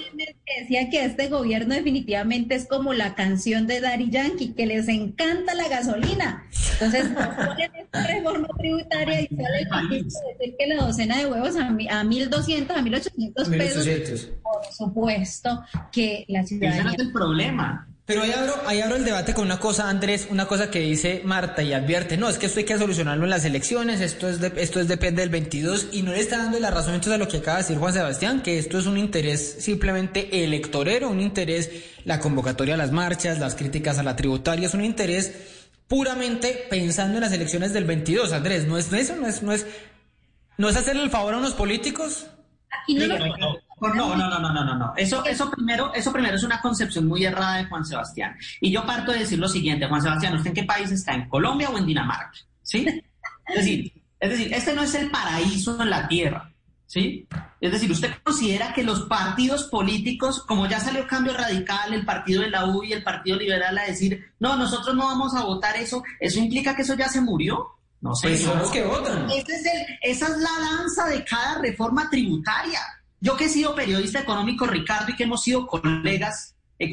Decía 0.62 0.90
que 0.90 1.06
este 1.06 1.28
gobierno 1.30 1.76
definitivamente 1.76 2.56
es 2.56 2.68
como 2.68 2.94
la 2.94 3.14
canción 3.14 3.68
de 3.68 3.82
Daddy 3.82 4.10
Yankee, 4.10 4.54
que 4.54 4.66
les 4.66 4.88
encanta 4.88 5.54
la 5.54 5.68
gasolina. 5.68 6.48
Entonces, 6.74 7.08
ponen 7.46 7.76
esta 7.76 8.08
reforma 8.08 8.48
tributaria 8.58 9.22
y 9.22 9.28
sale 9.28 9.68
el 9.92 10.04
decir 10.06 10.56
que 10.58 10.68
la 10.68 10.84
docena 10.86 11.20
de 11.20 11.28
huevos 11.28 11.56
a, 11.56 11.68
a 11.68 12.04
1.200, 12.04 12.72
a 12.72 12.82
1.800 12.82 13.58
pesos. 13.58 14.32
Por 14.42 14.74
supuesto 14.74 15.64
que 15.92 16.26
la 16.30 16.44
ciudadanía... 16.44 16.82
Ese 16.82 16.96
es 16.96 17.00
el 17.00 17.12
problema. 17.12 17.88
Pero 18.10 18.24
ahí 18.24 18.32
abro, 18.32 18.56
ahí 18.66 18.82
abro 18.82 18.96
el 18.96 19.06
debate 19.06 19.36
con 19.36 19.46
una 19.46 19.60
cosa, 19.60 19.88
Andrés, 19.88 20.30
una 20.32 20.48
cosa 20.48 20.72
que 20.72 20.80
dice 20.80 21.22
Marta 21.26 21.62
y 21.62 21.74
advierte, 21.74 22.18
no, 22.18 22.28
es 22.28 22.40
que 22.40 22.48
esto 22.48 22.58
hay 22.58 22.66
que 22.66 22.76
solucionarlo 22.76 23.24
en 23.24 23.30
las 23.30 23.46
elecciones, 23.46 24.02
esto 24.02 24.28
es 24.28 24.40
de, 24.40 24.52
esto 24.56 24.80
es 24.80 24.88
depende 24.88 25.22
del 25.22 25.30
22 25.30 25.90
y 25.92 26.02
no 26.02 26.12
le 26.12 26.20
está 26.20 26.40
dando 26.40 26.60
la 26.60 26.72
razón 26.72 26.96
entonces 26.96 27.14
a 27.14 27.18
lo 27.20 27.28
que 27.28 27.38
acaba 27.38 27.58
de 27.58 27.64
decir 27.66 27.78
Juan 27.78 27.94
Sebastián, 27.94 28.42
que 28.42 28.58
esto 28.58 28.80
es 28.80 28.88
un 28.88 28.98
interés 28.98 29.58
simplemente 29.60 30.44
electorero, 30.44 31.08
un 31.08 31.22
interés, 31.22 31.70
la 32.04 32.20
convocatoria 32.20 32.74
a 32.74 32.78
las 32.78 32.92
marchas, 32.92 33.38
las 33.38 33.54
críticas 33.54 34.00
a 34.00 34.04
la 34.04 34.16
tributaria, 34.16 34.66
es 34.66 34.74
un 34.74 34.84
interés 34.84 35.32
puramente 35.88 36.66
pensando 36.68 37.18
en 37.18 37.22
las 37.22 37.32
elecciones 37.32 37.74
del 37.74 37.86
22, 37.86 38.32
Andrés, 38.32 38.66
¿no 38.66 38.80
es 38.80 38.92
eso? 38.92 39.18
¿No 39.18 39.28
es, 39.28 39.44
no 39.44 39.52
es, 39.52 39.68
no 40.58 40.68
es 40.68 40.76
hacerle 40.76 41.04
el 41.04 41.12
favor 41.12 41.36
a 41.36 41.38
unos 41.38 41.54
políticos? 41.54 42.26
no, 42.88 43.06
no, 43.06 43.38
no, 43.38 43.69
no, 43.82 44.16
no, 44.16 44.76
no, 44.76 44.94
Eso, 44.96 45.24
eso 45.26 45.50
primero, 45.50 45.94
eso 45.94 46.12
primero 46.12 46.36
es 46.36 46.44
una 46.44 46.62
concepción 46.62 47.08
muy 47.08 47.26
errada 47.26 47.58
de 47.58 47.66
Juan 47.66 47.86
Sebastián. 47.86 48.36
Y 48.62 48.72
yo 48.72 48.86
parto 48.86 49.12
de 49.12 49.20
decir 49.20 49.40
lo 49.40 49.48
siguiente, 49.48 49.88
Juan 49.88 50.02
Sebastián, 50.02 50.36
¿usted 50.36 50.50
en 50.50 50.56
qué 50.56 50.64
país 50.64 50.92
está? 50.92 51.14
¿En 51.14 51.30
Colombia 51.30 51.70
o 51.70 51.78
en 51.78 51.86
Dinamarca? 51.86 52.32
¿Sí? 52.62 52.86
Es 53.48 53.56
decir, 53.56 53.94
es 54.20 54.30
decir, 54.30 54.54
este 54.54 54.74
no 54.74 54.84
es 54.84 54.94
el 54.96 55.10
paraíso 55.10 55.82
en 55.82 55.90
la 55.90 56.08
tierra. 56.08 56.52
¿Sí? 56.86 57.28
Es 57.62 57.72
decir, 57.72 57.92
usted 57.92 58.12
considera 58.24 58.74
que 58.74 58.84
los 58.84 59.02
partidos 59.04 59.66
políticos, 59.66 60.44
como 60.48 60.68
ya 60.68 60.80
salió 60.80 61.06
Cambio 61.06 61.34
Radical, 61.34 61.94
el 61.94 62.04
partido 62.04 62.42
de 62.42 62.50
la 62.50 62.66
U 62.66 62.84
y 62.84 62.94
el 62.94 63.04
Partido 63.04 63.38
Liberal 63.38 63.78
a 63.78 63.86
decir, 63.86 64.34
no, 64.40 64.56
nosotros 64.56 64.96
no 64.96 65.06
vamos 65.06 65.36
a 65.36 65.44
votar 65.44 65.76
eso, 65.76 66.02
¿eso 66.20 66.40
implica 66.40 66.76
que 66.76 66.82
eso 66.82 66.96
ya 66.96 67.08
se 67.08 67.22
murió? 67.22 67.68
No 68.02 68.16
sé. 68.16 68.30
Pues 68.30 68.42
son 68.42 68.58
los 68.58 68.72
que 68.72 68.84
votan. 68.84 69.30
esa 69.30 70.28
es 70.28 70.38
la 70.38 70.78
danza 70.78 71.06
de 71.08 71.24
cada 71.24 71.60
reforma 71.62 72.10
tributaria. 72.10 72.80
Yo 73.22 73.36
que 73.36 73.46
he 73.46 73.50
sido 73.50 73.76
periodista 73.76 74.20
económico, 74.20 74.66
Ricardo, 74.66 75.12
y 75.12 75.16
que 75.16 75.24
hemos 75.24 75.44
sido 75.44 75.68
colegas 75.68 76.56
eh, 76.80 76.90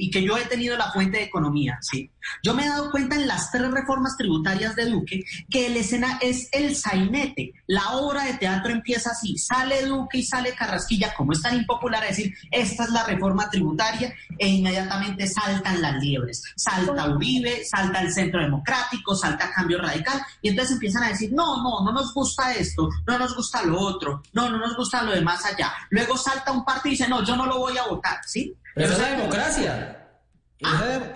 y 0.00 0.10
que 0.10 0.22
yo 0.24 0.36
he 0.36 0.44
tenido 0.46 0.76
la 0.76 0.90
fuente 0.90 1.18
de 1.18 1.24
economía, 1.24 1.78
¿sí? 1.80 2.10
Yo 2.42 2.52
me 2.52 2.64
he 2.64 2.68
dado 2.68 2.90
cuenta 2.90 3.14
en 3.16 3.26
las 3.26 3.50
tres 3.50 3.70
reformas 3.70 4.16
tributarias 4.16 4.74
de 4.76 4.86
Duque 4.86 5.22
que 5.48 5.66
el 5.66 5.76
escena 5.76 6.18
es 6.20 6.48
el 6.52 6.74
sainete. 6.74 7.52
La 7.66 7.92
obra 7.92 8.24
de 8.24 8.34
teatro 8.34 8.72
empieza 8.72 9.10
así, 9.10 9.38
sale 9.38 9.86
Duque 9.86 10.18
y 10.18 10.22
sale 10.24 10.54
Carrasquilla, 10.54 11.14
como 11.14 11.32
es 11.32 11.42
tan 11.42 11.56
impopular 11.56 12.04
decir, 12.04 12.34
esta 12.50 12.84
es 12.84 12.90
la 12.90 13.04
reforma 13.04 13.48
tributaria, 13.48 14.12
e 14.38 14.48
inmediatamente 14.48 15.26
saltan 15.26 15.80
las 15.80 16.02
liebres. 16.02 16.42
Salta 16.56 17.08
Uribe, 17.08 17.64
salta 17.64 18.00
el 18.00 18.12
Centro 18.12 18.42
Democrático, 18.42 19.14
salta 19.14 19.50
Cambio 19.52 19.80
Radical, 19.80 20.20
y 20.42 20.48
entonces 20.48 20.74
empiezan 20.74 21.04
a 21.04 21.08
decir, 21.08 21.32
no, 21.32 21.62
no, 21.62 21.84
no 21.84 21.92
nos 21.92 22.12
gusta 22.12 22.52
esto, 22.54 22.88
no 23.06 23.18
nos 23.18 23.34
gusta 23.36 23.62
lo 23.62 23.78
otro, 23.78 24.22
no, 24.32 24.50
no 24.50 24.58
nos 24.58 24.76
gusta 24.76 25.02
lo 25.02 25.12
de 25.12 25.20
más 25.20 25.44
allá. 25.44 25.72
Luego 25.90 26.16
salta 26.16 26.52
un 26.52 26.64
partido 26.64 26.88
y 26.88 26.96
dice, 26.96 27.08
no, 27.08 27.24
yo 27.24 27.36
no 27.36 27.46
lo 27.46 27.58
voy 27.58 27.78
a 27.78 27.86
votar, 27.86 28.18
¿sí? 28.26 28.39
Pero 28.74 28.86
esa 28.86 28.96
es 28.96 29.00
la 29.00 29.16
democracia. 29.16 29.96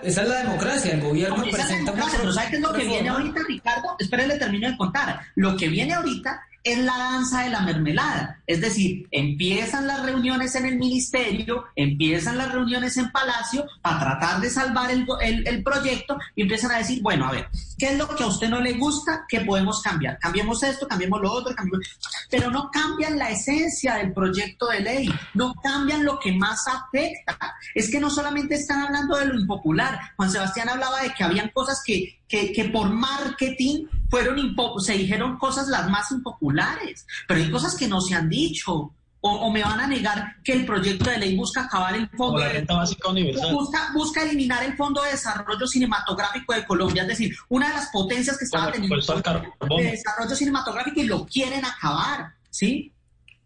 Esa, 0.01 0.23
es 0.23 0.27
la 0.27 0.37
democracia, 0.39 0.93
el 0.93 1.01
gobierno 1.01 1.43
presenta 1.43 1.93
Pero 1.93 2.33
¿sabes 2.33 2.49
qué 2.49 2.55
es 2.55 2.61
lo 2.61 2.73
que 2.73 2.83
viene 2.83 3.09
ahorita, 3.09 3.41
Ricardo? 3.47 3.95
Espérenle, 3.99 4.37
termino 4.37 4.69
de 4.69 4.75
contar. 4.75 5.21
Lo 5.35 5.55
que 5.55 5.69
viene 5.69 5.93
ahorita 5.93 6.41
es 6.63 6.79
la 6.79 6.97
danza 6.97 7.43
de 7.43 7.51
la 7.51 7.61
mermelada. 7.61 8.41
Es 8.47 8.59
decir, 8.59 9.07
empiezan 9.11 9.85
las 9.85 10.03
reuniones 10.03 10.55
en 10.55 10.65
el 10.65 10.77
ministerio, 10.77 11.65
empiezan 11.75 12.39
las 12.39 12.51
reuniones 12.51 12.97
en 12.97 13.11
Palacio 13.11 13.67
para 13.83 13.99
tratar 13.99 14.41
de 14.41 14.49
salvar 14.49 14.89
el, 14.89 15.05
el, 15.21 15.63
proyecto 15.63 16.17
y 16.35 16.41
empiezan 16.41 16.71
a 16.71 16.79
decir, 16.79 17.03
bueno, 17.03 17.27
a 17.27 17.31
ver, 17.31 17.47
¿qué 17.77 17.91
es 17.91 17.97
lo 17.97 18.07
que 18.07 18.23
a 18.23 18.27
usted 18.27 18.49
no 18.49 18.59
le 18.59 18.73
gusta 18.73 19.25
que 19.27 19.41
podemos 19.41 19.81
cambiar? 19.81 20.17
Cambiemos 20.19 20.63
esto, 20.63 20.87
cambiemos 20.87 21.21
lo 21.21 21.31
otro, 21.31 21.55
cambiemos... 21.55 21.87
pero 22.29 22.49
no 22.49 22.69
cambian 22.71 23.17
la 23.17 23.29
esencia 23.29 23.95
del 23.95 24.13
proyecto 24.13 24.67
de 24.67 24.79
ley, 24.81 25.09
no 25.33 25.53
cambian 25.55 26.03
lo 26.03 26.19
que 26.19 26.33
más 26.33 26.67
afecta. 26.67 27.37
Es 27.73 27.91
que 27.91 27.99
no 27.99 28.09
solamente 28.09 28.55
están 28.55 28.81
hablando 28.83 29.17
de 29.17 29.25
lo 29.27 29.39
impopular, 29.39 29.99
Juan 30.15 30.31
Sebastián 30.31 30.69
hablaba 30.69 31.01
de 31.01 31.13
que 31.13 31.23
habían 31.23 31.49
cosas 31.49 31.81
que 31.85 32.19
que, 32.27 32.69
por 32.71 32.89
marketing 32.89 33.85
fueron 34.09 34.55
se 34.79 34.93
dijeron 34.93 35.37
cosas 35.37 35.67
las 35.67 35.89
más 35.89 36.11
impopulares, 36.11 37.05
pero 37.27 37.39
hay 37.39 37.51
cosas 37.51 37.75
que 37.75 37.87
no 37.87 38.01
se 38.01 38.15
han 38.15 38.29
dicho. 38.29 38.93
O, 39.27 39.51
me 39.51 39.63
van 39.63 39.79
a 39.79 39.87
negar 39.87 40.35
que 40.43 40.53
el 40.53 40.65
proyecto 40.65 41.09
de 41.09 41.17
ley 41.17 41.35
busca 41.35 41.61
acabar 41.61 41.95
el 41.95 42.07
fondo. 42.09 42.39
la 42.39 42.49
renta 42.49 42.75
básica 42.75 43.09
universal. 43.09 43.53
Busca, 43.53 43.89
busca 43.93 44.21
eliminar 44.21 44.63
el 44.63 44.75
Fondo 44.77 45.01
de 45.01 45.11
Desarrollo 45.11 45.65
Cinematográfico 45.65 46.53
de 46.53 46.65
Colombia, 46.65 47.01
es 47.01 47.07
decir, 47.07 47.35
una 47.49 47.69
de 47.69 47.73
las 47.73 47.89
potencias 47.89 48.37
que 48.37 48.45
estaba 48.45 48.71
teniendo 48.71 48.95
el 48.95 49.01
de 49.01 49.91
desarrollo 49.91 50.35
cinematográfico 50.35 50.99
y 51.01 51.05
lo 51.05 51.25
quieren 51.25 51.65
acabar, 51.65 52.33
¿sí? 52.51 52.91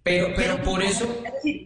Pero, 0.04 0.34
pero 0.36 0.62
por 0.63 0.84
eso... 0.84 1.08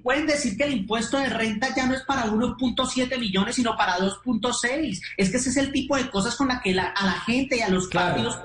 pueden 0.04 0.28
decir 0.28 0.58
que 0.58 0.66
el 0.66 0.74
impuesto 0.74 1.18
de 1.18 1.30
renta 1.30 1.74
ya 1.76 1.88
no 1.88 1.96
es 1.96 2.04
para 2.04 2.26
1.7 2.26 3.20
millones, 3.20 3.56
sino 3.56 3.76
para 3.76 3.98
2.6. 3.98 5.02
Es 5.18 5.30
que 5.32 5.38
ese 5.38 5.50
es 5.50 5.58
el 5.58 5.72
tipo 5.72 5.96
de 5.98 6.10
cosas 6.10 6.36
con 6.36 6.50
la 6.50 6.62
que 6.62 6.72
a 6.72 7.06
la 7.06 7.20
gente 7.26 7.58
y 7.58 7.62
a 7.62 7.70
los 7.70 7.88
partidos 7.88 8.38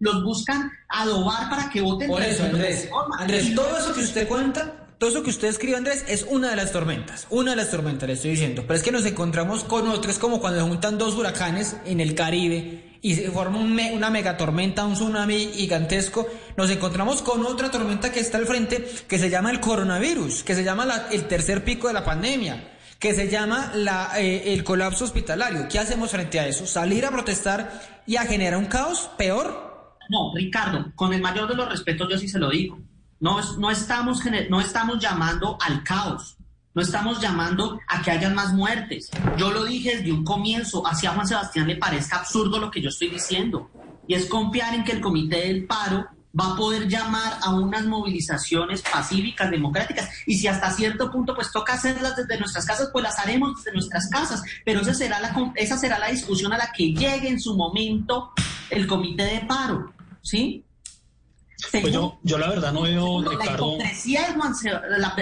los 0.00 0.22
buscan 0.22 0.70
adobar 0.88 1.48
para 1.50 1.70
que 1.70 1.80
voten. 1.80 2.08
Por 2.08 2.22
eso, 2.22 2.44
Andrés, 2.44 2.88
Andrés, 3.18 3.54
todo 3.54 3.78
eso 3.78 3.94
que 3.94 4.00
usted 4.00 4.28
cuenta, 4.28 4.87
todo 4.98 5.10
eso 5.10 5.22
que 5.22 5.30
usted 5.30 5.46
escribe, 5.46 5.76
Andrés, 5.76 6.04
es 6.08 6.26
una 6.28 6.50
de 6.50 6.56
las 6.56 6.72
tormentas. 6.72 7.28
Una 7.30 7.52
de 7.52 7.56
las 7.56 7.70
tormentas, 7.70 8.08
le 8.08 8.14
estoy 8.14 8.32
diciendo. 8.32 8.64
Pero 8.66 8.74
es 8.74 8.82
que 8.82 8.90
nos 8.90 9.06
encontramos 9.06 9.62
con 9.62 9.86
otras, 9.88 10.18
como 10.18 10.40
cuando 10.40 10.60
se 10.60 10.68
juntan 10.68 10.98
dos 10.98 11.14
huracanes 11.14 11.76
en 11.86 12.00
el 12.00 12.16
Caribe 12.16 12.98
y 13.00 13.14
se 13.14 13.30
forma 13.30 13.58
un 13.58 13.78
una 13.92 14.10
megatormenta, 14.10 14.84
un 14.84 14.94
tsunami 14.94 15.50
gigantesco, 15.54 16.26
nos 16.56 16.68
encontramos 16.70 17.22
con 17.22 17.46
otra 17.46 17.70
tormenta 17.70 18.10
que 18.10 18.18
está 18.18 18.38
al 18.38 18.46
frente, 18.46 18.84
que 19.06 19.18
se 19.20 19.30
llama 19.30 19.52
el 19.52 19.60
coronavirus, 19.60 20.42
que 20.42 20.56
se 20.56 20.64
llama 20.64 21.06
el 21.12 21.28
tercer 21.28 21.62
pico 21.62 21.86
de 21.86 21.94
la 21.94 22.04
pandemia, 22.04 22.76
que 22.98 23.14
se 23.14 23.28
llama 23.28 23.70
la, 23.76 24.20
eh, 24.20 24.52
el 24.52 24.64
colapso 24.64 25.04
hospitalario. 25.04 25.68
¿Qué 25.68 25.78
hacemos 25.78 26.10
frente 26.10 26.40
a 26.40 26.48
eso? 26.48 26.66
¿Salir 26.66 27.06
a 27.06 27.12
protestar 27.12 28.02
y 28.04 28.16
a 28.16 28.22
generar 28.22 28.58
un 28.58 28.66
caos 28.66 29.10
peor? 29.16 29.96
No, 30.08 30.32
Ricardo, 30.34 30.90
con 30.96 31.12
el 31.12 31.20
mayor 31.20 31.48
de 31.48 31.54
los 31.54 31.68
respetos 31.68 32.08
yo 32.10 32.18
sí 32.18 32.26
se 32.26 32.40
lo 32.40 32.50
digo. 32.50 32.80
No, 33.20 33.40
no, 33.58 33.70
estamos, 33.70 34.22
no 34.48 34.60
estamos 34.60 34.98
llamando 34.98 35.58
al 35.60 35.82
caos. 35.82 36.36
No 36.74 36.82
estamos 36.82 37.20
llamando 37.20 37.80
a 37.88 38.02
que 38.02 38.10
hayan 38.12 38.34
más 38.34 38.52
muertes. 38.52 39.10
Yo 39.36 39.50
lo 39.50 39.64
dije 39.64 39.96
desde 39.96 40.12
un 40.12 40.24
comienzo, 40.24 40.86
así 40.86 41.06
a 41.06 41.10
Juan 41.10 41.26
Sebastián 41.26 41.66
le 41.66 41.76
parezca 41.76 42.18
absurdo 42.18 42.60
lo 42.60 42.70
que 42.70 42.80
yo 42.80 42.90
estoy 42.90 43.08
diciendo. 43.08 43.70
Y 44.06 44.14
es 44.14 44.26
confiar 44.26 44.74
en 44.74 44.84
que 44.84 44.92
el 44.92 45.00
Comité 45.00 45.48
del 45.48 45.66
Paro 45.66 46.06
va 46.38 46.52
a 46.52 46.56
poder 46.56 46.88
llamar 46.88 47.38
a 47.42 47.54
unas 47.54 47.86
movilizaciones 47.86 48.82
pacíficas, 48.82 49.50
democráticas, 49.50 50.08
y 50.26 50.36
si 50.36 50.46
hasta 50.46 50.70
cierto 50.70 51.10
punto 51.10 51.34
pues 51.34 51.50
toca 51.50 51.74
hacerlas 51.74 52.16
desde 52.16 52.38
nuestras 52.38 52.64
casas, 52.66 52.90
pues 52.92 53.02
las 53.02 53.18
haremos 53.18 53.56
desde 53.56 53.72
nuestras 53.72 54.08
casas, 54.08 54.42
pero 54.64 54.80
esa 54.80 54.94
será 54.94 55.20
la, 55.20 55.34
esa 55.56 55.78
será 55.78 55.98
la 55.98 56.10
discusión 56.10 56.52
a 56.52 56.58
la 56.58 56.70
que 56.70 56.92
llegue 56.92 57.28
en 57.28 57.40
su 57.40 57.56
momento 57.56 58.32
el 58.70 58.86
comité 58.86 59.24
de 59.24 59.40
paro, 59.40 59.92
¿sí? 60.22 60.64
Pues 61.70 61.92
yo, 61.92 62.20
yo 62.22 62.38
la 62.38 62.48
verdad 62.48 62.72
no 62.72 62.82
veo, 62.82 63.20
la 63.20 63.34
Hipocresía 63.34 64.28
de 64.28 64.34
Juan, 64.34 64.54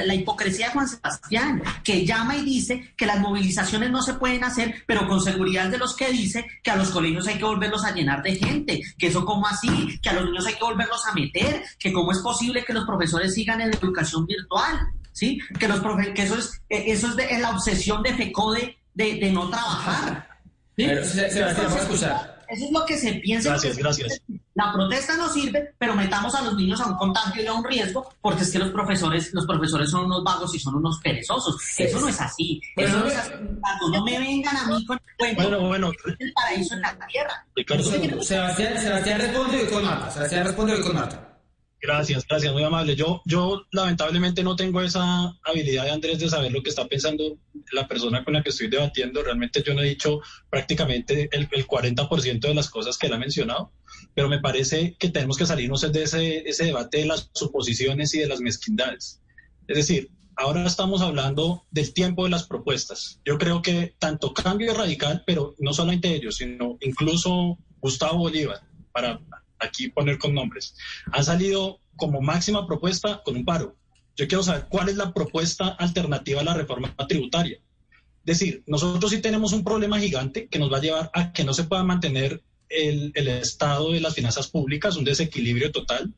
la, 0.05 0.15
hipocresía 0.15 0.67
de 0.67 0.73
Juan 0.73 0.89
Sebastián, 0.89 1.63
que 1.83 2.05
llama 2.05 2.37
y 2.37 2.45
dice 2.45 2.93
que 2.95 3.07
las 3.07 3.21
movilizaciones 3.21 3.91
no 3.91 4.03
se 4.03 4.15
pueden 4.15 4.45
hacer, 4.45 4.83
pero 4.87 5.09
con 5.09 5.23
seguridad 5.23 5.71
de 5.71 5.79
los 5.79 5.97
que 5.97 6.11
dice 6.11 6.47
que 6.63 6.71
a 6.71 6.77
los 6.77 6.91
colegios 6.91 7.27
hay 7.27 7.39
que 7.39 7.45
volverlos 7.45 7.85
a 7.85 7.93
llenar 7.95 8.23
de 8.23 8.37
gente, 8.37 8.83
que 8.99 9.07
eso 9.07 9.25
como 9.25 9.47
así, 9.47 9.99
que 10.03 10.11
a 10.11 10.13
los 10.13 10.27
niños 10.27 10.47
hay 10.47 10.55
que 10.55 10.65
volverlos 10.65 11.07
a 11.07 11.15
meter, 11.15 11.65
que 11.79 11.93
cómo 11.93 12.13
es 12.13 12.19
posible 12.19 12.65
que 12.65 12.75
los 12.75 12.85
profesores 12.85 13.33
sigan 13.33 13.63
en 13.63 13.73
educación 13.73 14.27
virtual, 14.27 14.79
¿sí? 15.13 15.41
Que, 15.59 15.69
los 15.69 15.81
que 16.15 16.23
eso 16.23 16.37
es, 16.37 16.61
eh, 16.69 16.85
eso 16.89 17.09
es, 17.09 17.17
de, 17.17 17.39
la 17.39 17.51
obsesión 17.51 18.03
de 18.03 18.15
FECODE 18.15 18.77
de, 18.93 19.15
de 19.15 19.33
no 19.33 19.49
trabajar. 19.49 20.29
¿sí? 20.77 20.85
se, 20.85 21.31
se, 21.31 21.41
escuchar. 21.41 22.36
Eso 22.49 22.65
es 22.67 22.73
lo 22.73 22.85
que 22.85 22.97
se 22.97 23.15
piensa. 23.15 23.51
Gracias, 23.51 23.77
gracias. 23.77 24.23
La 24.55 24.73
protesta 24.73 25.17
no 25.17 25.29
sirve, 25.29 25.75
pero 25.79 25.95
metamos 25.95 26.35
a 26.35 26.43
los 26.43 26.57
niños 26.57 26.81
a 26.81 26.87
un 26.87 26.97
contagio 26.97 27.43
y 27.43 27.47
a 27.47 27.53
un 27.53 27.65
riesgo, 27.65 28.09
porque 28.21 28.43
es 28.43 28.51
que 28.51 28.59
los 28.59 28.71
profesores, 28.71 29.33
los 29.35 29.47
profesores 29.47 29.91
son 29.91 30.07
unos 30.07 30.25
vagos 30.25 30.55
y 30.55 30.59
son 30.59 30.77
unos 30.77 30.99
perezosos. 31.01 31.57
Eso 31.79 32.01
no 32.01 32.09
es 32.09 32.21
así. 32.21 32.61
Eso 32.77 32.99
no 32.99 33.07
es 33.07 33.17
así. 33.17 33.33
No 33.93 34.05
me 34.05 34.19
vengan 34.19 34.57
a 34.57 34.67
mí 34.67 34.87
con 34.87 34.99
el 35.19 35.37
Bueno, 35.37 35.61
bueno. 35.61 35.93
El 36.19 36.33
paraíso 36.33 36.75
en 36.75 36.81
la 36.81 36.99
tierra. 37.07 37.47
Sebastián, 38.23 38.81
Sebastián 38.81 39.21
responde 39.21 39.63
y 39.63 39.67
con 39.67 39.85
Marta. 39.85 40.11
Sebastián 40.11 40.45
responde 40.47 40.79
y 40.79 40.83
con 40.83 40.95
Marta. 40.95 41.36
Gracias, 41.81 42.27
gracias, 42.27 42.53
muy 42.53 42.63
amable. 42.63 42.97
Yo, 42.97 43.23
yo 43.27 43.63
lamentablemente 43.71 44.43
no 44.43 44.57
tengo 44.57 44.81
esa 44.81 45.37
habilidad 45.45 45.85
de 45.85 45.91
Andrés 45.91 46.19
de 46.19 46.29
saber 46.29 46.51
lo 46.51 46.63
que 46.63 46.71
está 46.71 46.87
pensando 46.87 47.39
la 47.73 47.87
persona 47.87 48.25
con 48.25 48.35
la 48.35 48.43
que 48.43 48.51
estoy 48.51 48.69
debatiendo. 48.69 49.23
Realmente 49.23 49.63
yo 49.65 49.75
no 49.75 49.83
he 49.83 49.89
dicho 49.89 50.21
prácticamente 50.49 51.29
el, 51.33 51.49
el 51.51 51.67
40% 51.67 52.41
de 52.41 52.55
las 52.55 52.71
cosas 52.71 52.97
que 52.97 53.07
él 53.07 53.13
ha 53.13 53.19
mencionado, 53.19 53.73
pero 54.15 54.29
me 54.29 54.41
parece 54.41 54.97
que 54.99 55.11
tenemos 55.11 55.37
que 55.37 55.47
salirnos 55.47 55.81
de 55.93 56.03
ese, 56.03 56.49
ese 56.49 56.65
debate 56.65 56.99
de 56.99 57.07
las 57.07 57.31
suposiciones 57.35 58.15
y 58.15 58.21
de 58.21 58.29
las 58.29 58.41
mezquindades. 58.41 59.21
Es 59.69 59.77
decir, 59.77 60.11
ahora 60.37 60.65
estamos 60.67 61.03
hablando 61.03 61.67
del 61.71 61.93
tiempo 61.93 62.25
de 62.25 62.31
las 62.31 62.47
propuestas. 62.47 63.21
Yo 63.25 63.39
creo 63.39 63.63
que 63.63 63.95
tanto 63.99 64.33
cambio 64.33 64.75
radical, 64.75 65.23
pero 65.27 65.55
no 65.59 65.73
solamente 65.73 66.15
ellos, 66.15 66.37
sino 66.37 66.79
incluso 66.81 67.59
Gustavo 67.81 68.19
Bolívar, 68.19 68.61
para 68.93 69.21
aquí 69.59 69.89
poner 69.89 70.19
con 70.19 70.35
nombres, 70.35 70.75
han 71.13 71.25
salido 71.25 71.81
como 71.97 72.21
máxima 72.21 72.67
propuesta 72.67 73.23
con 73.25 73.37
un 73.37 73.45
paro. 73.45 73.77
Yo 74.17 74.27
quiero 74.29 74.43
saber 74.43 74.67
cuál 74.69 74.89
es 74.89 74.97
la 74.97 75.13
propuesta 75.13 75.69
alternativa 75.69 76.41
a 76.41 76.45
la 76.45 76.55
reforma 76.55 76.95
tributaria. 77.09 77.59
Es 78.25 78.39
decir, 78.39 78.65
nosotros 78.67 79.11
sí 79.11 79.21
tenemos 79.21 79.53
un 79.53 79.63
problema 79.63 80.01
gigante 80.01 80.49
que 80.49 80.59
nos 80.59 80.73
va 80.73 80.79
a 80.79 80.81
llevar 80.81 81.11
a 81.15 81.33
que 81.33 81.45
no 81.45 81.55
se 81.55 81.65
pueda 81.65 81.85
mantener 81.85 82.43
el 82.69 83.13
estado 83.29 83.93
de 83.93 84.01
las 84.01 84.15
finanzas 84.15 84.49
públicas, 84.49 84.97
un 84.97 85.05
desequilibrio 85.05 85.71
total. 85.71 86.13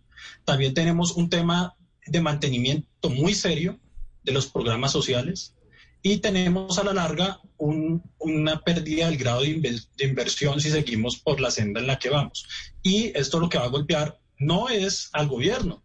También 0.44 0.72
tenemos 0.72 1.12
un 1.12 1.28
tema 1.28 1.74
de 2.06 2.20
mantenimiento 2.20 3.10
muy 3.10 3.34
serio 3.34 3.78
de 4.22 4.32
los 4.32 4.46
programas 4.46 4.92
sociales 4.92 5.54
y 6.02 6.18
tenemos 6.18 6.78
a 6.78 6.84
la 6.84 6.94
larga 6.94 7.40
una 7.58 8.60
pérdida 8.60 9.06
del 9.06 9.18
grado 9.18 9.40
de, 9.40 9.80
inversión 9.98 10.60
si 10.60 10.70
seguimos 10.70 11.18
por 11.18 11.40
la 11.40 11.50
senda 11.50 11.80
en 11.80 11.86
la 11.86 11.98
que 11.98 12.10
vamos. 12.10 12.46
Y 12.82 13.16
esto 13.18 13.40
lo 13.40 13.48
que 13.48 13.58
va 13.58 13.64
a 13.64 13.68
golpear 13.68 14.18
no 14.38 14.68
es 14.68 15.10
al 15.12 15.26
gobierno, 15.26 15.82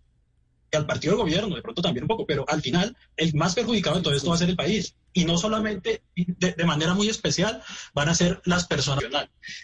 al 0.72 0.86
partido 0.86 1.16
de 1.16 1.24
gobierno, 1.24 1.56
de 1.56 1.62
pronto 1.62 1.82
también 1.82 2.04
un 2.04 2.08
poco, 2.08 2.26
pero 2.26 2.46
al 2.48 2.62
final 2.62 2.96
el 3.18 3.34
más 3.34 3.56
perjudicado 3.56 3.98
de 3.98 4.04
todo 4.04 4.14
esto 4.14 4.30
va 4.30 4.36
a 4.36 4.40
ser 4.40 4.50
el 4.50 4.56
país. 4.56 4.96
Y 5.16 5.26
no 5.26 5.38
solamente, 5.38 6.02
de, 6.16 6.54
de 6.54 6.66
manera 6.66 6.96
muy 6.96 7.08
especial, 7.08 7.62
van 7.94 8.10
a 8.10 8.16
ser 8.16 8.42
las 8.46 8.66
personas. 8.66 9.06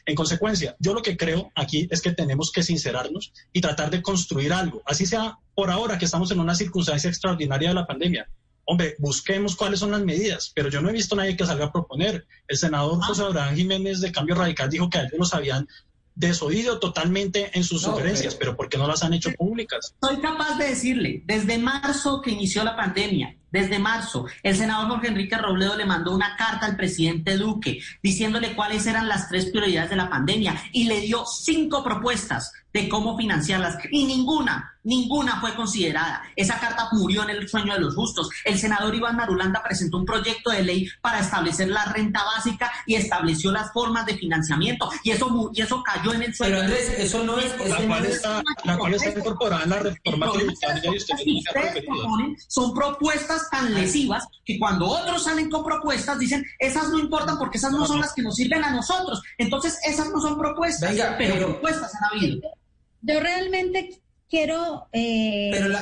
En 0.05 0.15
consecuencia, 0.15 0.75
yo 0.79 0.93
lo 0.93 1.01
que 1.01 1.17
creo 1.17 1.51
aquí 1.55 1.88
es 1.89 2.01
que 2.01 2.12
tenemos 2.12 2.51
que 2.51 2.62
sincerarnos 2.62 3.33
y 3.51 3.62
tratar 3.62 3.89
de 3.89 4.01
construir 4.03 4.53
algo, 4.53 4.83
así 4.85 5.05
sea 5.05 5.39
por 5.55 5.71
ahora 5.71 5.97
que 5.97 6.05
estamos 6.05 6.31
en 6.31 6.39
una 6.39 6.55
circunstancia 6.55 7.09
extraordinaria 7.09 7.69
de 7.69 7.75
la 7.75 7.88
pandemia, 7.88 8.29
hombre, 8.69 8.95
busquemos 8.99 9.55
cuáles 9.55 9.79
son 9.79 9.89
las 9.89 10.03
medidas, 10.03 10.51
pero 10.53 10.69
yo 10.69 10.79
no 10.79 10.89
he 10.89 10.93
visto 10.93 11.15
a 11.15 11.17
nadie 11.17 11.36
que 11.36 11.43
salga 11.43 11.65
a 11.65 11.71
proponer. 11.71 12.27
El 12.47 12.55
senador 12.55 13.01
José 13.01 13.23
Abraham 13.23 13.55
Jiménez 13.55 13.99
de 13.99 14.12
Cambio 14.12 14.36
Radical 14.36 14.69
dijo 14.69 14.91
que 14.91 14.99
a 14.99 15.01
ellos 15.01 15.17
los 15.17 15.34
habían 15.34 15.67
desoído 16.13 16.79
totalmente 16.79 17.49
en 17.58 17.63
sus 17.63 17.82
sugerencias, 17.82 18.36
pero, 18.36 18.51
pero 18.51 18.58
¿por 18.58 18.69
qué 18.69 18.77
no 18.77 18.86
las 18.86 19.01
han 19.03 19.13
hecho 19.13 19.32
públicas? 19.32 19.95
Soy 20.01 20.17
capaz 20.17 20.55
de 20.60 20.65
decirle, 20.65 21.23
desde 21.25 21.58
marzo 21.58 22.21
que 22.21 22.29
inició 22.29 22.63
la 22.63 22.75
pandemia, 22.75 23.36
desde 23.51 23.79
marzo, 23.79 24.25
el 24.43 24.55
senador 24.55 24.89
Jorge 24.89 25.07
Enrique 25.07 25.38
Robledo 25.38 25.75
le 25.75 25.85
mandó 25.85 26.13
una 26.13 26.35
carta 26.35 26.65
al 26.65 26.75
presidente 26.75 27.38
Duque 27.38 27.79
diciéndole 28.01 28.55
cuáles 28.55 28.85
eran 28.85 29.07
las 29.07 29.29
tres 29.29 29.47
prioridades 29.47 29.89
de 29.89 29.95
la 29.95 30.09
pandemia 30.09 30.55
y 30.71 30.85
le 30.85 31.01
dio 31.01 31.25
cinco 31.25 31.83
propuestas 31.83 32.53
de 32.73 32.88
cómo 32.88 33.17
financiarlas 33.17 33.77
y 33.89 34.05
ninguna, 34.05 34.77
ninguna 34.83 35.39
fue 35.41 35.55
considerada. 35.55 36.23
Esa 36.35 36.59
carta 36.59 36.89
murió 36.91 37.23
en 37.23 37.31
el 37.31 37.49
sueño 37.49 37.73
de 37.73 37.79
los 37.79 37.95
justos. 37.95 38.29
El 38.45 38.59
senador 38.59 38.93
Iván 38.93 39.15
Marulanda 39.15 39.63
presentó 39.63 39.97
un 39.97 40.05
proyecto 40.05 40.51
de 40.51 40.63
ley 40.63 40.88
para 41.01 41.19
establecer 41.19 41.69
la 41.69 41.85
renta 41.85 42.23
básica 42.23 42.71
y 42.85 42.95
estableció 42.95 43.51
las 43.51 43.71
formas 43.73 44.05
de 44.05 44.17
financiamiento 44.17 44.89
y 45.03 45.12
eso 45.12 45.51
y 45.53 45.62
eso 45.62 45.81
cayó 45.83 46.13
en 46.13 46.23
el 46.23 46.35
sueño. 46.35 46.55
Pero 46.55 46.65
Andrés, 46.65 46.93
eso 46.97 47.23
no 47.23 47.39
es, 47.39 47.57
la 47.67 47.77
cual 47.88 48.05
está, 48.05 48.43
la 48.63 48.77
cual 48.77 48.93
está 48.93 49.09
incorporada 49.19 49.63
en 49.63 49.69
la 49.69 49.79
reforma 49.79 50.31
tributaria 50.31 50.91
y 51.25 51.38
usted 51.38 51.85
son 52.47 52.73
propuestas 52.73 53.38
tan 53.49 53.73
lesivas 53.73 54.25
que 54.43 54.58
cuando 54.58 54.88
otros 54.88 55.23
salen 55.23 55.49
con 55.49 55.63
propuestas 55.63 56.17
dicen 56.17 56.43
esas 56.58 56.89
no 56.89 56.99
importan 56.99 57.38
porque 57.38 57.58
esas 57.58 57.71
no 57.71 57.86
son 57.86 57.99
las 57.99 58.13
que 58.13 58.21
nos 58.21 58.36
sirven 58.36 58.63
a 58.63 58.71
nosotros. 58.71 59.21
Entonces 59.38 59.78
esas 59.86 60.10
no 60.10 60.19
son 60.19 60.38
propuestas, 60.38 60.95
pero 61.17 61.36
propuestas 61.38 61.91
han 61.95 62.17
habido. 62.17 62.41
Yo 63.02 63.19
realmente 63.19 64.02
quiero... 64.30 64.88
Eh, 64.93 65.49
Pero 65.52 65.73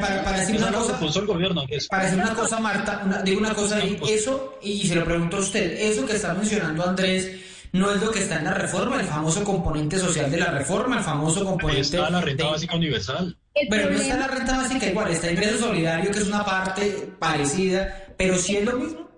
para, 0.00 0.40
decir 0.40 0.56
una 0.56 0.72
cosa... 0.72 0.98
el 1.20 1.26
gobierno, 1.26 1.62
para 1.88 2.04
decir 2.04 2.18
una 2.18 2.34
cosa, 2.34 2.60
Marta, 2.60 3.22
digo 3.24 3.40
una 3.40 3.54
cosa, 3.54 3.80
eso, 4.08 4.58
y 4.62 4.86
se 4.86 4.94
lo 4.94 5.04
pregunto 5.04 5.36
a 5.36 5.40
usted, 5.40 5.72
eso 5.80 6.04
que 6.04 6.16
está 6.16 6.34
mencionando 6.34 6.84
Andrés, 6.84 7.30
no 7.72 7.92
es 7.92 8.00
lo 8.00 8.10
que 8.10 8.20
está 8.20 8.38
en 8.38 8.44
la 8.44 8.54
reforma, 8.54 9.00
el 9.00 9.06
famoso 9.06 9.44
componente 9.44 9.98
social 9.98 10.30
de 10.30 10.38
la 10.38 10.50
reforma, 10.50 10.98
el 10.98 11.04
famoso 11.04 11.44
componente... 11.44 11.80
está 11.82 12.10
la 12.10 12.20
renta 12.20 12.46
básica 12.46 12.76
universal. 12.76 13.36
pero 13.70 13.90
no 13.90 13.96
está 13.96 14.16
la 14.16 14.28
renta 14.28 14.56
básica 14.56 14.86
igual, 14.86 15.10
está 15.10 15.28
el 15.28 15.34
ingreso 15.34 15.58
solidario, 15.58 16.10
que 16.10 16.18
es 16.18 16.26
una 16.26 16.44
parte 16.44 17.08
parecida, 17.18 18.14
pero 18.16 18.36
sí 18.36 18.56
es 18.56 18.64
lo 18.64 18.78
mismo. 18.78 19.08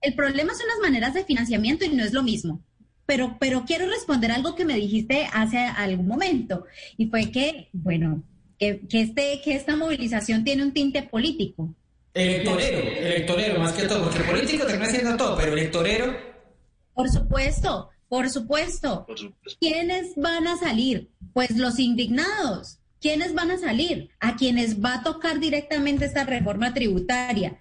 El 0.00 0.14
problema 0.14 0.54
son 0.54 0.66
las 0.68 0.78
maneras 0.80 1.14
de 1.14 1.24
financiamiento 1.24 1.84
y 1.84 1.88
no 1.88 2.04
es 2.04 2.12
lo 2.12 2.22
mismo 2.22 2.62
pero, 3.06 3.36
pero 3.38 3.64
quiero 3.66 3.86
responder 3.86 4.30
algo 4.32 4.54
que 4.54 4.64
me 4.64 4.74
dijiste 4.74 5.28
hace 5.32 5.58
algún 5.58 6.06
momento, 6.06 6.66
y 6.96 7.06
fue 7.06 7.30
que, 7.30 7.68
bueno, 7.72 8.22
que, 8.58 8.86
que, 8.88 9.02
este, 9.02 9.40
que 9.42 9.54
esta 9.54 9.76
movilización 9.76 10.44
tiene 10.44 10.62
un 10.62 10.72
tinte 10.72 11.02
político. 11.02 11.74
Electorero, 12.14 12.78
electorero 12.78 13.60
más 13.60 13.72
que 13.72 13.86
todo, 13.86 14.04
porque 14.04 14.18
el 14.18 14.24
político 14.24 14.64
termina 14.64 14.86
haciendo 14.86 15.16
todo, 15.16 15.36
pero 15.36 15.52
electorero. 15.52 16.16
Por 16.94 17.10
supuesto, 17.10 17.90
por 18.14 18.30
supuesto. 18.30 19.04
por 19.06 19.18
supuesto. 19.18 19.58
¿Quiénes 19.60 20.14
van 20.14 20.46
a 20.46 20.56
salir? 20.56 21.10
Pues 21.32 21.56
los 21.56 21.80
indignados. 21.80 22.78
¿Quiénes 23.00 23.34
van 23.34 23.50
a 23.50 23.58
salir? 23.58 24.10
A 24.20 24.36
quienes 24.36 24.80
va 24.80 24.94
a 24.94 25.02
tocar 25.02 25.40
directamente 25.40 26.04
esta 26.04 26.22
reforma 26.22 26.72
tributaria. 26.72 27.58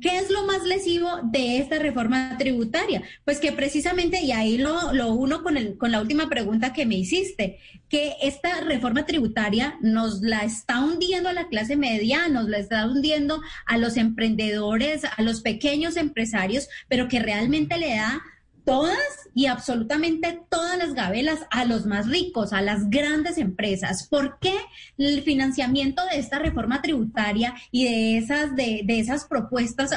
¿Qué 0.00 0.18
es 0.18 0.30
lo 0.30 0.46
más 0.46 0.64
lesivo 0.64 1.08
de 1.22 1.58
esta 1.58 1.78
reforma 1.78 2.36
tributaria? 2.38 3.02
Pues 3.24 3.38
que 3.38 3.52
precisamente, 3.52 4.20
y 4.20 4.32
ahí 4.32 4.58
lo, 4.58 4.92
lo 4.92 5.12
uno 5.12 5.44
con, 5.44 5.56
el, 5.56 5.78
con 5.78 5.92
la 5.92 6.00
última 6.00 6.28
pregunta 6.28 6.72
que 6.72 6.86
me 6.86 6.96
hiciste, 6.96 7.60
que 7.88 8.14
esta 8.20 8.62
reforma 8.62 9.06
tributaria 9.06 9.78
nos 9.80 10.22
la 10.22 10.40
está 10.40 10.80
hundiendo 10.82 11.28
a 11.28 11.34
la 11.34 11.46
clase 11.46 11.76
media, 11.76 12.26
nos 12.28 12.48
la 12.48 12.58
está 12.58 12.84
hundiendo 12.86 13.40
a 13.66 13.78
los 13.78 13.96
emprendedores, 13.96 15.04
a 15.04 15.22
los 15.22 15.40
pequeños 15.40 15.96
empresarios, 15.96 16.68
pero 16.88 17.06
que 17.06 17.20
realmente 17.20 17.78
le 17.78 17.94
da 17.94 18.20
todas 18.64 18.98
y 19.34 19.46
absolutamente 19.46 20.40
todas 20.48 20.78
las 20.78 20.94
gabelas 20.94 21.40
a 21.50 21.64
los 21.64 21.86
más 21.86 22.08
ricos, 22.08 22.52
a 22.52 22.62
las 22.62 22.88
grandes 22.88 23.36
empresas. 23.38 24.06
¿Por 24.08 24.38
qué 24.38 24.54
el 24.96 25.22
financiamiento 25.22 26.02
de 26.10 26.18
esta 26.18 26.38
reforma 26.38 26.80
tributaria 26.80 27.54
y 27.70 27.84
de 27.84 28.18
esas, 28.18 28.54
de, 28.56 28.82
de 28.84 29.00
esas 29.00 29.24
propuestas 29.24 29.90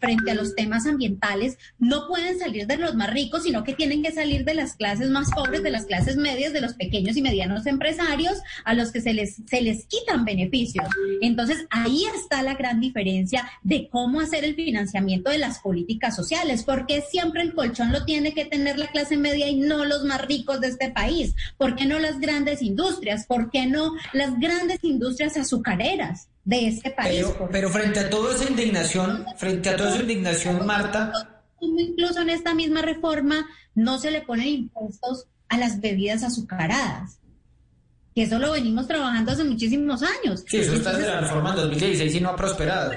frente 0.00 0.30
a 0.30 0.34
los 0.34 0.54
temas 0.54 0.86
ambientales 0.86 1.58
no 1.78 2.06
pueden 2.08 2.38
salir 2.38 2.66
de 2.66 2.76
los 2.76 2.94
más 2.94 3.12
ricos, 3.12 3.42
sino 3.42 3.64
que 3.64 3.74
tienen 3.74 4.02
que 4.02 4.12
salir 4.12 4.44
de 4.44 4.54
las 4.54 4.74
clases 4.74 5.10
más 5.10 5.30
pobres, 5.30 5.62
de 5.62 5.70
las 5.70 5.86
clases 5.86 6.16
medias, 6.16 6.52
de 6.52 6.60
los 6.60 6.74
pequeños 6.74 7.16
y 7.16 7.22
medianos 7.22 7.66
empresarios, 7.66 8.38
a 8.64 8.74
los 8.74 8.92
que 8.92 9.00
se 9.00 9.12
les, 9.12 9.36
se 9.46 9.60
les 9.60 9.86
quitan 9.86 10.24
beneficios? 10.24 10.86
Entonces, 11.20 11.66
ahí 11.70 12.04
está 12.14 12.42
la 12.42 12.54
gran 12.54 12.80
diferencia 12.80 13.50
de 13.62 13.88
cómo 13.90 14.20
hacer 14.20 14.44
el 14.44 14.54
financiamiento 14.54 15.30
de 15.30 15.38
las 15.38 15.58
políticas 15.58 16.14
sociales, 16.14 16.62
porque 16.62 17.02
siempre 17.02 17.42
el 17.42 17.54
colchón 17.54 17.92
lo 17.92 18.04
tiene 18.04 18.13
que 18.22 18.44
tener 18.44 18.78
la 18.78 18.86
clase 18.88 19.16
media 19.16 19.48
y 19.48 19.56
no 19.56 19.84
los 19.84 20.04
más 20.04 20.24
ricos 20.26 20.60
de 20.60 20.68
este 20.68 20.90
país? 20.90 21.34
¿Por 21.56 21.74
qué 21.74 21.86
no 21.86 21.98
las 21.98 22.20
grandes 22.20 22.62
industrias? 22.62 23.26
¿Por 23.26 23.50
qué 23.50 23.66
no 23.66 23.94
las 24.12 24.38
grandes 24.38 24.82
industrias 24.84 25.36
azucareras 25.36 26.28
de 26.44 26.68
este 26.68 26.90
país? 26.90 27.26
Pero, 27.50 27.70
frente 27.70 28.00
a 28.00 28.10
toda 28.10 28.34
esa 28.34 28.48
indignación, 28.48 29.26
frente 29.36 29.68
a 29.70 29.76
toda 29.76 29.90
esa 29.90 30.02
indignación, 30.02 30.64
Marta... 30.64 31.12
Incluso 31.60 32.20
en 32.20 32.30
esta 32.30 32.54
misma 32.54 32.82
reforma 32.82 33.46
no 33.74 33.98
se 33.98 34.10
le 34.10 34.20
ponen 34.20 34.48
impuestos 34.48 35.26
a 35.48 35.56
las 35.56 35.80
bebidas 35.80 36.22
azucaradas. 36.22 37.18
que 38.14 38.22
eso 38.22 38.38
lo 38.38 38.52
venimos 38.52 38.86
trabajando 38.86 39.32
hace 39.32 39.44
muchísimos 39.44 40.02
años. 40.02 40.44
Sí, 40.46 40.58
eso 40.58 40.74
está 40.74 40.92
desde 40.92 41.10
la 41.10 41.20
reforma 41.22 41.50
en 41.50 41.56
2016 41.56 42.14
y 42.14 42.20
no 42.20 42.30
ha 42.30 42.36
prosperado. 42.36 42.92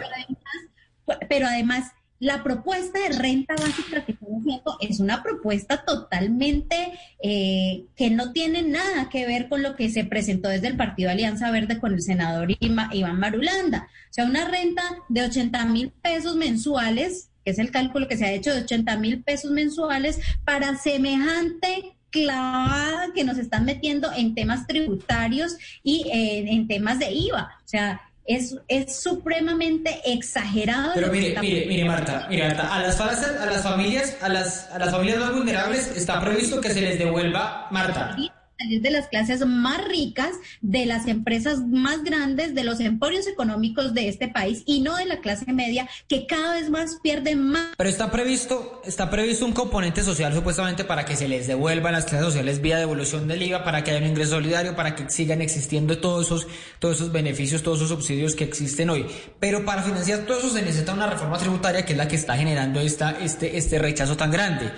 Pero 1.30 1.47
además, 1.47 1.91
la 2.19 2.43
propuesta 2.43 2.99
de 2.99 3.17
renta 3.17 3.56
básica 3.56 4.03
que 4.03 4.13
estamos 4.13 4.41
haciendo 4.41 4.77
es 4.82 4.99
una 4.99 5.21
propuesta 5.21 5.84
totalmente 5.86 6.93
eh, 7.21 7.86
que 7.95 8.10
no 8.10 8.32
tiene 8.32 8.63
nada 8.63 9.10
que 9.10 9.25
ver 9.25 9.49
con 9.49 9.62
lo 9.62 9.75
que 9.75 9.89
se 9.89 10.03
presentó 10.03 10.49
desde 10.49 10.67
el 10.67 10.77
Partido 10.77 11.12
Alianza 11.12 11.51
Verde 11.51 11.80
con 11.80 11.93
el 11.93 12.01
senador 12.01 12.49
Iván 12.60 13.19
Marulanda. 13.19 13.88
O 14.10 14.13
sea, 14.13 14.25
una 14.25 14.47
renta 14.47 14.84
de 15.10 15.23
80 15.23 15.65
mil 15.65 15.91
pesos 16.01 16.36
mensuales, 16.36 17.30
que 17.45 17.51
es 17.51 17.60
el 17.60 17.71
cálculo 17.71 18.08
que 18.08 18.17
se 18.17 18.25
ha 18.25 18.32
hecho 18.32 18.53
de 18.53 18.62
80 18.62 18.97
mil 18.97 19.23
pesos 19.23 19.51
mensuales 19.51 20.19
para 20.43 20.75
semejante 20.77 21.97
clavada 22.10 23.10
que 23.13 23.23
nos 23.23 23.38
están 23.38 23.65
metiendo 23.65 24.12
en 24.13 24.34
temas 24.34 24.65
tributarios 24.65 25.58
y 25.84 26.08
eh, 26.08 26.45
en 26.51 26.67
temas 26.67 26.99
de 26.99 27.12
IVA. 27.12 27.58
O 27.63 27.67
sea, 27.67 28.01
es, 28.27 28.55
es 28.67 28.95
supremamente 28.95 30.01
exagerado. 30.05 30.91
Pero 30.93 31.11
mire, 31.11 31.39
mire, 31.39 31.65
mire, 31.65 31.85
Marta, 31.85 32.27
mire, 32.29 32.47
Marta, 32.47 32.75
a 32.75 32.81
las, 32.81 32.99
a 32.99 33.45
las 33.45 33.63
familias, 33.63 34.17
a 34.21 34.29
las, 34.29 34.69
a 34.71 34.79
las 34.79 34.91
familias 34.91 35.19
más 35.19 35.33
vulnerables 35.33 35.87
está 35.95 36.19
previsto 36.21 36.61
que 36.61 36.69
se 36.69 36.81
les 36.81 36.99
devuelva, 36.99 37.67
Marta 37.71 38.15
de 38.57 38.89
las 38.89 39.07
clases 39.07 39.45
más 39.45 39.85
ricas, 39.87 40.31
de 40.61 40.85
las 40.85 41.07
empresas 41.07 41.59
más 41.67 42.03
grandes, 42.03 42.55
de 42.55 42.63
los 42.63 42.79
emporios 42.79 43.27
económicos 43.27 43.93
de 43.93 44.09
este 44.09 44.27
país 44.27 44.63
y 44.65 44.81
no 44.81 44.95
de 44.97 45.05
la 45.05 45.19
clase 45.19 45.51
media 45.53 45.87
que 46.07 46.25
cada 46.25 46.55
vez 46.55 46.69
más 46.69 46.99
pierde 47.01 47.35
más. 47.35 47.73
Pero 47.77 47.89
está 47.89 48.11
previsto, 48.11 48.81
está 48.85 49.09
previsto 49.09 49.45
un 49.45 49.53
componente 49.53 50.03
social 50.03 50.33
supuestamente 50.33 50.83
para 50.83 51.05
que 51.05 51.15
se 51.15 51.27
les 51.27 51.47
devuelva 51.47 51.89
a 51.89 51.91
las 51.91 52.05
clases 52.05 52.27
sociales 52.27 52.61
vía 52.61 52.77
devolución 52.77 53.27
del 53.27 53.43
IVA, 53.43 53.63
para 53.63 53.83
que 53.83 53.91
haya 53.91 53.99
un 53.99 54.07
ingreso 54.07 54.31
solidario, 54.31 54.75
para 54.75 54.95
que 54.95 55.09
sigan 55.09 55.41
existiendo 55.41 55.99
todos 55.99 56.25
esos, 56.25 56.47
todos 56.79 56.97
esos 56.97 57.11
beneficios, 57.11 57.63
todos 57.63 57.79
esos 57.79 57.89
subsidios 57.89 58.35
que 58.35 58.43
existen 58.43 58.89
hoy. 58.89 59.05
Pero 59.39 59.65
para 59.65 59.83
financiar 59.83 60.25
todo 60.25 60.39
eso 60.39 60.49
se 60.49 60.61
necesita 60.61 60.93
una 60.93 61.07
reforma 61.07 61.37
tributaria 61.37 61.85
que 61.85 61.93
es 61.93 61.97
la 61.97 62.07
que 62.07 62.15
está 62.15 62.35
generando 62.37 62.79
esta, 62.79 63.11
este, 63.21 63.57
este 63.57 63.79
rechazo 63.79 64.17
tan 64.17 64.31
grande. 64.31 64.71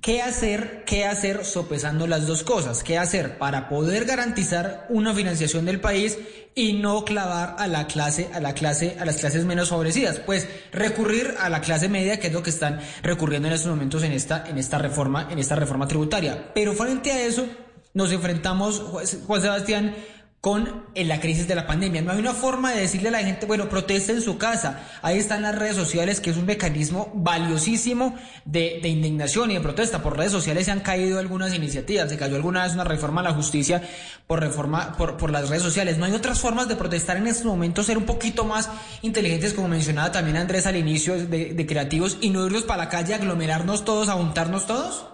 ¿Qué 0.00 0.22
hacer? 0.22 0.84
¿Qué 0.86 1.04
hacer 1.04 1.44
sopesando 1.44 2.06
las 2.06 2.26
dos 2.26 2.42
cosas? 2.42 2.82
¿Qué 2.82 2.96
hacer 2.96 3.36
para 3.36 3.68
poder 3.68 4.06
garantizar 4.06 4.86
una 4.88 5.12
financiación 5.12 5.66
del 5.66 5.78
país 5.78 6.18
y 6.54 6.72
no 6.72 7.04
clavar 7.04 7.56
a 7.58 7.66
la 7.66 7.86
clase, 7.86 8.30
a 8.32 8.40
la 8.40 8.54
clase, 8.54 8.96
a 8.98 9.04
las 9.04 9.18
clases 9.18 9.44
menos 9.44 9.68
favorecidas? 9.68 10.18
Pues 10.18 10.48
recurrir 10.72 11.34
a 11.38 11.50
la 11.50 11.60
clase 11.60 11.90
media, 11.90 12.18
que 12.18 12.28
es 12.28 12.32
lo 12.32 12.42
que 12.42 12.48
están 12.48 12.80
recurriendo 13.02 13.48
en 13.48 13.54
estos 13.54 13.70
momentos 13.70 14.02
en 14.02 14.12
esta, 14.12 14.46
en 14.48 14.56
esta 14.56 14.78
reforma, 14.78 15.28
en 15.30 15.38
esta 15.38 15.54
reforma 15.54 15.86
tributaria. 15.86 16.50
Pero 16.54 16.72
frente 16.72 17.12
a 17.12 17.26
eso, 17.26 17.46
nos 17.92 18.10
enfrentamos, 18.10 18.80
Juan 19.26 19.42
Sebastián, 19.42 19.94
con 20.40 20.86
la 20.94 21.20
crisis 21.20 21.46
de 21.46 21.54
la 21.54 21.66
pandemia. 21.66 22.00
No 22.00 22.12
hay 22.12 22.18
una 22.18 22.32
forma 22.32 22.72
de 22.72 22.80
decirle 22.80 23.08
a 23.08 23.12
la 23.12 23.18
gente, 23.18 23.44
bueno, 23.44 23.68
proteste 23.68 24.12
en 24.12 24.22
su 24.22 24.38
casa. 24.38 24.86
Ahí 25.02 25.18
están 25.18 25.42
las 25.42 25.54
redes 25.54 25.76
sociales, 25.76 26.20
que 26.20 26.30
es 26.30 26.38
un 26.38 26.46
mecanismo 26.46 27.12
valiosísimo 27.14 28.14
de, 28.46 28.80
indignación 28.88 29.50
y 29.50 29.54
de 29.54 29.60
protesta. 29.60 30.02
Por 30.02 30.16
redes 30.16 30.32
sociales 30.32 30.64
se 30.64 30.70
han 30.70 30.80
caído 30.80 31.18
algunas 31.18 31.54
iniciativas. 31.54 32.08
Se 32.08 32.16
cayó 32.16 32.36
alguna 32.36 32.64
vez 32.64 32.72
una 32.72 32.84
reforma 32.84 33.20
a 33.20 33.24
la 33.24 33.34
justicia 33.34 33.82
por 34.26 34.40
reforma 34.40 34.96
por, 34.96 35.30
las 35.30 35.50
redes 35.50 35.62
sociales. 35.62 35.98
No 35.98 36.06
hay 36.06 36.12
otras 36.12 36.40
formas 36.40 36.68
de 36.68 36.76
protestar 36.76 37.18
en 37.18 37.26
estos 37.26 37.44
momentos, 37.44 37.84
ser 37.84 37.98
un 37.98 38.04
poquito 38.04 38.44
más 38.44 38.70
inteligentes, 39.02 39.52
como 39.52 39.68
mencionaba 39.68 40.10
también 40.10 40.38
Andrés 40.38 40.66
al 40.66 40.76
inicio, 40.76 41.16
de, 41.18 41.52
de 41.52 41.66
creativos, 41.66 42.16
y 42.22 42.30
no 42.30 42.46
irnos 42.46 42.62
para 42.62 42.84
la 42.84 42.88
calle, 42.88 43.14
aglomerarnos 43.14 43.84
todos, 43.84 44.08
a 44.08 44.14
juntarnos 44.14 44.66
todos. 44.66 45.04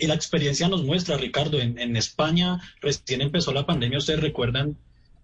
Y 0.00 0.06
la, 0.06 0.14
experiencia 0.14 0.68
nos 0.68 0.84
muestra, 0.84 1.16
Ricardo, 1.16 1.60
en, 1.60 1.96
España 1.96 2.60
recién 2.80 3.20
empezó 3.20 3.52
la 3.52 3.66
pandemia, 3.66 3.98
ustedes 3.98 4.20
recuerdan 4.20 4.76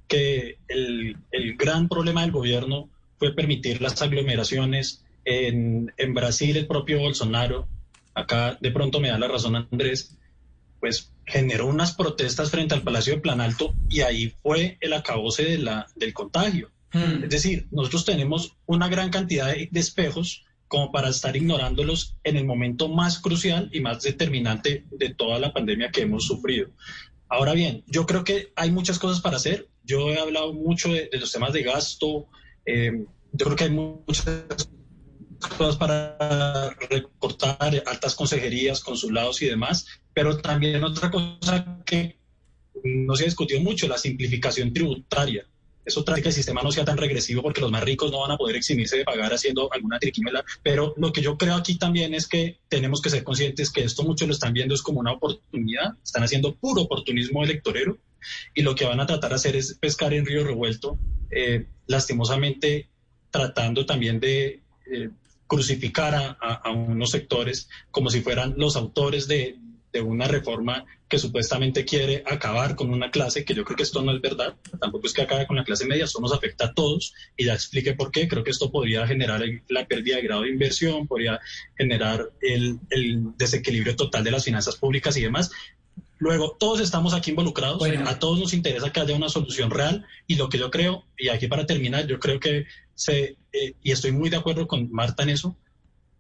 que 0.09 0.59
el, 0.69 1.17
gran 1.57 1.89
problema 1.89 2.23
del 2.23 2.31
gobierno 2.31 2.89
fue 3.19 3.35
permitir 3.35 3.81
las 3.81 4.01
aglomeraciones. 4.03 5.05
En, 5.25 5.93
en, 5.97 6.13
Brasil 6.13 6.57
el 6.57 6.67
propio 6.67 7.01
Bolsonaro, 7.01 7.67
acá 8.15 8.59
de 8.61 8.71
pronto 8.71 9.01
me 9.01 9.09
da 9.09 9.19
la 9.19 9.29
razón 9.29 9.57
Andrés, 9.57 10.17
pues 10.81 11.11
generó 11.25 11.67
unas 11.67 11.95
protestas 11.95 12.51
frente 12.51 12.75
al 12.75 12.83
Palacio 12.83 13.15
de 13.15 13.21
Planalto 13.23 13.75
y 13.89 14.03
ahí 14.03 14.35
fue 14.43 14.77
el 14.81 14.93
acabose 14.93 15.45
de 15.45 15.59
la, 15.59 15.87
del 15.97 16.13
contagio. 16.13 16.71
Hmm. 16.93 17.25
Es 17.25 17.31
decir, 17.31 17.67
nosotros 17.71 18.05
tenemos 18.05 18.57
una 18.67 18.89
gran 18.89 19.11
cantidad 19.11 19.55
de 19.55 19.81
espejos 19.81 20.45
como 20.75 20.91
para 20.91 21.09
estar 21.09 21.37
ignorándolos 21.37 22.17
en 22.25 22.37
el 22.37 22.45
momento 22.45 22.89
más 22.89 23.21
crucial 23.21 23.71
y 23.73 23.79
más 23.79 24.03
determinante 24.03 24.85
de 24.91 25.15
toda 25.15 25.39
la 25.39 25.53
pandemia 25.53 25.93
que 25.93 26.01
hemos 26.01 26.25
sufrido. 26.25 26.71
Ahora 27.29 27.53
bien, 27.53 27.85
yo 27.87 28.07
creo 28.07 28.25
que 28.25 28.53
hay 28.57 28.73
muchas 28.73 28.99
cosas 28.99 29.21
para 29.21 29.37
hacer. 29.37 29.69
Yo 29.85 30.11
he 30.11 30.19
hablado 30.19 30.53
mucho 30.53 30.93
de, 30.93 31.09
los 31.13 31.31
temas 31.31 31.53
de 31.53 31.63
gasto. 31.63 32.27
Eh, 32.67 33.05
yo 33.33 33.47
creo 33.47 33.57
que 33.57 33.65
hay 33.65 33.71
muchas 33.71 34.47
cosas 35.57 35.77
para 35.77 36.71
recortar, 36.91 37.85
altas 37.87 38.17
consejerías, 38.17 38.81
consulados 38.81 39.43
y 39.43 39.47
demás. 39.47 39.87
Pero 40.13 40.39
también 40.39 40.83
otra 40.83 41.09
cosa 41.09 41.79
que 41.87 42.19
no 42.83 43.15
se 43.15 43.23
ha 43.23 43.27
discutido 43.27 43.61
mucho, 43.61 43.87
la 43.87 43.97
simplificación 43.97 44.73
tributaria. 44.73 45.47
Eso 45.85 46.05
trae 46.05 46.23
que 46.23 46.29
el 46.29 46.35
sistema 46.35 46.63
no 46.63 46.73
sea 46.73 46.85
tan 46.85 46.97
regresivo 46.97 47.43
porque 47.43 47.61
los 47.61 47.71
más 47.71 47.85
ricos 47.85 48.11
no 48.11 48.21
van 48.21 48.31
a 48.31 48.37
poder 48.37 48.57
eximirse 48.57 48.99
de 48.99 49.05
pagar 49.05 49.33
haciendo 49.33 49.73
alguna 49.73 49.99
triquimela. 49.99 50.45
Pero 50.63 50.95
lo 50.97 51.13
que 51.13 51.23
yo 51.23 51.37
creo 51.37 51.55
aquí 51.55 51.77
también 51.77 52.15
es 52.15 52.27
que 52.27 52.59
tenemos 52.69 53.03
que 53.03 53.11
ser 53.11 53.25
conscientes 53.25 53.71
que 53.71 53.85
esto 53.85 54.03
muchos 54.03 54.27
lo 54.27 54.35
están 54.35 54.53
viendo 54.53 54.75
es 54.75 54.83
como 54.83 55.01
una 55.01 55.13
oportunidad. 55.13 55.95
Están 56.03 56.23
haciendo 56.23 56.55
puro 56.55 56.83
oportunismo 56.83 57.45
electorero 57.45 57.99
y 58.55 58.63
lo 58.63 58.75
que 58.75 58.85
van 58.85 59.01
a 59.01 59.07
tratar 59.07 59.31
de 59.31 59.37
hacer 59.37 59.57
es 59.57 59.75
pescar 59.75 60.15
en 60.15 60.27
río 60.27 60.45
revuelto, 60.45 60.99
eh, 61.31 61.67
lastimosamente 61.87 62.89
tratando 63.31 63.85
también 63.85 64.21
de 64.21 64.63
eh, 64.91 65.11
crucificar 65.47 66.37
a, 66.41 66.71
unos 66.71 67.11
sectores 67.11 67.69
como 67.91 68.11
si 68.11 68.23
fueran 68.23 68.55
los 68.57 68.77
autores 68.77 69.29
de, 69.29 69.59
de 69.95 70.03
una 70.03 70.27
reforma 70.27 70.85
que 71.09 71.21
supuestamente 71.21 71.85
quiere 71.85 72.25
acabar 72.27 72.75
con 72.75 72.93
una 72.93 73.13
clase, 73.13 73.45
que 73.45 73.55
yo 73.55 73.65
creo 73.65 73.77
que 73.77 73.85
esto 73.85 74.03
no 74.03 74.13
es 74.13 74.21
verdad, 74.21 74.57
tampoco 74.81 75.07
es 75.07 75.13
que 75.13 75.23
acabe 75.23 75.47
con 75.47 75.57
la 75.57 75.63
clase 75.63 75.87
media, 75.87 76.05
esto 76.05 76.21
nos 76.21 76.33
afecta 76.33 76.67
a 76.67 76.75
todos 76.75 77.15
y 77.37 77.45
ya 77.45 77.55
expliqué 77.55 77.95
por 77.95 78.11
qué, 78.11 78.27
creo 78.27 78.43
que 78.43 78.51
esto 78.51 78.73
podría 78.73 79.07
generar 79.07 79.41
la 79.69 79.87
pérdida 79.87 80.17
de 80.17 80.23
grado 80.23 80.43
de 80.43 80.49
inversión, 80.49 81.07
podría 81.07 81.39
generar 81.79 82.29
el, 82.41 82.81
desequilibrio 83.39 83.95
total 83.95 84.25
de 84.25 84.33
las 84.33 84.45
finanzas 84.45 84.77
públicas 84.77 85.17
y 85.17 85.23
demás. 85.23 85.53
Luego, 86.19 86.57
todos 86.59 86.81
estamos 86.81 87.15
aquí 87.15 87.31
involucrados, 87.31 87.81
a 87.85 88.19
todos 88.19 88.41
nos 88.41 88.53
interesa 88.53 88.93
que 88.93 88.99
haya 88.99 89.15
una 89.15 89.29
solución 89.29 89.71
real 89.71 90.05
y 90.27 90.35
lo 90.35 90.49
que 90.49 90.59
yo 90.59 90.73
creo, 90.73 91.05
y 91.17 91.29
aquí 91.29 91.47
para 91.47 91.67
terminar, 91.67 92.09
yo 92.09 92.19
creo 92.19 92.41
que 92.41 92.67
se, 92.97 93.37
eh, 93.53 93.75
y 93.81 93.93
estoy 93.93 94.11
muy 94.11 94.29
de 94.29 94.39
acuerdo 94.39 94.67
con 94.67 94.91
Marta 94.91 95.23
en 95.23 95.29
eso, 95.29 95.57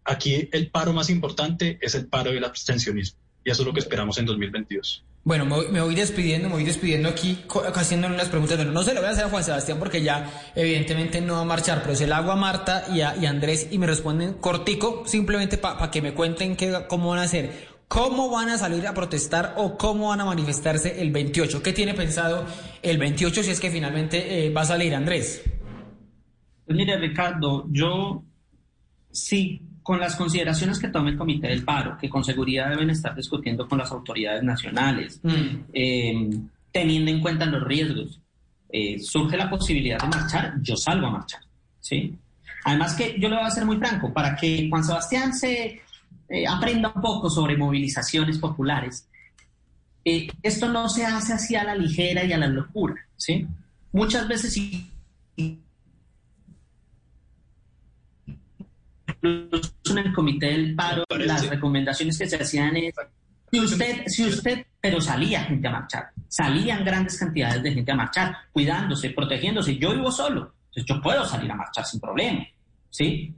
aquí 0.04 0.48
el 0.52 0.70
paro 0.70 0.92
más 0.92 1.10
importante 1.10 1.78
es 1.80 1.96
el 1.96 2.06
paro 2.06 2.30
del 2.30 2.44
abstencionismo 2.44 3.23
y 3.44 3.50
eso 3.50 3.62
es 3.62 3.66
lo 3.66 3.74
que 3.74 3.80
esperamos 3.80 4.16
en 4.18 4.26
2022. 4.26 5.04
Bueno, 5.22 5.44
me 5.44 5.80
voy, 5.80 5.94
despidiendo, 5.94 6.48
me 6.48 6.54
voy 6.54 6.64
despidiendo 6.64 7.08
aquí, 7.08 7.44
haciendo 7.74 8.08
unas 8.08 8.28
preguntas. 8.28 8.58
no 8.66 8.82
se 8.82 8.92
lo 8.92 9.00
voy 9.00 9.08
a 9.08 9.12
hacer 9.12 9.24
a 9.24 9.28
Juan 9.28 9.44
Sebastián 9.44 9.78
porque 9.78 10.02
ya 10.02 10.30
evidentemente 10.54 11.20
no 11.20 11.34
va 11.34 11.40
a 11.40 11.44
marchar, 11.44 11.82
pero 11.82 11.94
se 11.96 12.06
lo 12.06 12.14
hago 12.14 12.32
a 12.32 12.36
Marta 12.36 12.84
y 12.92 13.00
a, 13.00 13.14
Andrés 13.28 13.68
y 13.70 13.78
me 13.78 13.86
responden 13.86 14.34
cortico, 14.34 15.04
simplemente 15.06 15.58
para 15.58 15.90
que 15.90 16.02
me 16.02 16.12
cuenten 16.12 16.56
qué, 16.56 16.84
cómo 16.88 17.10
van 17.10 17.20
a 17.20 17.22
hacer. 17.22 17.74
¿Cómo 17.88 18.30
van 18.30 18.48
a 18.48 18.58
salir 18.58 18.86
a 18.86 18.94
protestar 18.94 19.54
o 19.56 19.76
cómo 19.76 20.08
van 20.08 20.20
a 20.20 20.24
manifestarse 20.24 21.00
el 21.00 21.10
28? 21.10 21.62
¿Qué 21.62 21.72
tiene 21.72 21.94
pensado 21.94 22.44
el 22.82 22.98
28 22.98 23.42
si 23.42 23.50
es 23.50 23.60
que 23.60 23.70
finalmente 23.70 24.46
eh, 24.46 24.50
va 24.50 24.62
a 24.62 24.66
salir 24.66 24.94
Andrés? 24.94 25.42
Pues 26.64 26.76
mire, 26.76 26.98
Ricardo, 26.98 27.66
yo 27.70 28.24
sí 29.10 29.62
con 29.84 30.00
las 30.00 30.16
consideraciones 30.16 30.78
que 30.78 30.88
tome 30.88 31.10
el 31.10 31.18
Comité 31.18 31.48
del 31.48 31.62
Paro, 31.62 31.98
que 32.00 32.08
con 32.08 32.24
seguridad 32.24 32.70
deben 32.70 32.88
estar 32.88 33.14
discutiendo 33.14 33.68
con 33.68 33.78
las 33.78 33.92
autoridades 33.92 34.42
nacionales, 34.42 35.20
mm. 35.22 35.56
em, 35.74 36.48
teniendo 36.72 37.10
en 37.10 37.20
cuenta 37.20 37.44
los 37.44 37.62
riesgos. 37.62 38.18
Eh, 38.70 38.98
surge 38.98 39.36
la 39.36 39.50
posibilidad 39.50 39.98
de 39.98 40.08
marchar, 40.08 40.54
yo 40.62 40.74
salgo 40.74 41.08
a 41.08 41.10
marchar. 41.10 41.42
¿sí? 41.80 42.16
Además 42.64 42.94
que 42.94 43.20
yo 43.20 43.28
le 43.28 43.36
voy 43.36 43.44
a 43.44 43.50
ser 43.50 43.66
muy 43.66 43.76
franco, 43.76 44.10
para 44.10 44.34
que 44.34 44.68
Juan 44.70 44.82
Sebastián 44.82 45.34
se 45.34 45.82
eh, 46.30 46.46
aprenda 46.48 46.90
un 46.94 47.02
poco 47.02 47.28
sobre 47.28 47.58
movilizaciones 47.58 48.38
populares, 48.38 49.06
eh, 50.02 50.28
esto 50.42 50.66
no 50.66 50.88
se 50.88 51.04
hace 51.04 51.34
así 51.34 51.56
a 51.56 51.64
la 51.64 51.76
ligera 51.76 52.24
y 52.24 52.32
a 52.32 52.38
la 52.38 52.46
locura. 52.46 52.94
¿sí? 53.18 53.46
Muchas 53.92 54.26
veces 54.28 54.56
en 59.24 59.98
el 59.98 60.12
comité 60.12 60.46
del 60.46 60.74
paro, 60.74 61.04
las 61.18 61.48
recomendaciones 61.48 62.18
que 62.18 62.28
se 62.28 62.36
hacían 62.36 62.76
es, 62.76 62.94
si 63.50 63.60
usted, 63.60 64.06
si 64.06 64.24
usted, 64.26 64.66
pero 64.80 65.00
salía 65.00 65.44
gente 65.44 65.68
a 65.68 65.72
marchar, 65.72 66.10
salían 66.28 66.84
grandes 66.84 67.18
cantidades 67.18 67.62
de 67.62 67.72
gente 67.72 67.92
a 67.92 67.96
marchar, 67.96 68.36
cuidándose, 68.52 69.10
protegiéndose. 69.10 69.78
Yo 69.78 69.92
vivo 69.92 70.10
solo, 70.10 70.54
entonces 70.66 70.84
yo 70.86 71.00
puedo 71.00 71.24
salir 71.24 71.50
a 71.50 71.56
marchar 71.56 71.84
sin 71.84 72.00
problema, 72.00 72.46
¿sí? 72.90 73.34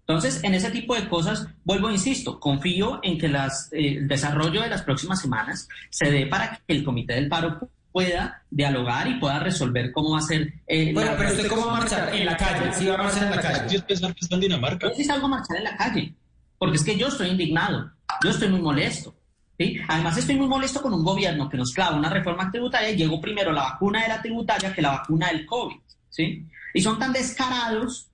Entonces, 0.00 0.42
en 0.42 0.54
ese 0.54 0.72
tipo 0.72 0.96
de 0.96 1.08
cosas, 1.08 1.46
vuelvo 1.64 1.88
insisto, 1.88 2.40
confío 2.40 2.98
en 3.02 3.16
que 3.16 3.28
las, 3.28 3.72
eh, 3.72 3.98
el 3.98 4.08
desarrollo 4.08 4.60
de 4.62 4.68
las 4.68 4.82
próximas 4.82 5.20
semanas 5.20 5.68
se 5.88 6.10
dé 6.10 6.26
para 6.26 6.56
que 6.56 6.72
el 6.74 6.82
Comité 6.82 7.14
del 7.14 7.28
Paro 7.28 7.70
pueda 7.92 8.42
dialogar 8.50 9.08
y 9.08 9.18
pueda 9.18 9.38
resolver 9.40 9.92
cómo 9.92 10.12
va 10.12 10.18
a 10.18 10.22
ser... 10.22 10.52
Eh, 10.66 10.92
bueno, 10.92 11.12
pero 11.16 11.30
usted 11.30 11.48
cómo 11.48 11.66
va 11.66 11.76
a 11.76 11.80
marchar 11.80 12.14
en 12.14 12.26
la 12.26 12.36
calle, 12.36 12.72
si 12.72 12.86
va 12.86 12.94
a 12.94 12.98
marchar 12.98 13.24
en 13.24 13.30
la 13.30 13.42
calle. 13.42 13.74
Yo 13.74 13.86
pensar 13.86 14.14
que 14.14 14.20
está 14.20 14.34
en 14.34 14.40
Dinamarca. 14.40 14.88
Yo 14.88 14.94
sí 14.94 15.04
salgo 15.04 15.26
a 15.26 15.30
marchar 15.30 15.56
en 15.56 15.64
la 15.64 15.76
calle, 15.76 16.14
porque 16.58 16.76
es 16.76 16.84
que 16.84 16.96
yo 16.96 17.08
estoy 17.08 17.28
indignado, 17.28 17.90
yo 18.22 18.30
estoy 18.30 18.48
muy 18.48 18.60
molesto. 18.60 19.14
¿sí? 19.58 19.78
Además 19.88 20.16
estoy 20.16 20.36
muy 20.36 20.48
molesto 20.48 20.80
con 20.80 20.94
un 20.94 21.04
gobierno 21.04 21.48
que 21.48 21.56
nos 21.56 21.72
clava 21.72 21.96
una 21.96 22.10
reforma 22.10 22.50
tributaria 22.50 22.90
y 22.90 22.96
llegó 22.96 23.20
primero 23.20 23.52
la 23.52 23.62
vacuna 23.62 24.02
de 24.02 24.08
la 24.08 24.22
tributaria 24.22 24.72
que 24.72 24.82
la 24.82 24.90
vacuna 24.90 25.28
del 25.28 25.44
COVID. 25.46 25.76
¿sí? 26.08 26.46
Y 26.74 26.80
son 26.80 26.98
tan 26.98 27.12
descarados 27.12 28.08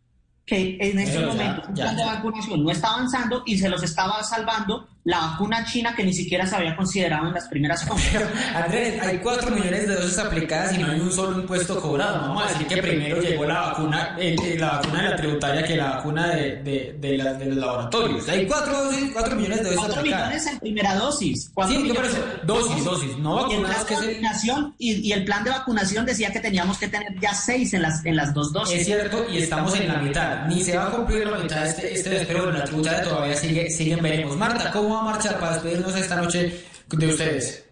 que 0.46 0.78
en 0.80 0.98
este 0.98 1.26
momento 1.26 1.68
el 1.68 1.74
plan 1.74 1.96
de 1.96 2.04
vacunación 2.04 2.62
no 2.62 2.70
está 2.70 2.92
avanzando 2.92 3.42
y 3.44 3.58
se 3.58 3.68
los 3.68 3.82
estaba 3.82 4.22
salvando 4.22 4.88
la 5.06 5.20
vacuna 5.20 5.64
china 5.64 5.94
que 5.94 6.02
ni 6.02 6.12
siquiera 6.12 6.44
se 6.46 6.56
había 6.56 6.74
considerado 6.74 7.28
en 7.28 7.34
las 7.34 7.46
primeras. 7.46 7.86
Andrés, 8.54 9.00
hay 9.00 9.18
cuatro 9.18 9.54
millones 9.54 9.86
de 9.86 9.94
dosis 9.94 10.18
aplicadas 10.18 10.74
y 10.74 10.78
no 10.78 10.90
hay 10.90 10.98
un 10.98 11.12
solo 11.12 11.40
impuesto 11.40 11.80
cobrado. 11.80 12.22
Vamos 12.22 12.44
a 12.44 12.48
decir 12.48 12.66
que 12.66 12.82
primero 12.82 13.22
llegó 13.22 13.44
la 13.44 13.60
vacuna, 13.60 14.18
la 14.58 14.70
vacuna 14.72 15.02
de 15.02 15.08
la 15.10 15.16
tributaria 15.16 15.62
que 15.62 15.76
la 15.76 15.90
vacuna 15.90 16.26
de, 16.34 16.56
de, 16.56 16.96
de, 16.98 17.34
de 17.38 17.46
los 17.46 17.56
laboratorios. 17.56 18.28
Hay 18.28 18.46
cuatro, 18.48 18.84
dosis, 18.84 19.12
cuatro 19.12 19.36
millones 19.36 19.58
de 19.58 19.64
dosis 19.64 19.78
cuatro 19.78 20.02
millones 20.02 20.46
en 20.46 20.58
primera 20.58 20.94
dosis. 20.96 21.52
Sí, 21.68 21.78
millones, 21.78 22.16
dosis, 22.42 22.84
dosis, 22.84 23.18
no 23.18 23.36
vacunadas. 23.36 23.86
Y 23.88 23.94
el, 23.94 24.18
plan 24.18 24.32
de 24.40 24.74
y, 24.78 25.08
y, 25.08 25.12
el 25.12 25.24
plan 25.24 25.44
de 25.44 25.50
vacunación 25.50 26.04
decía 26.04 26.32
que 26.32 26.40
teníamos 26.40 26.78
que 26.78 26.88
tener 26.88 27.16
ya 27.20 27.32
seis 27.32 27.72
en 27.74 27.82
las, 27.82 28.04
en 28.04 28.16
las 28.16 28.34
dos 28.34 28.52
dosis. 28.52 28.80
Es 28.80 28.86
cierto, 28.86 29.24
y 29.30 29.38
estamos 29.38 29.78
en 29.78 29.86
la 29.86 29.98
mitad. 29.98 30.46
Ni 30.46 30.64
se 30.64 30.76
va 30.76 30.88
a 30.88 30.90
cumplir 30.90 31.28
la 31.28 31.38
mitad 31.38 31.62
de 31.62 31.68
este, 31.68 31.94
este 31.94 32.26
pero 32.26 32.50
la 32.50 32.64
tributaria 32.64 33.04
todavía 33.04 33.36
sigue, 33.36 33.70
siguen 33.70 34.02
veremos. 34.02 34.36
Marta, 34.36 34.72
¿cómo 34.72 34.95
a 35.00 35.04
marchar 35.04 35.38
para 35.38 35.54
despedirnos 35.54 35.94
esta 35.96 36.16
noche 36.16 36.64
de 36.90 37.06
ustedes? 37.06 37.64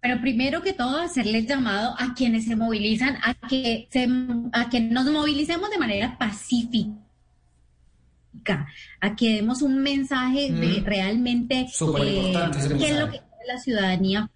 Pero 0.00 0.20
primero 0.20 0.62
que 0.62 0.72
todo, 0.72 0.98
hacerles 0.98 1.46
llamado 1.46 1.94
a 1.98 2.14
quienes 2.14 2.46
se 2.46 2.56
movilizan 2.56 3.18
a 3.22 3.34
que, 3.34 3.86
se, 3.90 4.08
a 4.52 4.70
que 4.70 4.80
nos 4.80 5.04
movilicemos 5.06 5.70
de 5.70 5.78
manera 5.78 6.16
pacífica, 6.18 6.96
a 9.00 9.14
que 9.14 9.36
demos 9.36 9.60
un 9.60 9.82
mensaje 9.82 10.50
de 10.50 10.80
realmente 10.80 11.60
eh, 11.60 11.66
qué 12.78 12.90
es 12.90 12.98
lo 12.98 13.10
que 13.10 13.20
la 13.46 13.58
ciudadanía 13.58 14.30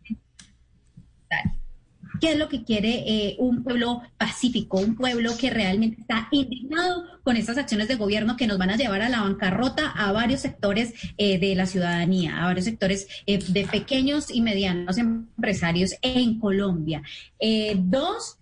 qué 2.21 2.33
es 2.33 2.39
lo 2.39 2.49
que 2.49 2.65
quiere 2.65 3.05
eh, 3.07 3.37
un 3.39 3.63
pueblo 3.63 4.03
pacífico, 4.19 4.79
un 4.79 4.97
pueblo 4.97 5.37
que 5.39 5.51
realmente 5.51 6.01
está 6.01 6.29
indignado 6.31 7.05
con 7.23 7.37
estas 7.37 7.59
acciones 7.59 7.89
de 7.89 7.97
gobierno 7.97 8.37
que 8.37 8.47
nos 8.47 8.59
van 8.59 8.71
a 8.71 8.77
llevar 8.77 9.03
a 9.03 9.09
la 9.09 9.23
bancarrota 9.23 9.91
a 9.91 10.13
varios 10.13 10.41
sectores 10.41 10.95
eh, 11.19 11.39
de 11.39 11.55
la 11.55 11.67
ciudadanía, 11.67 12.43
a 12.43 12.47
varios 12.47 12.65
sectores 12.65 13.09
eh, 13.27 13.39
de 13.49 13.65
pequeños 13.67 14.31
y 14.31 14.43
medianos 14.43 14.99
empresarios 14.99 15.95
en 16.03 16.39
Colombia. 16.39 17.03
dos, 17.77 18.39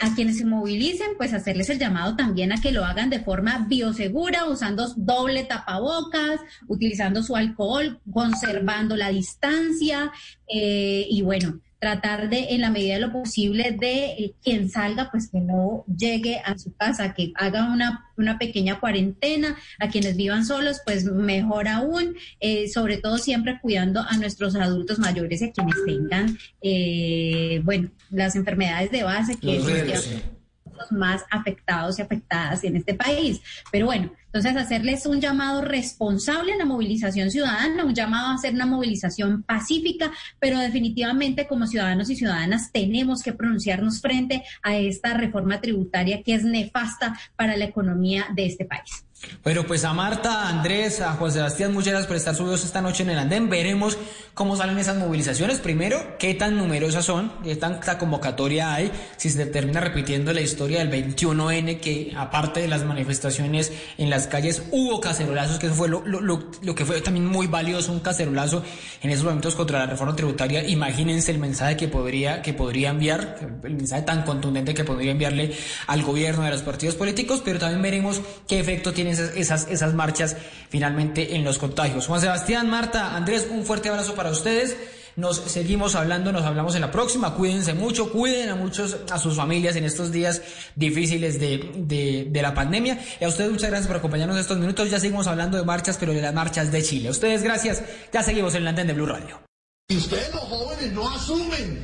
a 0.00 0.14
quienes 0.14 0.38
se 0.38 0.46
movilicen, 0.46 1.08
pues 1.18 1.34
hacerles 1.34 1.68
el 1.68 1.78
llamado 1.78 2.16
también 2.16 2.50
a 2.50 2.60
que 2.60 2.72
lo 2.72 2.84
hagan 2.84 3.10
de 3.10 3.20
forma 3.20 3.66
biosegura, 3.68 4.46
usando 4.46 4.88
doble 4.96 5.44
tapabocas, 5.44 6.40
utilizando 6.66 7.22
su 7.22 7.36
alcohol, 7.36 8.00
conservando 8.10 8.96
la 8.96 9.10
distancia 9.10 10.10
y 10.48 11.20
bueno, 11.22 11.60
tratar 11.80 12.28
de, 12.28 12.50
en 12.50 12.60
la 12.60 12.70
medida 12.70 12.94
de 12.94 13.00
lo 13.00 13.10
posible, 13.10 13.72
de 13.72 14.04
eh, 14.04 14.34
quien 14.44 14.68
salga, 14.68 15.10
pues 15.10 15.30
que 15.30 15.40
no 15.40 15.84
llegue 15.86 16.38
a 16.44 16.58
su 16.58 16.74
casa, 16.76 17.14
que 17.14 17.32
haga 17.34 17.72
una, 17.72 18.10
una 18.18 18.38
pequeña 18.38 18.78
cuarentena, 18.78 19.56
a 19.78 19.88
quienes 19.88 20.16
vivan 20.16 20.44
solos, 20.44 20.82
pues 20.84 21.06
mejor 21.06 21.68
aún, 21.68 22.14
eh, 22.38 22.68
sobre 22.68 22.98
todo 22.98 23.16
siempre 23.16 23.58
cuidando 23.60 24.02
a 24.02 24.16
nuestros 24.18 24.54
adultos 24.56 24.98
mayores 24.98 25.40
y 25.40 25.46
a 25.46 25.52
quienes 25.52 25.76
tengan, 25.86 26.38
eh, 26.60 27.62
bueno, 27.64 27.90
las 28.10 28.36
enfermedades 28.36 28.90
de 28.90 29.02
base 29.02 29.36
que 29.36 29.58
los 29.58 30.92
más 30.92 31.24
afectados 31.30 31.98
y 31.98 32.02
afectadas 32.02 32.62
en 32.64 32.76
este 32.76 32.94
país. 32.94 33.40
Pero 33.70 33.86
bueno, 33.86 34.12
entonces 34.32 34.56
hacerles 34.56 35.06
un 35.06 35.20
llamado 35.20 35.60
responsable 35.60 36.52
a 36.52 36.56
la 36.56 36.64
movilización 36.64 37.32
ciudadana, 37.32 37.84
un 37.84 37.94
llamado 37.94 38.28
a 38.28 38.34
hacer 38.34 38.54
una 38.54 38.66
movilización 38.66 39.42
pacífica, 39.42 40.12
pero 40.38 40.58
definitivamente 40.58 41.48
como 41.48 41.66
ciudadanos 41.66 42.10
y 42.10 42.16
ciudadanas 42.16 42.70
tenemos 42.72 43.22
que 43.24 43.32
pronunciarnos 43.32 44.00
frente 44.00 44.44
a 44.62 44.76
esta 44.76 45.14
reforma 45.14 45.60
tributaria 45.60 46.22
que 46.22 46.34
es 46.34 46.44
nefasta 46.44 47.18
para 47.34 47.56
la 47.56 47.64
economía 47.64 48.26
de 48.34 48.46
este 48.46 48.64
país. 48.64 49.04
Bueno, 49.44 49.64
pues 49.66 49.84
a 49.84 49.92
Marta, 49.92 50.46
a 50.46 50.48
Andrés, 50.48 51.00
a 51.00 51.12
Juan 51.12 51.30
Sebastián, 51.30 51.72
muchas 51.74 51.92
gracias 51.92 52.06
por 52.06 52.16
estar 52.16 52.34
subidos 52.34 52.64
esta 52.64 52.80
noche 52.80 53.02
en 53.02 53.10
el 53.10 53.18
andén. 53.18 53.50
Veremos 53.50 53.98
cómo 54.32 54.56
salen 54.56 54.78
esas 54.78 54.96
movilizaciones. 54.96 55.58
Primero, 55.58 56.16
qué 56.18 56.34
tan 56.34 56.56
numerosas 56.56 57.04
son, 57.04 57.32
qué 57.42 57.54
tanta 57.56 57.98
convocatoria 57.98 58.72
hay, 58.72 58.90
si 59.18 59.28
se 59.28 59.44
termina 59.46 59.80
repitiendo 59.80 60.32
la 60.32 60.40
historia 60.40 60.78
del 60.84 60.90
21N, 60.90 61.80
que 61.80 62.14
aparte 62.16 62.60
de 62.60 62.68
las 62.68 62.84
manifestaciones 62.84 63.72
en 63.98 64.08
las 64.08 64.19
calles 64.26 64.62
hubo 64.70 65.00
cacerolazos, 65.00 65.58
que 65.58 65.66
eso 65.66 65.74
fue 65.74 65.88
lo, 65.88 66.02
lo, 66.06 66.20
lo, 66.20 66.74
que 66.74 66.84
fue 66.84 67.00
también 67.00 67.26
muy 67.26 67.46
valioso, 67.46 67.92
un 67.92 68.00
cacerolazo 68.00 68.62
en 69.02 69.10
esos 69.10 69.24
momentos 69.24 69.54
contra 69.54 69.80
la 69.80 69.86
reforma 69.86 70.16
tributaria. 70.16 70.66
Imagínense 70.66 71.30
el 71.30 71.38
mensaje 71.38 71.76
que 71.76 71.88
podría, 71.88 72.42
que 72.42 72.52
podría 72.52 72.90
enviar, 72.90 73.38
el 73.62 73.74
mensaje 73.74 74.02
tan 74.02 74.22
contundente 74.22 74.74
que 74.74 74.84
podría 74.84 75.12
enviarle 75.12 75.52
al 75.86 76.02
gobierno 76.02 76.44
de 76.44 76.50
los 76.50 76.62
partidos 76.62 76.94
políticos, 76.94 77.42
pero 77.44 77.58
también 77.58 77.82
veremos 77.82 78.20
qué 78.46 78.60
efecto 78.60 78.92
tiene 78.92 79.10
esas, 79.10 79.68
esas, 79.68 79.94
marchas 79.94 80.36
finalmente 80.68 81.34
en 81.36 81.44
los 81.44 81.58
contagios. 81.58 82.06
Juan 82.06 82.20
Sebastián, 82.20 82.70
Marta, 82.70 83.16
Andrés, 83.16 83.48
un 83.50 83.64
fuerte 83.64 83.88
abrazo 83.88 84.14
para 84.14 84.30
ustedes. 84.30 84.76
Nos 85.16 85.36
seguimos 85.36 85.94
hablando, 85.94 86.32
nos 86.32 86.44
hablamos 86.44 86.74
en 86.74 86.82
la 86.82 86.90
próxima. 86.90 87.34
Cuídense 87.34 87.74
mucho, 87.74 88.10
cuiden 88.12 88.50
a 88.50 88.54
muchos, 88.54 88.96
a 89.10 89.18
sus 89.18 89.36
familias 89.36 89.76
en 89.76 89.84
estos 89.84 90.12
días 90.12 90.42
difíciles 90.76 91.40
de, 91.40 92.26
de, 92.30 92.42
la 92.42 92.54
pandemia. 92.54 92.98
Y 93.20 93.24
a 93.24 93.28
ustedes 93.28 93.50
muchas 93.50 93.70
gracias 93.70 93.88
por 93.88 93.96
acompañarnos 93.96 94.38
estos 94.38 94.58
minutos. 94.58 94.90
Ya 94.90 95.00
seguimos 95.00 95.26
hablando 95.26 95.58
de 95.58 95.64
marchas, 95.64 95.96
pero 95.98 96.12
de 96.12 96.22
las 96.22 96.34
marchas 96.34 96.70
de 96.72 96.82
Chile. 96.82 97.08
A 97.08 97.10
ustedes 97.12 97.42
gracias. 97.42 97.82
Ya 98.12 98.22
seguimos 98.22 98.54
en 98.54 98.64
la 98.64 98.70
antena 98.70 98.88
de 98.88 98.94
Blue 98.94 99.06
Radio. 99.06 99.40
Si 99.88 99.96
ustedes 99.96 100.32
los 100.32 100.44
jóvenes 100.44 100.92
no 100.92 101.10
asumen 101.10 101.80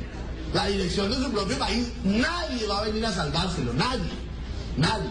la 0.55 0.67
dirección 0.67 1.11
de 1.11 1.17
su 1.17 1.31
propio 1.33 1.59
país, 1.59 1.93
nadie 2.05 2.67
va 2.67 2.79
a 2.79 2.85
venir 2.85 3.05
a 3.05 3.13
salvárselo, 3.13 3.73
nadie, 3.73 4.11
nadie. 4.77 5.11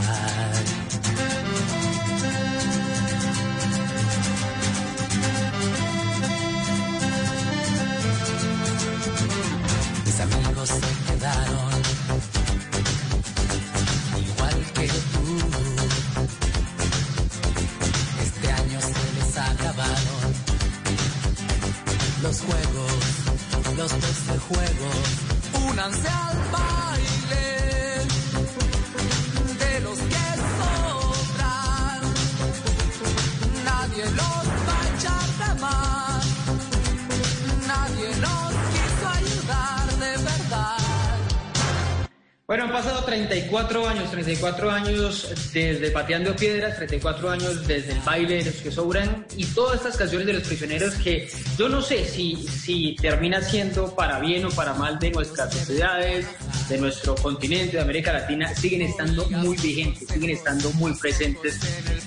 34 43.31 43.87
años, 43.87 44.11
34 44.11 44.71
años 44.71 45.51
desde 45.53 45.89
Pateando 45.91 46.35
Piedras, 46.35 46.75
34 46.75 47.29
años 47.29 47.65
desde 47.65 47.93
el 47.93 47.99
baile 48.01 48.43
de 48.43 48.51
los 48.51 48.55
que 48.55 48.69
sobran 48.71 49.25
y 49.37 49.45
todas 49.45 49.77
estas 49.77 49.95
canciones 49.95 50.27
de 50.27 50.33
los 50.33 50.43
prisioneros 50.43 50.95
que 50.95 51.29
yo 51.57 51.69
no 51.69 51.81
sé 51.81 52.03
si, 52.03 52.35
si 52.35 52.97
termina 53.01 53.41
siendo 53.41 53.95
para 53.95 54.19
bien 54.19 54.43
o 54.43 54.49
para 54.49 54.73
mal 54.73 54.99
de 54.99 55.11
nuestras 55.11 55.53
sociedades, 55.53 56.27
de 56.67 56.77
nuestro 56.77 57.15
continente, 57.15 57.77
de 57.77 57.83
América 57.83 58.11
Latina, 58.11 58.53
siguen 58.53 58.81
estando 58.81 59.25
muy 59.29 59.55
vigentes, 59.55 60.09
siguen 60.09 60.31
estando 60.31 60.69
muy 60.73 60.93
presentes 60.95 61.57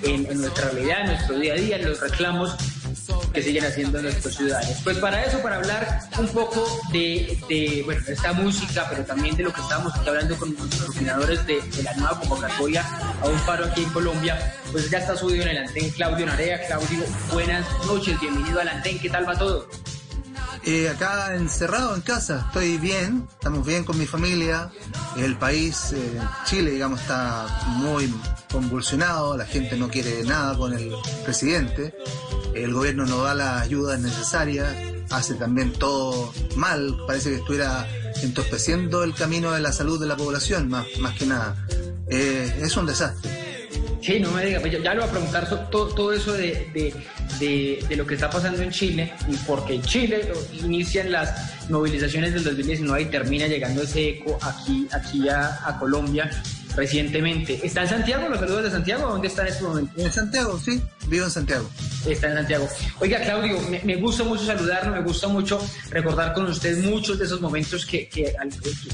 en, 0.02 0.26
en 0.30 0.42
nuestra 0.42 0.68
realidad, 0.72 1.00
en 1.00 1.06
nuestro 1.06 1.38
día 1.38 1.54
a 1.54 1.56
día, 1.56 1.76
en 1.76 1.88
los 1.88 2.00
reclamos 2.00 2.54
que 3.34 3.42
siguen 3.42 3.64
haciendo 3.64 4.00
nuestros 4.00 4.36
ciudadanos. 4.36 4.76
Pues 4.84 4.96
para 4.98 5.24
eso, 5.24 5.42
para 5.42 5.56
hablar 5.56 6.00
un 6.18 6.28
poco 6.28 6.64
de, 6.92 7.82
bueno, 7.84 8.02
esta 8.06 8.32
música, 8.32 8.86
pero 8.88 9.04
también 9.04 9.36
de 9.36 9.42
lo 9.42 9.52
que 9.52 9.60
estábamos 9.60 9.94
aquí 9.94 10.08
hablando 10.08 10.36
con 10.36 10.54
nuestros 10.54 10.88
opinadores 10.88 11.44
de, 11.46 11.60
de, 11.60 11.82
la 11.82 11.92
nueva 11.94 12.20
convocatoria 12.20 12.84
a 13.20 13.26
un 13.26 13.38
paro 13.40 13.64
aquí 13.66 13.82
en 13.82 13.90
Colombia, 13.90 14.54
pues 14.70 14.88
ya 14.88 14.98
está 14.98 15.16
subido 15.16 15.42
en 15.42 15.48
el 15.48 15.58
antén 15.58 15.90
Claudio 15.90 16.24
Narea. 16.24 16.64
Claudio, 16.66 17.04
buenas 17.32 17.66
noches, 17.86 18.18
bienvenido 18.20 18.60
al 18.60 18.68
antén, 18.68 18.98
¿qué 19.00 19.10
tal 19.10 19.28
va 19.28 19.36
todo? 19.36 19.68
Eh, 20.66 20.88
acá 20.88 21.34
encerrado 21.34 21.94
en 21.94 22.00
casa, 22.00 22.44
estoy 22.46 22.78
bien, 22.78 23.28
estamos 23.32 23.66
bien 23.66 23.84
con 23.84 23.98
mi 23.98 24.06
familia. 24.06 24.70
El 25.16 25.36
país, 25.36 25.92
eh, 25.92 26.18
Chile, 26.44 26.70
digamos, 26.70 27.00
está 27.00 27.46
muy 27.66 28.10
convulsionado, 28.54 29.36
la 29.36 29.46
gente 29.46 29.76
no 29.76 29.88
quiere 29.88 30.22
nada 30.22 30.56
con 30.56 30.72
el 30.72 30.92
presidente, 31.24 31.92
el 32.54 32.72
gobierno 32.72 33.04
no 33.04 33.24
da 33.24 33.34
las 33.34 33.62
ayudas 33.62 33.98
necesarias, 34.00 34.72
hace 35.10 35.34
también 35.34 35.72
todo 35.72 36.32
mal, 36.54 36.96
parece 37.04 37.30
que 37.30 37.36
estuviera 37.36 37.86
entorpeciendo 38.22 39.02
el 39.02 39.12
camino 39.12 39.50
de 39.50 39.60
la 39.60 39.72
salud 39.72 40.00
de 40.00 40.06
la 40.06 40.16
población, 40.16 40.68
más, 40.68 40.86
más 41.00 41.18
que 41.18 41.26
nada. 41.26 41.66
Eh, 42.08 42.60
es 42.62 42.76
un 42.76 42.86
desastre. 42.86 43.28
Sí, 44.00 44.20
no 44.20 44.30
me 44.30 44.46
diga, 44.46 44.60
pues 44.60 44.72
ya 44.80 44.94
le 44.94 45.00
voy 45.00 45.08
a 45.08 45.10
preguntar 45.10 45.70
todo, 45.70 45.88
todo 45.88 46.12
eso 46.12 46.34
de, 46.34 46.68
de, 47.40 47.84
de, 47.88 47.96
lo 47.96 48.06
que 48.06 48.14
está 48.14 48.30
pasando 48.30 48.62
en 48.62 48.70
Chile 48.70 49.12
y 49.26 49.34
porque 49.38 49.80
Chile 49.80 50.30
inician 50.52 51.10
las 51.10 51.68
movilizaciones 51.70 52.34
del 52.34 52.44
2019 52.44 53.02
y 53.02 53.06
termina 53.06 53.48
llegando 53.48 53.82
ese 53.82 54.10
eco 54.10 54.38
aquí, 54.42 54.86
aquí 54.92 55.28
a 55.28 55.76
Colombia 55.80 56.30
recientemente. 56.76 57.60
¿Está 57.62 57.82
en 57.82 57.88
Santiago? 57.88 58.28
¿Los 58.28 58.40
saludos 58.40 58.64
de 58.64 58.70
Santiago? 58.70 59.08
¿Dónde 59.08 59.28
está 59.28 59.42
en 59.42 59.48
este 59.48 59.64
momento? 59.64 60.00
En 60.00 60.12
Santiago, 60.12 60.58
sí, 60.58 60.82
vivo 61.08 61.24
en 61.24 61.30
Santiago. 61.30 61.68
Está 62.06 62.28
en 62.28 62.34
Santiago. 62.34 62.68
Oiga, 63.00 63.20
Claudio, 63.20 63.58
me, 63.70 63.80
me 63.84 63.96
gusta 63.96 64.24
mucho 64.24 64.44
saludarlo, 64.44 64.92
me 64.92 65.02
gusta 65.02 65.28
mucho 65.28 65.60
recordar 65.90 66.32
con 66.34 66.46
usted 66.46 66.82
muchos 66.84 67.18
de 67.18 67.24
esos 67.24 67.40
momentos 67.40 67.86
que, 67.86 68.08
que, 68.08 68.34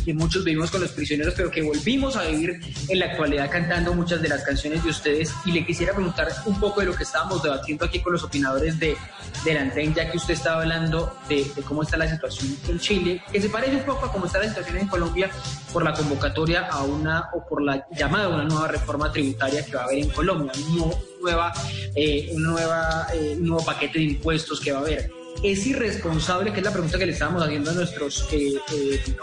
que, 0.05 0.15
muchos 0.15 0.45
vivimos 0.45 0.71
con 0.71 0.81
los 0.81 0.93
prisioneros, 0.93 1.35
pero 1.37 1.51
que 1.51 1.63
volvimos 1.63 2.17
a 2.17 2.25
vivir 2.25 2.61
en 2.89 2.99
la 2.99 3.07
actualidad 3.07 3.51
cantando 3.51 3.95
muchas 3.95 4.23
de 4.23 4.29
las 4.29 4.43
canciones 4.43 4.85
de 4.85 4.91
ustedes. 4.91 5.33
Y 5.45 5.53
le 5.53 5.65
quisiera 5.65 5.93
preguntar 5.93 6.29
un 6.47 6.59
poco 6.61 6.81
de 6.81 6.87
lo 6.87 6.95
que 6.95 7.03
estábamos 7.03 7.43
debatiendo 7.43 7.85
aquí 7.85 8.01
con 8.01 8.13
los 8.13 8.23
opinadores 8.23 8.79
de, 8.79 8.97
de 9.45 9.55
la 9.55 9.63
ANTEN, 9.63 9.95
ya 9.95 10.11
que 10.11 10.17
usted 10.17 10.35
estaba 10.35 10.63
hablando 10.63 11.17
de, 11.29 11.45
de 11.57 11.63
cómo 11.63 11.83
está 11.83 11.97
la 11.97 12.09
situación 12.09 12.57
en 12.69 12.79
Chile, 12.79 13.23
que 13.33 13.41
se 13.41 13.49
parece 13.49 13.77
un 13.77 13.83
poco 13.83 14.07
a 14.07 14.13
cómo 14.13 14.27
está 14.27 14.39
la 14.39 14.49
situación 14.49 14.79
en 14.79 14.89
Colombia 14.89 15.31
por 15.73 15.83
la 15.83 15.93
convocatoria 15.93 16.67
a 16.67 16.83
una 16.83 17.31
o 17.33 17.47
por 17.47 17.63
la 17.63 17.70
llamada 17.91 18.27
a 18.27 18.29
una 18.29 18.45
nueva 18.45 18.69
reforma 18.69 19.13
tributaria 19.13 19.65
que 19.65 19.77
va 19.77 19.83
a 19.83 19.85
haber 19.85 19.99
en 19.99 20.11
Colombia, 20.11 20.53
una 20.71 20.95
nueva, 21.21 21.53
eh, 21.95 22.33
nueva, 22.37 23.07
eh, 23.15 23.37
nuevo 23.39 23.65
paquete 23.65 23.99
de 23.99 24.05
impuestos 24.05 24.61
que 24.61 24.73
va 24.73 24.79
a 24.79 24.83
haber. 24.83 25.11
Es 25.43 25.67
irresponsable, 25.67 26.53
que 26.53 26.59
es 26.59 26.65
la 26.65 26.73
pregunta 26.73 26.99
que 26.99 27.07
le 27.07 27.13
estábamos 27.13 27.43
haciendo 27.43 27.71
a 27.71 27.75
nuestros 27.75 28.29
eh, 28.33 28.61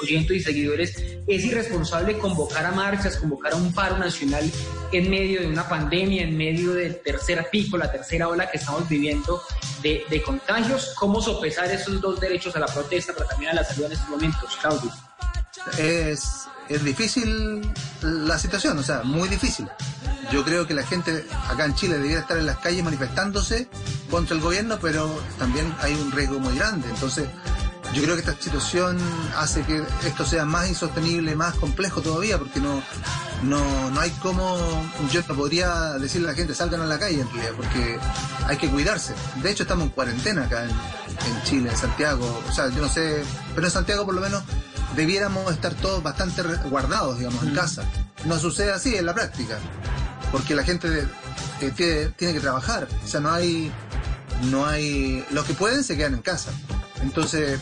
oyentes 0.01 0.37
y 0.37 0.39
seguidores, 0.39 0.95
es 1.27 1.45
irresponsable 1.45 2.17
convocar 2.17 2.65
a 2.65 2.71
marchas, 2.71 3.17
convocar 3.17 3.53
a 3.53 3.55
un 3.55 3.71
paro 3.71 3.97
nacional 3.99 4.49
en 4.91 5.09
medio 5.11 5.41
de 5.41 5.47
una 5.47 5.67
pandemia, 5.69 6.23
en 6.23 6.35
medio 6.35 6.73
del 6.73 7.01
tercer 7.03 7.47
pico, 7.51 7.77
la 7.77 7.91
tercera 7.91 8.29
ola 8.29 8.49
que 8.49 8.57
estamos 8.57 8.89
viviendo 8.89 9.43
de, 9.83 10.05
de 10.09 10.21
contagios. 10.23 10.93
¿Cómo 10.95 11.21
sopesar 11.21 11.69
esos 11.69 12.01
dos 12.01 12.19
derechos 12.19 12.55
a 12.55 12.59
la 12.59 12.67
protesta, 12.67 13.13
pero 13.15 13.27
también 13.27 13.51
a 13.51 13.55
la 13.55 13.63
salud 13.63 13.85
en 13.85 13.91
estos 13.91 14.09
momentos, 14.09 14.57
Claudio? 14.59 14.91
Es, 15.77 16.46
es 16.69 16.83
difícil 16.83 17.61
la 18.01 18.37
situación, 18.37 18.77
o 18.77 18.83
sea, 18.83 19.03
muy 19.03 19.29
difícil. 19.29 19.67
Yo 20.31 20.43
creo 20.43 20.67
que 20.67 20.73
la 20.73 20.83
gente 20.83 21.25
acá 21.49 21.65
en 21.65 21.75
Chile 21.75 21.95
debería 21.95 22.19
estar 22.19 22.37
en 22.37 22.45
las 22.45 22.57
calles 22.57 22.83
manifestándose 22.83 23.67
contra 24.09 24.35
el 24.35 24.41
gobierno, 24.41 24.77
pero 24.81 25.09
también 25.39 25.73
hay 25.81 25.93
un 25.93 26.11
riesgo 26.11 26.39
muy 26.39 26.55
grande. 26.55 26.89
Entonces, 26.89 27.27
yo 27.93 28.03
creo 28.03 28.15
que 28.15 28.21
esta 28.21 28.35
situación 28.41 28.97
hace 29.37 29.61
que 29.63 29.81
esto 30.05 30.25
sea 30.25 30.45
más 30.45 30.67
insostenible, 30.67 31.35
más 31.35 31.55
complejo 31.55 32.01
todavía, 32.01 32.37
porque 32.37 32.59
no, 32.59 32.81
no, 33.43 33.89
no 33.91 33.99
hay 33.99 34.09
como, 34.21 34.57
yo 35.11 35.21
no 35.27 35.35
podría 35.35 35.93
decirle 35.93 36.27
a 36.27 36.31
la 36.31 36.37
gente 36.37 36.53
salgan 36.53 36.81
a 36.81 36.85
la 36.85 36.99
calle 36.99 37.21
en 37.21 37.31
realidad, 37.31 37.53
porque 37.55 37.97
hay 38.45 38.57
que 38.57 38.69
cuidarse. 38.69 39.13
De 39.41 39.51
hecho, 39.51 39.63
estamos 39.63 39.85
en 39.85 39.89
cuarentena 39.91 40.43
acá 40.43 40.65
en, 40.65 40.71
en 40.71 41.43
Chile, 41.43 41.69
en 41.69 41.77
Santiago, 41.77 42.43
o 42.47 42.51
sea, 42.51 42.69
yo 42.69 42.81
no 42.81 42.89
sé, 42.89 43.23
pero 43.55 43.67
en 43.67 43.71
Santiago 43.71 44.05
por 44.05 44.15
lo 44.15 44.21
menos 44.21 44.43
debiéramos 44.97 45.51
estar 45.51 45.75
todos 45.75 46.01
bastante 46.01 46.41
guardados, 46.69 47.19
digamos, 47.19 47.43
en 47.43 47.53
casa. 47.53 47.83
No 48.25 48.37
sucede 48.39 48.71
así 48.71 48.95
en 48.95 49.05
la 49.05 49.13
práctica, 49.13 49.59
porque 50.31 50.55
la 50.55 50.63
gente 50.63 51.07
eh, 51.61 51.71
tiene, 51.75 52.07
tiene, 52.17 52.33
que 52.33 52.39
trabajar, 52.39 52.87
o 53.03 53.07
sea, 53.07 53.19
no 53.19 53.31
hay, 53.31 53.71
no 54.49 54.65
hay, 54.65 55.23
los 55.31 55.45
que 55.45 55.53
pueden 55.53 55.83
se 55.83 55.95
quedan 55.95 56.15
en 56.15 56.23
casa. 56.23 56.51
Entonces, 57.03 57.59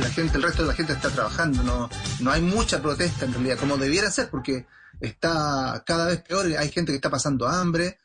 la 0.00 0.10
gente, 0.10 0.38
el 0.38 0.42
resto 0.42 0.62
de 0.62 0.68
la 0.68 0.74
gente 0.74 0.92
está 0.92 1.08
trabajando, 1.08 1.62
no, 1.62 1.88
no 2.18 2.30
hay 2.32 2.42
mucha 2.42 2.82
protesta 2.82 3.26
en 3.26 3.32
realidad, 3.32 3.56
como 3.56 3.76
debiera 3.76 4.10
ser, 4.10 4.28
porque 4.28 4.66
está 5.00 5.84
cada 5.86 6.08
vez 6.08 6.20
peor, 6.20 6.46
hay 6.46 6.70
gente 6.70 6.90
que 6.90 6.96
está 6.96 7.10
pasando 7.10 7.46
hambre, 7.46 8.00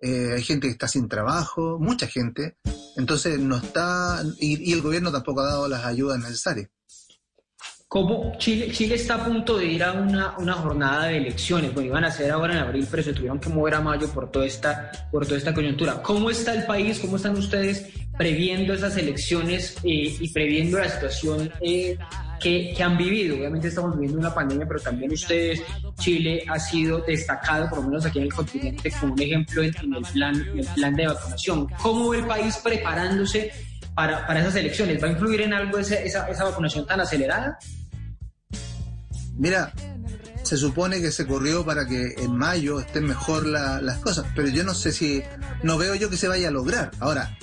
eh, 0.00 0.34
hay 0.36 0.42
gente 0.44 0.68
que 0.68 0.72
está 0.72 0.86
sin 0.86 1.08
trabajo, 1.08 1.78
mucha 1.80 2.06
gente, 2.06 2.58
entonces 2.96 3.40
no 3.40 3.56
está, 3.56 4.22
y, 4.38 4.70
y 4.70 4.72
el 4.72 4.82
gobierno 4.82 5.10
tampoco 5.10 5.40
ha 5.40 5.46
dado 5.46 5.66
las 5.66 5.84
ayudas 5.84 6.20
necesarias. 6.20 6.70
¿Cómo 7.88 8.36
Chile, 8.36 8.70
Chile 8.70 8.96
está 8.96 9.14
a 9.14 9.24
punto 9.24 9.56
de 9.56 9.64
ir 9.64 9.82
a 9.82 9.92
una, 9.92 10.36
una, 10.36 10.52
jornada 10.52 11.06
de 11.06 11.16
elecciones? 11.16 11.72
Bueno, 11.72 11.88
iban 11.88 12.04
a 12.04 12.10
ser 12.10 12.30
ahora 12.30 12.52
en 12.52 12.58
abril, 12.58 12.86
pero 12.90 13.02
se 13.02 13.14
tuvieron 13.14 13.40
que 13.40 13.48
mover 13.48 13.76
a 13.76 13.80
mayo 13.80 14.06
por 14.10 14.30
toda 14.30 14.44
esta, 14.44 14.92
por 15.10 15.24
toda 15.24 15.38
esta 15.38 15.54
coyuntura. 15.54 16.02
¿Cómo 16.02 16.28
está 16.28 16.52
el 16.52 16.66
país? 16.66 16.98
¿Cómo 16.98 17.16
están 17.16 17.38
ustedes 17.38 17.88
previendo 18.18 18.74
esas 18.74 18.94
elecciones 18.98 19.78
eh, 19.84 20.14
y 20.20 20.28
previendo 20.34 20.78
la 20.78 20.90
situación 20.90 21.50
eh, 21.62 21.96
que, 22.42 22.76
han 22.78 22.98
vivido? 22.98 23.36
Obviamente 23.36 23.68
estamos 23.68 23.94
viviendo 23.94 24.18
una 24.18 24.34
pandemia, 24.34 24.68
pero 24.68 24.80
también 24.80 25.10
ustedes, 25.10 25.62
Chile 25.98 26.44
ha 26.46 26.58
sido 26.58 26.98
destacado, 26.98 27.70
por 27.70 27.78
lo 27.78 27.84
menos 27.84 28.04
aquí 28.04 28.18
en 28.18 28.24
el 28.24 28.34
continente, 28.34 28.92
como 29.00 29.14
un 29.14 29.22
ejemplo 29.22 29.62
en, 29.62 29.68
el, 29.94 30.02
plan, 30.12 30.34
en 30.34 30.58
el 30.58 30.66
plan 30.74 30.94
de 30.94 31.06
vacunación. 31.06 31.66
¿Cómo 31.80 32.12
el 32.12 32.26
país 32.26 32.54
preparándose 32.58 33.50
para, 33.94 34.26
para 34.26 34.40
esas 34.40 34.56
elecciones? 34.56 35.02
¿Va 35.02 35.08
a 35.08 35.12
influir 35.12 35.40
en 35.40 35.54
algo 35.54 35.78
esa, 35.78 35.94
esa, 35.94 36.28
esa 36.28 36.44
vacunación 36.44 36.86
tan 36.86 37.00
acelerada? 37.00 37.58
Mira, 39.38 39.72
se 40.42 40.56
supone 40.56 41.00
que 41.00 41.12
se 41.12 41.26
corrió 41.26 41.64
para 41.64 41.86
que 41.86 42.14
en 42.18 42.36
mayo 42.36 42.80
estén 42.80 43.04
mejor 43.04 43.46
la, 43.46 43.80
las 43.80 43.98
cosas, 43.98 44.26
pero 44.34 44.48
yo 44.48 44.64
no 44.64 44.74
sé 44.74 44.92
si, 44.92 45.22
no 45.62 45.78
veo 45.78 45.94
yo 45.94 46.10
que 46.10 46.16
se 46.16 46.28
vaya 46.28 46.48
a 46.48 46.50
lograr. 46.50 46.90
Ahora, 47.00 47.36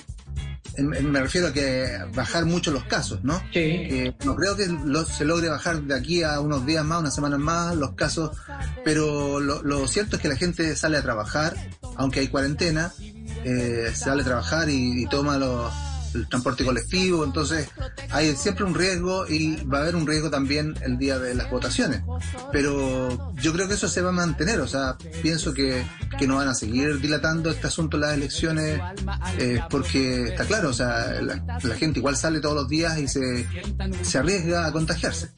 en, 0.76 0.94
en, 0.94 1.10
me 1.10 1.20
refiero 1.20 1.48
a 1.48 1.52
que 1.52 1.88
bajar 2.14 2.44
mucho 2.44 2.70
los 2.70 2.84
casos, 2.84 3.24
¿no? 3.24 3.38
Sí. 3.52 3.60
Eh, 3.60 4.14
no 4.24 4.36
creo 4.36 4.56
que 4.56 4.66
lo, 4.66 5.04
se 5.04 5.24
logre 5.24 5.48
bajar 5.48 5.82
de 5.82 5.94
aquí 5.94 6.22
a 6.22 6.40
unos 6.40 6.66
días 6.66 6.84
más, 6.84 7.00
unas 7.00 7.14
semanas 7.14 7.38
más, 7.38 7.76
los 7.76 7.92
casos, 7.92 8.36
pero 8.84 9.40
lo, 9.40 9.62
lo 9.62 9.86
cierto 9.88 10.16
es 10.16 10.22
que 10.22 10.28
la 10.28 10.36
gente 10.36 10.76
sale 10.76 10.98
a 10.98 11.02
trabajar, 11.02 11.56
aunque 11.96 12.20
hay 12.20 12.28
cuarentena, 12.28 12.92
eh, 13.44 13.92
sale 13.94 14.22
a 14.22 14.24
trabajar 14.24 14.68
y, 14.68 15.02
y 15.02 15.06
toma 15.06 15.38
los 15.38 15.72
el 16.16 16.28
transporte 16.28 16.64
colectivo, 16.64 17.24
entonces 17.24 17.68
hay 18.10 18.34
siempre 18.36 18.64
un 18.64 18.74
riesgo 18.74 19.26
y 19.28 19.64
va 19.64 19.78
a 19.78 19.80
haber 19.82 19.96
un 19.96 20.06
riesgo 20.06 20.30
también 20.30 20.74
el 20.82 20.98
día 20.98 21.18
de 21.18 21.34
las 21.34 21.50
votaciones. 21.50 22.02
Pero 22.52 23.32
yo 23.34 23.52
creo 23.52 23.68
que 23.68 23.74
eso 23.74 23.88
se 23.88 24.02
va 24.02 24.10
a 24.10 24.12
mantener, 24.12 24.60
o 24.60 24.68
sea, 24.68 24.96
pienso 25.22 25.52
que, 25.52 25.84
que 26.18 26.26
no 26.26 26.36
van 26.36 26.48
a 26.48 26.54
seguir 26.54 27.00
dilatando 27.00 27.50
este 27.50 27.66
asunto 27.66 27.98
las 27.98 28.14
elecciones 28.14 28.80
eh, 29.38 29.60
porque 29.70 30.24
está 30.24 30.44
claro, 30.44 30.70
o 30.70 30.72
sea, 30.72 31.20
la, 31.20 31.60
la, 31.62 31.74
gente 31.76 31.98
igual 31.98 32.16
sale 32.16 32.40
todos 32.40 32.54
los 32.54 32.68
días 32.68 32.98
y 32.98 33.08
se, 33.08 33.46
se 34.02 34.18
arriesga 34.18 34.66
a 34.66 34.72
contagiarse. 34.72 35.30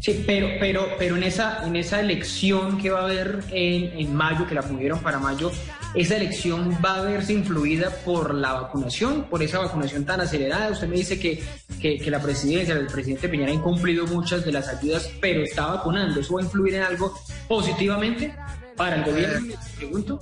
Sí, 0.00 0.22
pero, 0.26 0.48
pero, 0.60 0.86
pero 0.98 1.16
en 1.16 1.22
esa, 1.22 1.66
en 1.66 1.76
esa 1.76 2.00
elección 2.00 2.78
que 2.78 2.90
va 2.90 3.00
a 3.00 3.04
haber 3.04 3.44
en, 3.50 3.98
en 3.98 4.14
mayo, 4.14 4.46
que 4.46 4.54
la 4.54 4.62
movieron 4.62 5.00
para 5.00 5.18
mayo, 5.18 5.50
esa 5.94 6.16
elección 6.16 6.76
va 6.84 6.96
a 6.96 7.02
verse 7.02 7.32
influida 7.32 7.90
por 8.04 8.34
la 8.34 8.52
vacunación, 8.52 9.24
por 9.24 9.42
esa 9.42 9.58
vacunación 9.58 10.04
tan 10.04 10.20
acelerada. 10.20 10.70
Usted 10.70 10.88
me 10.88 10.96
dice 10.96 11.18
que, 11.18 11.42
que, 11.80 11.98
que 11.98 12.10
la 12.10 12.20
presidencia, 12.20 12.74
el 12.74 12.86
presidente 12.86 13.28
Piñera 13.28 13.50
ha 13.50 13.54
incumplido 13.54 14.06
muchas 14.06 14.44
de 14.44 14.52
las 14.52 14.68
ayudas, 14.68 15.10
pero 15.20 15.42
está 15.42 15.66
vacunando. 15.66 16.20
¿Eso 16.20 16.34
va 16.34 16.40
a 16.40 16.44
influir 16.44 16.74
en 16.74 16.82
algo 16.82 17.18
positivamente 17.48 18.34
para 18.76 18.96
el 18.96 19.04
gobierno? 19.04 19.54
Eh, 19.54 19.58
pregunto. 19.76 20.20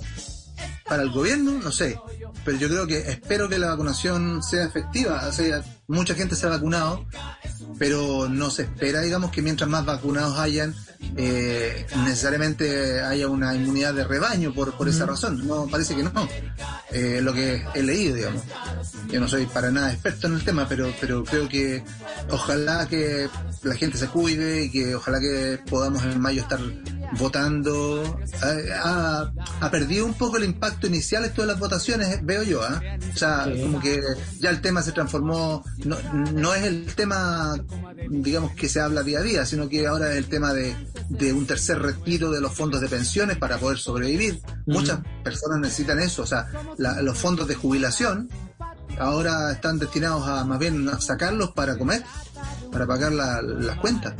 para 0.87 1.03
el 1.03 1.11
gobierno, 1.11 1.59
no 1.61 1.71
sé, 1.71 1.99
pero 2.45 2.57
yo 2.57 2.69
creo 2.69 2.87
que 2.87 2.97
espero 2.99 3.49
que 3.49 3.59
la 3.59 3.67
vacunación 3.67 4.41
sea 4.41 4.65
efectiva. 4.65 5.27
O 5.27 5.31
sea, 5.31 5.61
mucha 5.87 6.15
gente 6.15 6.35
se 6.35 6.45
ha 6.45 6.49
vacunado, 6.49 7.05
pero 7.79 8.27
no 8.29 8.49
se 8.49 8.63
espera, 8.63 9.01
digamos, 9.01 9.31
que 9.31 9.41
mientras 9.41 9.69
más 9.69 9.85
vacunados 9.85 10.37
hayan, 10.37 10.75
eh, 11.15 11.85
necesariamente 12.03 13.01
haya 13.01 13.27
una 13.27 13.55
inmunidad 13.55 13.93
de 13.93 14.03
rebaño 14.03 14.53
por, 14.53 14.73
por 14.73 14.89
esa 14.89 15.05
razón. 15.05 15.47
No, 15.47 15.67
parece 15.67 15.95
que 15.95 16.03
no. 16.03 16.11
Eh, 16.91 17.21
lo 17.21 17.33
que 17.33 17.65
he 17.73 17.83
leído, 17.83 18.15
digamos. 18.15 18.43
Yo 19.09 19.19
no 19.19 19.27
soy 19.27 19.45
para 19.45 19.71
nada 19.71 19.91
experto 19.91 20.27
en 20.27 20.33
el 20.33 20.43
tema, 20.43 20.67
pero, 20.67 20.93
pero 20.99 21.23
creo 21.23 21.47
que 21.47 21.83
ojalá 22.29 22.87
que 22.87 23.29
la 23.63 23.75
gente 23.75 23.97
se 23.97 24.07
cuide 24.07 24.63
y 24.63 24.71
que 24.71 24.95
ojalá 24.95 25.19
que 25.19 25.59
podamos 25.69 26.03
en 26.03 26.19
mayo 26.19 26.41
estar 26.41 26.59
votando. 27.19 28.03
Eh, 28.43 28.69
ha, 28.73 29.31
ha 29.61 29.71
perdido 29.71 30.05
un 30.05 30.13
poco 30.13 30.37
el 30.37 30.43
impacto 30.43 30.87
inicial 30.87 31.25
esto 31.25 31.41
de 31.41 31.47
las 31.47 31.59
votaciones, 31.59 32.19
veo 32.25 32.43
yo. 32.43 32.61
¿ah? 32.63 32.81
O 33.13 33.17
sea, 33.17 33.47
como 33.61 33.79
que 33.79 34.01
ya 34.39 34.49
el 34.49 34.61
tema 34.61 34.81
se 34.81 34.91
transformó, 34.91 35.63
no, 35.85 35.97
no 36.33 36.53
es 36.53 36.63
el 36.63 36.85
tema, 36.95 37.55
digamos, 38.09 38.51
que 38.53 38.69
se 38.69 38.79
habla 38.79 39.03
día 39.03 39.19
a 39.19 39.23
día, 39.23 39.45
sino 39.45 39.69
que 39.69 39.87
ahora 39.87 40.11
es 40.11 40.17
el 40.17 40.25
tema 40.27 40.53
de, 40.53 40.75
de 41.09 41.33
un 41.33 41.45
tercer 41.45 41.79
retiro 41.81 42.31
de 42.31 42.41
los 42.41 42.53
fondos 42.53 42.81
de 42.81 42.87
pensiones 42.89 43.37
para 43.37 43.57
poder 43.57 43.77
sobrevivir. 43.77 44.41
Muchas 44.65 44.99
personas 45.23 45.59
necesitan 45.59 45.99
eso, 45.99 46.23
o 46.23 46.27
sea, 46.27 46.47
la- 46.77 47.01
los 47.01 47.17
fondos 47.17 47.47
de 47.47 47.55
jubilación 47.55 48.29
ahora 48.99 49.51
están 49.51 49.77
destinados 49.79 50.27
a 50.27 50.43
más 50.43 50.57
bien 50.59 50.87
a 50.89 50.99
sacarlos 50.99 51.51
para 51.51 51.77
comer, 51.77 52.03
para 52.71 52.85
pagar 52.87 53.11
la- 53.11 53.41
las 53.41 53.77
cuentas. 53.77 54.13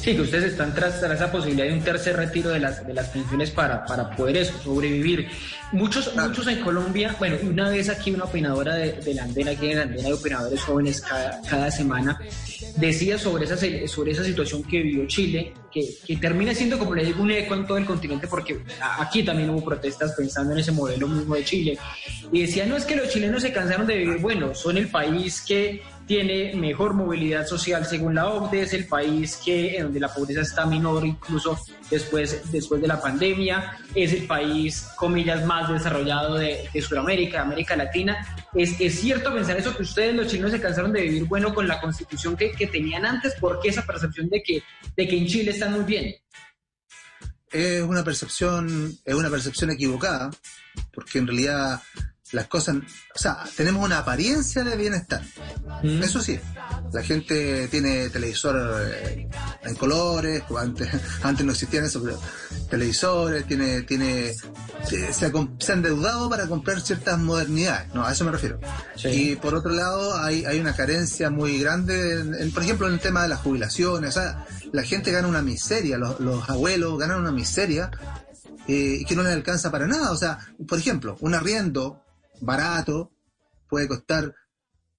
Sí, 0.00 0.14
que 0.14 0.22
ustedes 0.22 0.52
están 0.52 0.74
tras, 0.74 1.00
tras 1.00 1.12
esa 1.12 1.30
posibilidad 1.30 1.66
de 1.66 1.72
un 1.72 1.80
tercer 1.80 2.16
retiro 2.16 2.50
de 2.50 2.60
las, 2.60 2.86
de 2.86 2.94
las 2.94 3.08
pensiones 3.08 3.50
para, 3.50 3.84
para 3.84 4.10
poder 4.10 4.36
eso, 4.36 4.54
sobrevivir. 4.62 5.28
Muchos, 5.72 6.14
muchos 6.14 6.46
en 6.46 6.60
Colombia, 6.60 7.16
bueno, 7.18 7.36
una 7.42 7.68
vez 7.68 7.88
aquí 7.88 8.12
una 8.12 8.24
opinadora 8.24 8.74
de, 8.76 8.92
de 8.92 9.14
la 9.14 9.24
Andena, 9.24 9.50
aquí 9.50 9.70
en 9.70 9.76
la 9.76 9.82
Andena 9.82 10.08
de 10.08 10.14
Opinadores 10.14 10.62
Jóvenes 10.62 11.00
cada, 11.00 11.42
cada 11.42 11.70
semana, 11.70 12.20
decía 12.76 13.18
sobre 13.18 13.44
esa, 13.44 13.56
sobre 13.88 14.12
esa 14.12 14.24
situación 14.24 14.62
que 14.62 14.82
vivió 14.82 15.06
Chile, 15.06 15.52
que, 15.70 15.86
que 16.06 16.16
termina 16.16 16.54
siendo, 16.54 16.78
como 16.78 16.94
le 16.94 17.04
digo, 17.04 17.22
un 17.22 17.32
eco 17.32 17.54
en 17.54 17.66
todo 17.66 17.76
el 17.76 17.84
continente, 17.84 18.28
porque 18.28 18.60
aquí 18.98 19.24
también 19.24 19.50
hubo 19.50 19.64
protestas 19.64 20.12
pensando 20.12 20.52
en 20.52 20.60
ese 20.60 20.72
modelo 20.72 21.08
mismo 21.08 21.34
de 21.34 21.44
Chile. 21.44 21.78
Y 22.32 22.42
decía, 22.42 22.66
no 22.66 22.76
es 22.76 22.84
que 22.84 22.96
los 22.96 23.08
chilenos 23.08 23.42
se 23.42 23.52
cansaron 23.52 23.86
de 23.86 23.96
vivir, 23.96 24.18
bueno, 24.18 24.54
son 24.54 24.78
el 24.78 24.88
país 24.88 25.42
que 25.46 25.82
tiene 26.08 26.54
mejor 26.54 26.94
movilidad 26.94 27.46
social 27.46 27.84
según 27.84 28.14
la 28.14 28.28
OCDE, 28.28 28.62
es 28.62 28.72
el 28.72 28.86
país 28.86 29.36
que 29.44 29.76
en 29.76 29.84
donde 29.84 30.00
la 30.00 30.12
pobreza 30.12 30.40
está 30.40 30.64
menor 30.64 31.06
incluso 31.06 31.60
después, 31.90 32.50
después 32.50 32.80
de 32.80 32.88
la 32.88 33.00
pandemia, 33.00 33.76
es 33.94 34.14
el 34.14 34.26
país, 34.26 34.88
comillas, 34.96 35.44
más 35.44 35.70
desarrollado 35.70 36.36
de, 36.36 36.66
de 36.72 36.82
Sudamérica, 36.82 37.36
de 37.36 37.42
América 37.42 37.76
Latina. 37.76 38.26
Es, 38.54 38.80
es 38.80 38.98
cierto 38.98 39.34
pensar 39.34 39.58
eso 39.58 39.76
que 39.76 39.82
ustedes 39.82 40.14
los 40.14 40.28
chilenos 40.28 40.50
se 40.52 40.60
cansaron 40.60 40.92
de 40.92 41.02
vivir 41.02 41.24
bueno 41.24 41.54
con 41.54 41.68
la 41.68 41.78
constitución 41.78 42.36
que, 42.36 42.52
que 42.52 42.66
tenían 42.66 43.04
antes, 43.04 43.34
porque 43.38 43.68
esa 43.68 43.84
percepción 43.84 44.30
de 44.30 44.42
que, 44.42 44.62
de 44.96 45.06
que 45.06 45.18
en 45.18 45.26
Chile 45.26 45.50
están 45.50 45.74
muy 45.74 45.84
bien. 45.84 46.14
es 47.52 47.82
una 47.82 48.02
percepción, 48.02 48.96
es 49.04 49.14
una 49.14 49.28
percepción 49.28 49.70
equivocada, 49.70 50.30
porque 50.94 51.18
en 51.18 51.26
realidad 51.26 51.82
las 52.32 52.46
cosas, 52.46 52.76
o 52.76 53.18
sea, 53.18 53.38
tenemos 53.56 53.84
una 53.84 53.98
apariencia 53.98 54.62
de 54.64 54.76
bienestar. 54.76 55.22
Eso 56.02 56.20
sí, 56.20 56.38
la 56.92 57.02
gente 57.02 57.68
tiene 57.68 58.08
televisor 58.10 58.82
eh, 58.86 59.28
en 59.62 59.74
colores, 59.76 60.42
antes, 60.58 60.88
antes 61.22 61.46
no 61.46 61.52
existían 61.52 61.84
eso, 61.84 62.02
pero 62.02 62.18
televisores, 62.68 63.46
tiene, 63.46 63.82
tiene, 63.82 64.34
se, 64.84 65.12
se 65.12 65.26
ha 65.26 65.32
se 65.58 65.72
han 65.72 65.78
endeudado 65.78 66.28
para 66.28 66.46
comprar 66.46 66.80
ciertas 66.80 67.18
modernidades, 67.18 67.92
no, 67.94 68.04
a 68.04 68.12
eso 68.12 68.24
me 68.24 68.30
refiero. 68.32 68.58
Y 69.10 69.36
por 69.36 69.54
otro 69.54 69.70
lado, 69.72 70.16
hay, 70.22 70.44
hay 70.44 70.60
una 70.60 70.74
carencia 70.74 71.30
muy 71.30 71.58
grande, 71.60 72.20
en- 72.20 72.34
en, 72.34 72.52
por 72.52 72.62
ejemplo, 72.62 72.86
en 72.88 72.94
el 72.94 73.00
tema 73.00 73.22
de 73.22 73.28
las 73.28 73.40
jubilaciones, 73.40 74.10
o 74.16 74.20
sea, 74.20 74.46
la 74.72 74.82
gente 74.82 75.12
gana 75.12 75.28
una 75.28 75.42
miseria, 75.42 75.96
los, 75.98 76.20
los 76.20 76.48
abuelos 76.50 76.98
ganan 76.98 77.20
una 77.20 77.32
miseria 77.32 77.90
eh, 78.66 79.02
que 79.08 79.16
no 79.16 79.22
les 79.22 79.32
alcanza 79.32 79.70
para 79.70 79.86
nada. 79.86 80.10
O 80.12 80.16
sea, 80.16 80.38
por 80.66 80.78
ejemplo, 80.78 81.16
un 81.20 81.34
arriendo 81.34 82.02
barato 82.40 83.12
puede 83.68 83.88
costar 83.88 84.34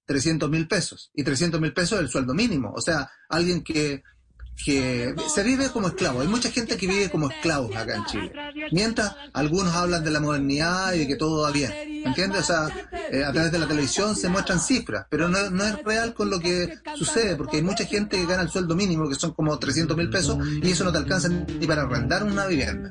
300 0.06 0.50
mil 0.50 0.66
pesos 0.66 1.10
y 1.14 1.22
300 1.22 1.60
mil 1.60 1.72
pesos 1.72 1.98
es 1.98 2.04
el 2.04 2.10
sueldo 2.10 2.34
mínimo. 2.34 2.72
O 2.74 2.80
sea, 2.80 3.10
alguien 3.28 3.62
que, 3.62 4.02
que 4.64 5.14
se 5.32 5.42
vive 5.42 5.70
como 5.70 5.88
esclavo. 5.88 6.20
Hay 6.20 6.28
mucha 6.28 6.50
gente 6.50 6.76
que 6.76 6.86
vive 6.86 7.10
como 7.10 7.30
esclavos 7.30 7.74
acá 7.76 7.96
en 7.96 8.04
Chile. 8.06 8.32
Mientras 8.72 9.14
algunos 9.32 9.74
hablan 9.74 10.02
de 10.04 10.10
la 10.10 10.20
modernidad 10.20 10.94
y 10.94 11.00
de 11.00 11.06
que 11.06 11.16
todo 11.16 11.42
va 11.42 11.50
bien. 11.50 11.70
¿Me 12.02 12.08
entiendes? 12.08 12.40
O 12.40 12.44
sea, 12.44 12.68
eh, 13.12 13.24
a 13.24 13.32
través 13.32 13.52
de 13.52 13.58
la 13.58 13.68
televisión 13.68 14.16
se 14.16 14.28
muestran 14.28 14.58
cifras, 14.58 15.06
pero 15.10 15.28
no, 15.28 15.50
no 15.50 15.64
es 15.64 15.82
real 15.84 16.14
con 16.14 16.30
lo 16.30 16.40
que 16.40 16.78
sucede, 16.96 17.36
porque 17.36 17.58
hay 17.58 17.62
mucha 17.62 17.84
gente 17.84 18.16
que 18.16 18.26
gana 18.26 18.42
el 18.42 18.50
sueldo 18.50 18.74
mínimo, 18.74 19.08
que 19.08 19.14
son 19.14 19.32
como 19.32 19.58
300 19.58 19.96
mil 19.96 20.08
pesos, 20.08 20.38
y 20.62 20.70
eso 20.70 20.84
no 20.84 20.92
te 20.92 20.98
alcanza 20.98 21.28
ni 21.28 21.66
para 21.66 21.82
arrendar 21.82 22.24
una 22.24 22.46
vivienda. 22.46 22.90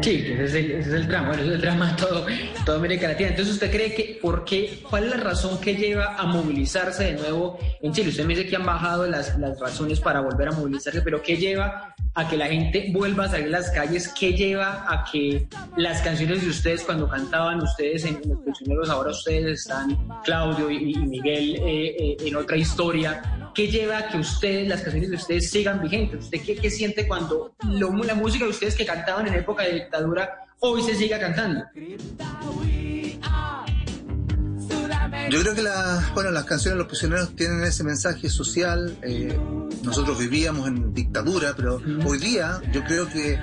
Sí, 0.00 0.24
ese 0.28 0.44
es 0.44 0.54
el, 0.54 0.70
ese 0.70 0.88
es 0.90 0.94
el 0.94 1.08
drama, 1.08 1.32
ese 1.32 1.42
es 1.42 1.48
el 1.48 1.60
drama 1.60 1.90
de 1.92 1.96
todo, 2.02 2.26
toda 2.64 2.78
América 2.78 3.08
Latina. 3.08 3.30
Entonces, 3.30 3.54
¿usted 3.54 3.70
cree 3.70 3.94
que, 3.94 4.18
por 4.22 4.44
qué, 4.44 4.80
cuál 4.88 5.04
es 5.04 5.10
la 5.10 5.16
razón 5.16 5.60
que 5.60 5.74
lleva 5.74 6.14
a 6.16 6.24
movilizarse 6.26 7.04
de 7.04 7.12
nuevo 7.14 7.58
en 7.82 7.92
Chile? 7.92 8.10
Usted 8.10 8.24
me 8.24 8.34
dice 8.34 8.48
que 8.48 8.56
han 8.56 8.64
bajado 8.66 9.06
las, 9.06 9.36
las 9.38 9.58
razones 9.58 10.00
para 10.00 10.20
volver 10.20 10.48
a 10.48 10.52
movilizarse, 10.52 11.02
pero 11.02 11.20
¿qué 11.22 11.36
lleva 11.36 11.94
a 12.14 12.28
que 12.28 12.36
la 12.36 12.46
gente 12.46 12.90
vuelva 12.92 13.24
a 13.24 13.28
salir 13.28 13.46
a 13.48 13.58
las 13.60 13.70
calles? 13.70 14.08
¿Qué 14.18 14.32
lleva 14.32 14.84
a 14.88 15.04
que 15.10 15.46
las 15.76 16.00
canciones 16.02 16.42
de 16.42 16.48
ustedes, 16.48 16.82
cuando 16.82 17.08
cantaban 17.08 17.60
ustedes 17.60 18.04
en 18.04 18.20
Los 18.28 18.38
Prisioneros, 18.40 18.90
ahora 18.90 19.10
ustedes 19.10 19.60
están, 19.60 19.96
Claudio 20.24 20.70
y, 20.70 20.92
y 20.92 20.96
Miguel, 20.96 21.56
eh, 21.56 21.96
eh, 21.98 22.16
en 22.20 22.36
otra 22.36 22.56
historia? 22.56 23.22
¿Qué 23.54 23.66
lleva 23.66 23.98
a 23.98 24.08
que 24.08 24.18
ustedes, 24.18 24.68
las 24.68 24.82
canciones 24.82 25.10
de 25.10 25.16
ustedes 25.16 25.50
sigan 25.50 25.82
vigentes? 25.82 26.24
¿Usted 26.26 26.40
qué, 26.42 26.54
qué 26.54 26.70
siente 26.70 27.08
cuando 27.08 27.52
lo- 27.64 27.92
la 28.04 28.14
música 28.14 28.44
de 28.44 28.50
ustedes 28.52 28.76
que 28.76 28.86
cantaban 28.86 29.26
en 29.26 29.34
época 29.34 29.64
de 29.64 29.87
dictadura 29.88 30.44
hoy 30.60 30.82
se 30.82 30.94
siga 30.94 31.18
cantando? 31.18 31.64
Yo 35.30 35.40
creo 35.42 35.54
que 35.54 35.62
la- 35.62 36.10
bueno, 36.14 36.30
las 36.30 36.44
canciones 36.44 36.74
de 36.74 36.78
los 36.78 36.86
prisioneros 36.88 37.34
tienen 37.36 37.62
ese 37.64 37.84
mensaje 37.84 38.28
social. 38.30 38.96
eh, 39.02 39.38
nosotros 39.82 40.18
vivíamos 40.18 40.66
en 40.68 40.92
dictadura, 40.92 41.54
pero 41.56 41.80
hoy 42.04 42.18
día 42.18 42.60
yo 42.72 42.82
creo 42.84 43.08
que, 43.08 43.38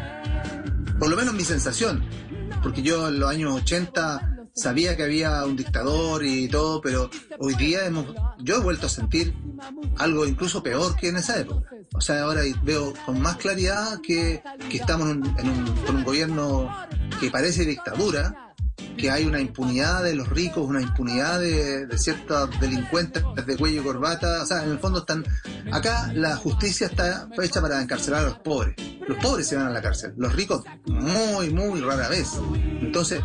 por 0.99 1.09
lo 1.09 1.15
menos 1.15 1.33
mi 1.33 1.43
sensación, 1.43 2.03
porque 2.61 2.81
yo 2.83 3.07
en 3.07 3.19
los 3.19 3.29
años 3.29 3.53
80 3.61 4.34
sabía 4.55 4.95
que 4.95 5.03
había 5.03 5.43
un 5.45 5.55
dictador 5.55 6.23
y 6.25 6.47
todo, 6.47 6.81
pero 6.81 7.09
hoy 7.39 7.55
día 7.55 7.85
hemos, 7.85 8.05
yo 8.39 8.55
he 8.57 8.59
vuelto 8.61 8.87
a 8.87 8.89
sentir 8.89 9.35
algo 9.97 10.25
incluso 10.25 10.63
peor 10.63 10.95
que 10.95 11.09
en 11.09 11.17
esa 11.17 11.39
época. 11.39 11.69
O 11.93 12.01
sea, 12.01 12.23
ahora 12.23 12.41
veo 12.63 12.93
con 13.05 13.21
más 13.21 13.37
claridad 13.37 13.99
que, 14.01 14.41
que 14.69 14.77
estamos 14.77 15.09
en 15.09 15.21
un- 15.23 15.39
en 15.39 15.49
un- 15.49 15.75
con 15.85 15.95
un 15.97 16.03
gobierno 16.03 16.73
que 17.19 17.29
parece 17.29 17.65
dictadura, 17.65 18.53
que 18.97 19.11
hay 19.11 19.25
una 19.25 19.41
impunidad 19.41 20.03
de 20.03 20.15
los 20.15 20.27
ricos, 20.29 20.65
una 20.65 20.81
impunidad 20.81 21.39
de, 21.39 21.85
de 21.85 21.97
ciertos 21.97 22.49
delincuentes 22.61 23.23
de 23.45 23.57
cuello 23.57 23.81
y 23.81 23.83
corbata. 23.83 24.41
O 24.43 24.45
sea, 24.45 24.63
en 24.63 24.71
el 24.71 24.79
fondo 24.79 24.99
están. 24.99 25.25
Acá 25.71 26.11
la 26.13 26.35
justicia 26.37 26.87
está 26.87 27.27
hecha 27.41 27.61
para 27.61 27.81
encarcelar 27.81 28.21
a 28.21 28.29
los 28.29 28.39
pobres. 28.39 28.75
Los 29.07 29.17
pobres 29.17 29.47
se 29.47 29.55
van 29.57 29.67
a 29.67 29.69
la 29.69 29.81
cárcel, 29.81 30.13
los 30.17 30.33
ricos 30.33 30.63
muy, 30.87 31.49
muy 31.53 31.81
rara 31.81 32.07
vez. 32.09 32.31
Entonces, 32.81 33.21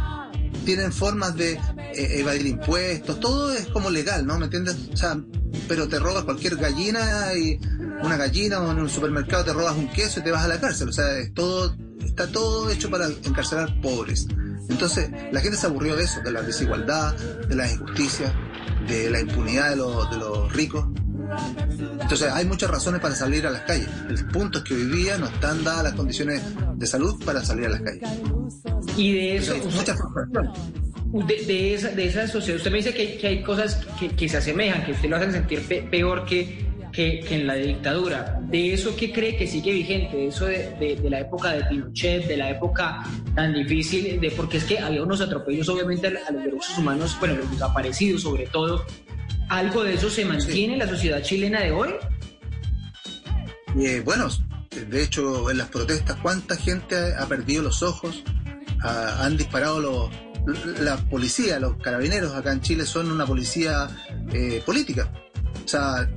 tienen 0.64 0.92
formas 0.92 1.36
de 1.36 1.52
eh, 1.52 2.20
evadir 2.20 2.46
impuestos, 2.46 3.20
todo 3.20 3.52
es 3.52 3.66
como 3.66 3.90
legal, 3.90 4.26
¿no? 4.26 4.38
¿Me 4.38 4.44
entiendes? 4.44 4.76
O 4.92 4.96
sea, 4.96 5.18
pero 5.68 5.88
te 5.88 5.98
robas 5.98 6.24
cualquier 6.24 6.56
gallina 6.56 7.34
y 7.34 7.58
una 8.02 8.16
gallina 8.16 8.60
o 8.60 8.70
en 8.70 8.78
un 8.78 8.88
supermercado 8.88 9.44
te 9.44 9.52
robas 9.52 9.76
un 9.76 9.88
queso 9.88 10.20
y 10.20 10.22
te 10.22 10.30
vas 10.30 10.44
a 10.44 10.48
la 10.48 10.60
cárcel. 10.60 10.88
O 10.88 10.92
sea, 10.92 11.18
es 11.18 11.32
todo, 11.34 11.76
está 12.04 12.26
todo 12.30 12.70
hecho 12.70 12.90
para 12.90 13.06
encarcelar 13.06 13.80
pobres. 13.80 14.26
Entonces, 14.68 15.10
la 15.32 15.40
gente 15.40 15.56
se 15.56 15.66
aburrió 15.66 15.96
de 15.96 16.04
eso, 16.04 16.20
de 16.20 16.30
la 16.30 16.42
desigualdad, 16.42 17.14
de 17.16 17.56
la 17.56 17.70
injusticia, 17.70 18.32
de 18.86 19.10
la 19.10 19.20
impunidad 19.20 19.70
de 19.70 19.76
los, 19.76 20.10
de 20.10 20.16
los 20.16 20.52
ricos. 20.52 20.86
Entonces, 22.02 22.28
hay 22.32 22.44
muchas 22.44 22.70
razones 22.70 23.00
para 23.00 23.14
salir 23.14 23.46
a 23.46 23.50
las 23.50 23.62
calles. 23.62 23.88
El 24.08 24.26
punto 24.26 24.58
es 24.58 24.64
que 24.64 24.74
hoy 24.74 24.84
día 24.86 25.18
no 25.18 25.26
están 25.26 25.62
dadas 25.64 25.84
las 25.84 25.94
condiciones 25.94 26.42
de 26.76 26.86
salud 26.86 27.22
para 27.24 27.44
salir 27.44 27.66
a 27.66 27.70
las 27.70 27.80
calles. 27.82 28.02
Y 28.96 29.12
de 29.12 29.36
eso, 29.36 29.54
muchas 29.76 29.98
de, 31.12 31.44
de 31.44 31.74
esa, 31.74 31.88
de 31.88 32.06
esa 32.06 32.26
sociedad, 32.28 32.56
usted 32.58 32.70
me 32.70 32.78
dice 32.78 32.94
que, 32.94 33.16
que 33.18 33.26
hay 33.26 33.42
cosas 33.42 33.84
que, 33.98 34.08
que 34.10 34.28
se 34.28 34.36
asemejan, 34.36 34.84
que 34.84 34.92
usted 34.92 35.08
lo 35.08 35.16
hacen 35.16 35.32
sentir 35.32 35.60
pe- 35.66 35.82
peor 35.82 36.24
que, 36.24 36.66
que, 36.92 37.20
que 37.20 37.34
en 37.34 37.46
la 37.46 37.54
dictadura. 37.54 38.38
¿De 38.48 38.72
eso 38.74 38.94
qué 38.96 39.12
cree 39.12 39.36
que 39.36 39.46
sigue 39.46 39.72
vigente? 39.72 40.16
¿De 40.16 40.26
eso 40.28 40.46
de, 40.46 40.70
de- 40.78 40.96
de 41.02 41.10
la 41.10 41.20
época 41.20 41.50
de 41.52 41.64
Pinochet, 41.64 42.26
de 42.28 42.36
la 42.36 42.50
época 42.50 43.02
tan 43.34 43.52
difícil? 43.54 44.20
de 44.20 44.30
Porque 44.30 44.58
es 44.58 44.64
que 44.64 44.78
había 44.78 45.02
unos 45.02 45.20
atropellos, 45.20 45.68
obviamente, 45.68 46.06
a, 46.06 46.10
a 46.28 46.32
los 46.32 46.44
derechos 46.44 46.78
humanos, 46.78 47.16
bueno, 47.18 47.36
los 47.36 47.50
desaparecidos 47.50 48.22
sobre 48.22 48.46
todo. 48.46 48.84
¿Algo 49.50 49.82
de 49.82 49.94
eso 49.94 50.08
se 50.08 50.24
mantiene 50.24 50.74
en 50.74 50.78
la 50.78 50.88
sociedad 50.88 51.20
chilena 51.22 51.60
de 51.60 51.72
hoy? 51.72 51.90
Eh, 53.76 54.00
bueno, 54.04 54.28
de 54.70 55.02
hecho, 55.02 55.50
en 55.50 55.58
las 55.58 55.68
protestas, 55.68 56.16
¿cuánta 56.22 56.56
gente 56.56 56.94
ha, 57.18 57.26
perdido 57.26 57.64
los 57.64 57.82
ojos? 57.82 58.22
han 58.82 59.36
disparado 59.36 59.80
los, 59.80 60.80
la 60.80 60.96
policía, 60.96 61.60
los 61.60 61.76
carabineros 61.78 62.32
acá 62.32 62.52
en 62.52 62.62
Chile 62.62 62.86
son 62.86 63.10
una 63.10 63.26
policía 63.26 63.88
eh, 64.32 64.62
política. 64.64 65.12
O 65.64 65.68
sea, 65.68 66.08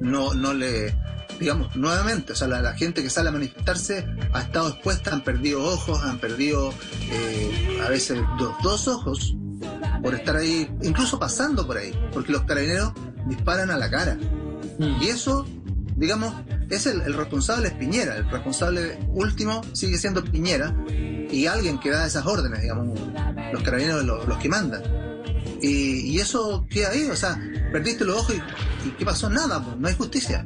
no, 0.00 0.34
no 0.34 0.52
le, 0.52 0.94
digamos, 1.38 1.74
nuevamente, 1.76 2.32
o 2.32 2.36
sea, 2.36 2.48
la, 2.48 2.60
la 2.60 2.74
gente 2.74 3.04
que 3.04 3.08
sale 3.08 3.28
a 3.28 3.32
manifestarse 3.32 4.04
ha 4.32 4.40
estado 4.40 4.70
expuesta, 4.70 5.12
han 5.12 5.22
perdido 5.22 5.62
ojos, 5.62 6.02
han 6.02 6.18
perdido 6.18 6.74
eh, 7.08 7.80
a 7.86 7.88
veces 7.88 8.20
dos, 8.36 8.52
dos 8.64 8.88
ojos 8.88 9.36
por 10.02 10.14
estar 10.14 10.36
ahí, 10.36 10.68
incluso 10.82 11.18
pasando 11.18 11.66
por 11.66 11.76
ahí, 11.76 11.92
porque 12.12 12.32
los 12.32 12.42
carabineros 12.42 12.92
disparan 13.26 13.70
a 13.70 13.76
la 13.76 13.90
cara. 13.90 14.18
Y 15.00 15.08
eso, 15.08 15.46
digamos, 15.96 16.34
es 16.70 16.86
el, 16.86 17.00
el 17.02 17.14
responsable 17.14 17.68
es 17.68 17.74
Piñera, 17.74 18.16
el 18.16 18.30
responsable 18.30 18.98
último 19.08 19.62
sigue 19.72 19.98
siendo 19.98 20.24
Piñera 20.24 20.74
y 20.88 21.46
alguien 21.46 21.78
que 21.78 21.90
da 21.90 22.06
esas 22.06 22.26
órdenes, 22.26 22.62
digamos, 22.62 22.98
los 23.52 23.62
carabineros 23.62 24.04
los, 24.04 24.26
los 24.26 24.38
que 24.38 24.48
mandan. 24.48 24.82
Y, 25.60 26.10
y 26.10 26.18
eso 26.18 26.66
queda 26.68 26.90
ahí, 26.90 27.04
o 27.04 27.16
sea, 27.16 27.40
perdiste 27.72 28.04
los 28.04 28.18
ojos 28.18 28.34
y, 28.34 28.88
y 28.88 28.90
¿qué 28.92 29.04
pasó? 29.04 29.30
Nada, 29.30 29.64
pues, 29.64 29.76
no 29.78 29.88
hay 29.88 29.94
justicia. 29.94 30.44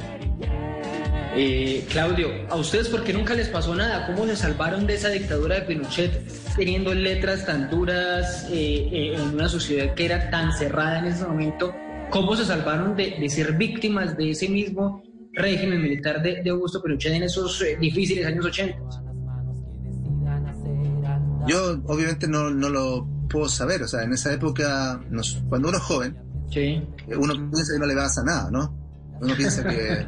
Eh, 1.40 1.86
Claudio, 1.88 2.30
¿a 2.50 2.56
ustedes 2.56 2.88
por 2.88 3.04
qué 3.04 3.12
nunca 3.12 3.32
les 3.32 3.48
pasó 3.48 3.72
nada? 3.72 4.08
¿Cómo 4.08 4.26
se 4.26 4.34
salvaron 4.34 4.88
de 4.88 4.94
esa 4.94 5.08
dictadura 5.08 5.54
de 5.54 5.60
Pinochet 5.62 6.26
teniendo 6.56 6.92
letras 6.92 7.46
tan 7.46 7.70
duras 7.70 8.48
eh, 8.50 8.88
eh, 8.90 9.14
en 9.14 9.34
una 9.36 9.48
sociedad 9.48 9.94
que 9.94 10.04
era 10.06 10.30
tan 10.30 10.52
cerrada 10.52 10.98
en 10.98 11.04
ese 11.04 11.24
momento? 11.24 11.72
¿Cómo 12.10 12.34
se 12.34 12.44
salvaron 12.44 12.96
de, 12.96 13.14
de 13.20 13.28
ser 13.28 13.52
víctimas 13.52 14.16
de 14.16 14.30
ese 14.32 14.48
mismo 14.48 15.00
régimen 15.34 15.80
militar 15.80 16.20
de, 16.22 16.42
de 16.42 16.50
Augusto 16.50 16.82
Pinochet 16.82 17.12
en 17.12 17.22
esos 17.22 17.62
eh, 17.62 17.76
difíciles 17.80 18.26
años 18.26 18.44
80? 18.44 18.76
Yo 21.46 21.80
obviamente 21.86 22.26
no, 22.26 22.50
no 22.50 22.68
lo 22.68 23.06
puedo 23.30 23.48
saber, 23.48 23.82
o 23.84 23.86
sea, 23.88 24.02
en 24.02 24.12
esa 24.12 24.32
época, 24.32 25.00
nos- 25.08 25.40
cuando 25.48 25.68
uno 25.68 25.78
es 25.78 25.84
joven, 25.84 26.16
Sí, 26.52 26.82
uno 27.16 27.34
piensa 27.52 27.74
que 27.74 27.78
no 27.78 27.86
le 27.86 27.94
pasa 27.94 28.24
nada, 28.24 28.50
¿no? 28.50 28.87
Uno 29.20 29.34
piensa 29.36 29.64
que 29.64 30.06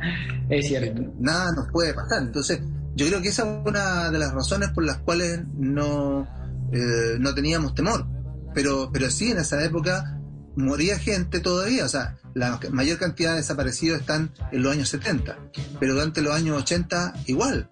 es 0.49 0.67
cierto. 0.67 1.03
nada 1.19 1.53
nos 1.53 1.69
puede 1.71 1.95
pasar. 1.95 2.23
Entonces, 2.23 2.61
yo 2.95 3.07
creo 3.07 3.23
que 3.23 3.29
esa 3.29 3.43
es 3.43 3.67
una 3.67 4.11
de 4.11 4.19
las 4.19 4.33
razones 4.33 4.71
por 4.71 4.85
las 4.85 4.99
cuales 4.99 5.41
no, 5.57 6.27
eh, 6.73 7.17
no 7.19 7.35
teníamos 7.35 7.75
temor. 7.75 8.07
Pero, 8.55 8.91
pero 8.93 9.11
sí, 9.11 9.31
en 9.31 9.39
esa 9.39 9.63
época 9.65 10.19
moría 10.57 10.99
gente 10.99 11.41
todavía. 11.41 11.85
O 11.85 11.89
sea, 11.89 12.17
la 12.35 12.59
mayor 12.71 12.99
cantidad 12.99 13.31
de 13.33 13.39
desaparecidos 13.39 14.01
están 14.01 14.33
en 14.53 14.63
los 14.63 14.73
años 14.73 14.89
70. 14.89 15.39
Pero 15.79 15.95
durante 15.95 16.23
los 16.23 16.35
años 16.35 16.59
80, 16.59 17.15
igual. 17.27 17.69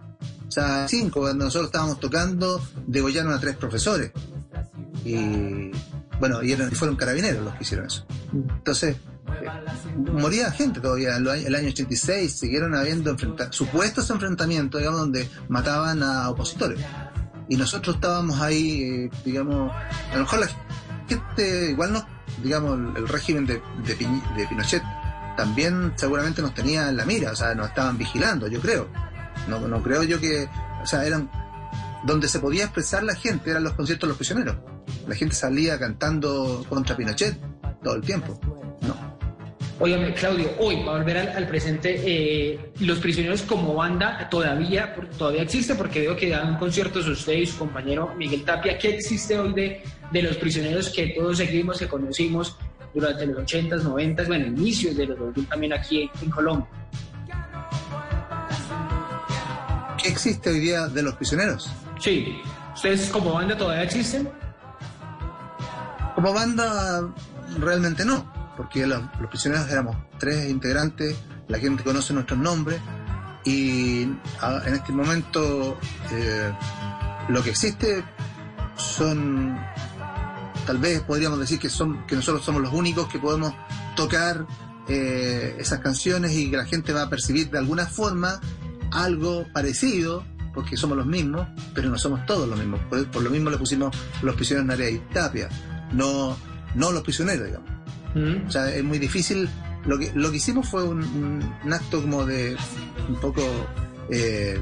O 0.47 0.51
sea, 0.51 0.89
cinco, 0.89 1.21
cuando 1.21 1.45
nosotros 1.45 1.69
estábamos 1.69 2.01
tocando, 2.01 2.63
degollaron 2.87 3.33
a 3.33 3.41
tres 3.41 3.57
profesores. 3.57 4.13
Y 5.05 5.71
bueno, 6.19 6.43
y, 6.43 6.53
eran, 6.53 6.73
fueron 6.73 6.97
carabineros 6.97 7.45
los 7.45 7.55
que 7.55 7.65
hicieron 7.65 7.87
eso. 7.87 8.07
Entonces, 8.33 8.97
eh, 8.97 9.01
moría 9.97 10.51
gente 10.51 10.81
todavía. 10.81 11.17
En 11.17 11.27
el 11.27 11.55
año 11.55 11.69
86 11.69 12.33
siguieron 12.39 12.75
habiendo 12.75 13.11
enfrenta- 13.17 13.53
supuestos 13.53 14.11
enfrentamientos, 14.11 14.81
digamos, 14.81 15.01
donde 15.01 15.29
mataban 15.49 16.03
a 16.03 16.29
opositores. 16.31 16.79
Y 17.49 17.57
nosotros 17.57 17.97
estábamos 17.97 18.41
ahí, 18.41 18.83
eh, 18.83 19.11
digamos, 19.25 19.73
a 19.73 20.15
lo 20.15 20.21
mejor 20.21 20.41
la 20.41 20.49
gente, 21.09 21.71
igual 21.71 21.93
no, 21.93 22.07
digamos, 22.43 22.97
el, 22.97 23.09
régimen 23.09 23.47
de, 23.47 23.63
de, 23.85 23.95
de 23.95 24.47
Pinochet 24.49 24.83
también 25.37 25.93
seguramente 25.97 26.43
nos 26.43 26.53
tenía 26.53 26.89
en 26.89 26.97
la 26.97 27.05
mira, 27.05 27.31
o 27.33 27.37
sea, 27.37 27.55
nos 27.55 27.69
estaban 27.69 27.97
vigilando, 27.97 28.49
yo 28.49 28.61
creo. 28.61 28.89
No, 29.49 29.61
no 29.67 29.83
creo 29.83 30.03
yo 30.03 30.21
que, 30.21 30.49
o 30.83 30.87
sea, 30.87 31.05
eran 31.07 31.31
donde 32.05 32.29
se 32.29 32.41
podía 32.41 32.65
expresar 32.65 33.03
la 33.05 33.15
gente, 33.15 33.51
eran 33.51 33.63
los 33.65 33.73
conciertos 33.75 34.07
de 34.07 34.09
los 34.09 34.17
prisioneros. 34.17 34.57
La 35.07 35.15
gente 35.15 35.35
salía 35.35 35.79
cantando 35.79 36.67
contra 36.69 36.97
Pinochet 36.97 37.39
todo 37.83 37.95
el 37.95 38.03
tiempo. 38.03 38.39
Óigame, 39.81 40.13
Claudio, 40.13 40.51
hoy, 40.59 40.79
para 40.85 40.99
volver 40.99 41.19
al, 41.19 41.29
al 41.37 41.47
presente, 41.47 42.03
eh, 42.05 42.73
los 42.81 42.99
prisioneros 42.99 43.43
como 43.43 43.75
banda 43.75 44.29
todavía, 44.29 44.93
por- 44.93 45.07
todavía 45.11 45.43
existe, 45.43 45.77
porque 45.77 46.01
veo 46.01 46.17
que 46.17 46.31
dan 46.31 46.59
conciertos 46.59 47.07
usted 47.07 47.35
y 47.35 47.47
su 47.47 47.59
compañero 47.59 48.13
Miguel 48.17 48.45
Tapia. 48.45 48.77
¿Qué 48.77 48.97
existe 48.97 49.39
hoy 49.39 49.53
de, 49.53 49.83
de 50.11 50.23
los 50.23 50.37
prisioneros 50.37 50.91
que 50.91 51.09
todos 51.17 51.39
seguimos, 51.39 51.79
que 51.79 51.87
conocimos 51.87 52.57
durante 52.93 53.25
los 53.27 53.39
80s, 53.39 53.83
90s, 53.85 54.27
bueno, 54.27 54.47
inicios 54.49 54.97
de 54.97 55.07
los 55.07 55.19
2000 55.19 55.47
también 55.47 55.73
aquí 55.73 56.11
en 56.23 56.31
Colombia? 56.31 56.67
¿Qué 60.03 60.09
existe 60.09 60.51
hoy 60.51 60.59
día 60.59 60.89
de 60.89 61.03
los 61.03 61.15
prisioneros? 61.15 61.71
Sí, 62.01 62.41
¿ustedes 62.75 63.11
como 63.11 63.33
banda 63.35 63.57
todavía 63.57 63.85
existen? 63.85 64.29
Como 66.17 66.33
banda, 66.33 67.09
realmente 67.61 68.05
no, 68.05 68.27
porque 68.59 68.89
los, 68.89 69.01
prisioneros 69.31 69.71
éramos 69.71 69.97
tres 70.19 70.51
integrantes, 70.51 71.17
la 71.47 71.61
gente 71.61 71.85
conoce 71.85 72.13
nuestros 72.13 72.41
nombres 72.41 72.81
y 73.45 74.03
en 74.03 74.75
este 74.75 74.93
momento 74.93 75.79
eh, 76.11 76.53
lo 77.29 77.41
que 77.43 77.51
existe 77.51 78.03
son, 78.77 79.57
tal 80.67 80.79
vez 80.79 81.01
podríamos 81.03 81.39
decir 81.39 81.61
que, 81.61 81.71
son, 81.71 82.05
que 82.09 82.17
nosotros 82.17 82.45
somos 82.45 82.61
los 82.61 82.73
únicos 82.73 83.07
que 83.07 83.21
podemos 83.21 83.55
tocar 83.95 84.45
eh, 84.89 85.55
esas 85.61 85.79
canciones 85.79 86.33
y 86.33 86.51
que 86.51 86.57
la 86.57 86.65
gente 86.65 86.93
va 86.93 87.03
a 87.03 87.09
percibir 87.09 87.51
de 87.51 87.59
alguna 87.59 87.87
forma 87.87 88.41
algo 88.91 89.47
parecido, 89.53 90.25
porque 90.53 90.77
somos 90.77 90.99
los 90.99 91.07
mismos, 91.07 91.47
pero 91.75 91.91
no 91.91 91.99
somos 91.99 92.27
todos 92.27 92.49
los 92.49 92.59
mismos. 92.59 92.81
Por, 92.91 93.09
por 93.09 93.23
lo 93.23 93.31
mismo 93.31 93.51
le 93.51 93.57
pusimos 93.59 93.97
los 94.21 94.35
prisioneros 94.35 94.67
Narea 94.67 94.91
y 94.91 94.99
Tapia, 95.13 95.49
no, 95.93 96.37
no 96.75 96.91
los 96.91 97.05
prisioneros, 97.05 97.47
digamos. 97.47 97.78
Mm. 98.15 98.47
O 98.47 98.51
sea, 98.51 98.75
es 98.75 98.83
muy 98.85 98.99
difícil. 98.99 99.49
Lo 99.87 99.99
que, 99.99 100.11
lo 100.15 100.31
que 100.31 100.37
hicimos 100.39 100.69
fue 100.69 100.85
un, 100.85 100.99
un- 101.03 101.55
un 101.65 101.73
acto 101.73 102.01
como 102.01 102.25
de 102.27 102.57
un 103.09 103.17
poco. 103.21 103.43
eh, 104.11 104.61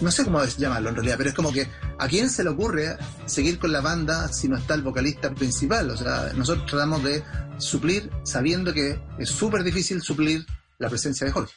no 0.00 0.10
sé 0.10 0.24
cómo 0.24 0.42
llamarlo 0.44 0.88
en 0.90 0.94
realidad, 0.94 1.16
pero 1.18 1.30
es 1.30 1.34
como 1.36 1.52
que 1.52 1.66
a 1.98 2.08
quién 2.08 2.30
se 2.30 2.42
le 2.44 2.50
ocurre 2.50 2.96
seguir 3.26 3.58
con 3.58 3.72
la 3.72 3.80
banda 3.80 4.28
si 4.32 4.48
no 4.48 4.56
está 4.56 4.74
el 4.74 4.82
vocalista 4.82 5.30
principal. 5.34 5.90
O 5.90 5.96
sea, 5.96 6.32
nosotros 6.34 6.66
tratamos 6.66 7.02
de 7.04 7.22
suplir 7.58 8.10
sabiendo 8.22 8.72
que 8.72 8.98
es 9.18 9.28
súper 9.28 9.62
difícil 9.62 10.00
suplir 10.00 10.46
la 10.78 10.88
presencia 10.88 11.26
de 11.26 11.32
Jorge. 11.32 11.52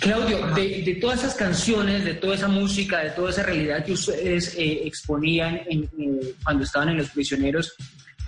Claudio, 0.00 0.46
de, 0.54 0.82
de 0.84 0.98
todas 1.00 1.20
esas 1.20 1.34
canciones, 1.34 2.04
de 2.04 2.14
toda 2.14 2.34
esa 2.34 2.48
música, 2.48 2.98
de 2.98 3.10
toda 3.10 3.30
esa 3.30 3.42
realidad 3.42 3.82
que 3.86 3.92
ustedes 3.92 4.54
eh, 4.56 4.82
exponían 4.86 5.60
en- 5.70 5.84
eh, 5.98 6.34
cuando 6.44 6.64
estaban 6.64 6.90
en 6.90 6.98
Los 6.98 7.08
Prisioneros, 7.10 7.72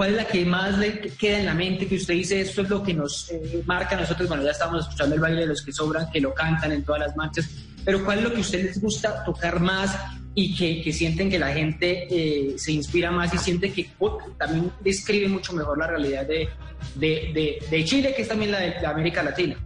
¿cuál 0.01 0.12
es 0.12 0.16
la 0.16 0.26
que 0.26 0.46
más 0.46 0.78
le 0.78 0.98
queda 0.98 1.40
en 1.40 1.44
la 1.44 1.53
mente 1.53 1.86
que 1.86 1.96
usted 1.96 2.14
dice 2.14 2.40
esto 2.40 2.62
es 2.62 2.70
lo 2.70 2.82
que 2.82 2.94
nos 2.94 3.30
eh, 3.32 3.62
marca 3.66 3.98
a 3.98 4.01
nosotros? 4.01 4.26
Bueno, 4.30 4.42
ya 4.42 4.53
estamos 4.53 4.80
escuchando 4.86 5.14
el 5.14 5.20
baile 5.20 5.42
de 5.42 5.46
los 5.48 5.61
que 5.61 5.74
sobran, 5.74 6.11
que 6.11 6.22
lo 6.22 6.32
cantan 6.32 6.72
en 6.72 6.82
todas 6.84 7.03
las 7.03 7.14
marchas, 7.16 7.46
pero 7.84 8.03
¿cuál 8.03 8.16
es 8.20 8.24
lo 8.24 8.30
que 8.30 8.38
a 8.38 8.40
ustedes 8.40 8.64
les 8.64 8.80
gusta 8.80 9.22
tocar 9.24 9.61
más 9.61 9.94
y 10.34 10.57
que, 10.57 10.80
que 10.80 10.90
sienten 10.94 11.28
que 11.28 11.38
la 11.38 11.53
gente 11.53 12.07
eh, 12.11 12.55
se 12.57 12.72
inspira 12.72 13.11
más 13.11 13.34
y 13.34 13.36
siente 13.36 13.74
que 13.74 13.90
oh, 13.98 14.16
también 14.38 14.72
describe 14.80 15.28
mucho 15.28 15.53
mejor 15.53 15.76
la 15.76 15.88
realidad 15.88 16.24
de, 16.26 16.48
de, 16.94 17.30
de- 17.34 17.62
de 17.70 17.84
Chile, 17.84 18.14
que 18.16 18.22
es 18.22 18.28
también 18.28 18.53
la 18.53 18.61
de, 18.61 18.70
de 18.80 18.86
América 18.86 19.22
Latina? 19.22 19.57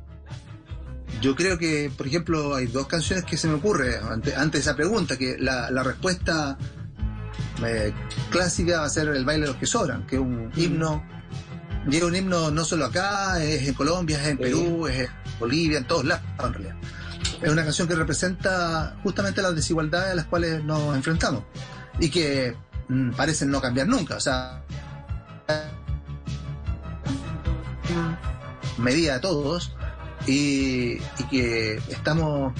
Yo 1.22 1.36
creo 1.36 1.56
que, 1.56 1.92
por 1.96 2.08
ejemplo, 2.08 2.56
hay 2.56 2.66
dos 2.66 2.88
canciones 2.88 3.24
que 3.24 3.36
se 3.36 3.46
me 3.46 3.54
ocurre 3.54 3.98
ante, 3.98 4.34
ante 4.34 4.58
esa 4.58 4.74
pregunta, 4.74 5.16
que 5.16 5.36
la, 5.38 5.70
la 5.70 5.84
respuesta 5.84 6.58
eh, 7.64 7.92
clásica 8.30 8.80
va 8.80 8.86
a 8.86 8.90
ser 8.90 9.08
el 9.08 9.24
baile 9.24 9.42
de 9.42 9.52
los 9.52 9.56
que 9.56 9.66
sobran, 9.66 10.06
que 10.06 10.16
es 10.16 10.22
un 10.22 10.50
himno, 10.56 11.04
es 11.90 12.02
un 12.02 12.14
himno 12.14 12.50
no 12.50 12.64
solo 12.64 12.86
acá, 12.86 13.42
es 13.42 13.68
en 13.68 13.74
Colombia, 13.74 14.20
es 14.20 14.28
en 14.28 14.38
Perú, 14.38 14.86
es 14.86 15.00
en 15.00 15.08
Bolivia, 15.38 15.78
en 15.78 15.86
todos 15.86 16.04
lados 16.04 16.24
en 16.42 16.52
realidad. 16.52 16.76
Es 17.42 17.50
una 17.50 17.62
canción 17.62 17.86
que 17.86 17.94
representa 17.94 18.96
justamente 19.02 19.42
las 19.42 19.54
desigualdades 19.54 20.12
a 20.12 20.14
las 20.14 20.26
cuales 20.26 20.64
nos 20.64 20.96
enfrentamos 20.96 21.44
y 21.98 22.10
que 22.10 22.56
mm, 22.88 23.10
parecen 23.12 23.50
no 23.50 23.60
cambiar 23.60 23.86
nunca, 23.86 24.16
o 24.16 24.20
sea, 24.20 24.62
medida 28.78 29.16
a 29.16 29.20
todos 29.20 29.74
y, 30.26 30.94
y 31.18 31.24
que 31.30 31.76
estamos 31.88 32.52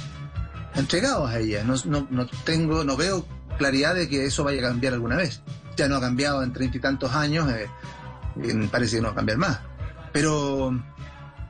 entregados 0.75 1.31
a 1.31 1.39
ella. 1.39 1.65
No, 1.65 1.75
no, 1.87 2.07
no 2.11 2.27
tengo, 2.45 2.85
no 2.85 2.97
veo 2.97 3.27
claridad 3.59 3.95
de 3.95 4.09
que 4.09 4.25
eso 4.27 4.45
vaya 4.45 4.61
a 4.61 4.71
cambiar 4.71 4.95
alguna 4.95 5.17
vez. 5.17 5.43
Ya 5.77 5.89
no 5.89 5.97
ha 5.97 6.01
cambiado 6.01 6.43
en 6.43 6.53
treinta 6.53 6.77
y 6.77 6.81
tantos 6.81 7.13
años, 7.15 7.51
eh, 7.51 7.67
eh, 8.43 8.69
parece 8.71 8.97
que 8.97 9.03
no 9.03 9.09
va 9.09 9.13
a 9.13 9.17
cambiar 9.17 9.39
más. 9.39 9.61
Pero, 10.13 10.73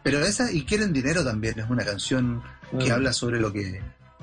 pero 0.03 0.21
esa, 0.21 0.51
y 0.51 0.65
quieren 0.65 0.93
dinero 0.93 1.23
también, 1.25 1.59
es 1.59 1.69
una 1.69 1.85
canción 1.85 2.43
que 2.79 2.89
Mm. 2.91 2.93
habla 2.93 3.13
sobre 3.13 3.39
lo 3.41 3.53
que, 3.53 3.81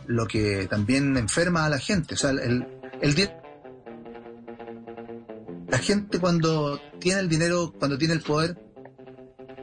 lo 0.08 0.26
que 0.28 0.68
también 0.70 1.16
enferma 1.18 1.66
a 1.66 1.70
la 1.70 1.78
gente. 1.78 2.16
O 2.16 2.18
sea, 2.18 2.32
el, 2.32 2.66
el 3.02 3.30
la 5.70 5.78
gente 5.78 6.20
cuando 6.20 6.80
tiene 7.00 7.22
el 7.22 7.30
dinero, 7.30 7.74
cuando 7.78 7.98
tiene 7.98 8.14
el 8.16 8.22
poder 8.22 8.58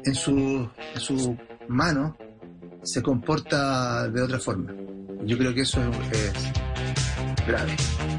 en 0.05 0.15
su, 0.15 0.69
en 0.95 1.01
su 1.01 1.37
mano, 1.69 2.17
se 2.83 3.03
comporta 3.03 4.09
de 4.09 4.23
otra 4.23 4.39
forma. 4.39 4.73
Yo 5.25 5.37
creo 5.37 5.53
que 5.53 5.63
eso 5.63 5.81
es, 6.13 6.19
es- 6.19 6.53
grave. 7.49 7.75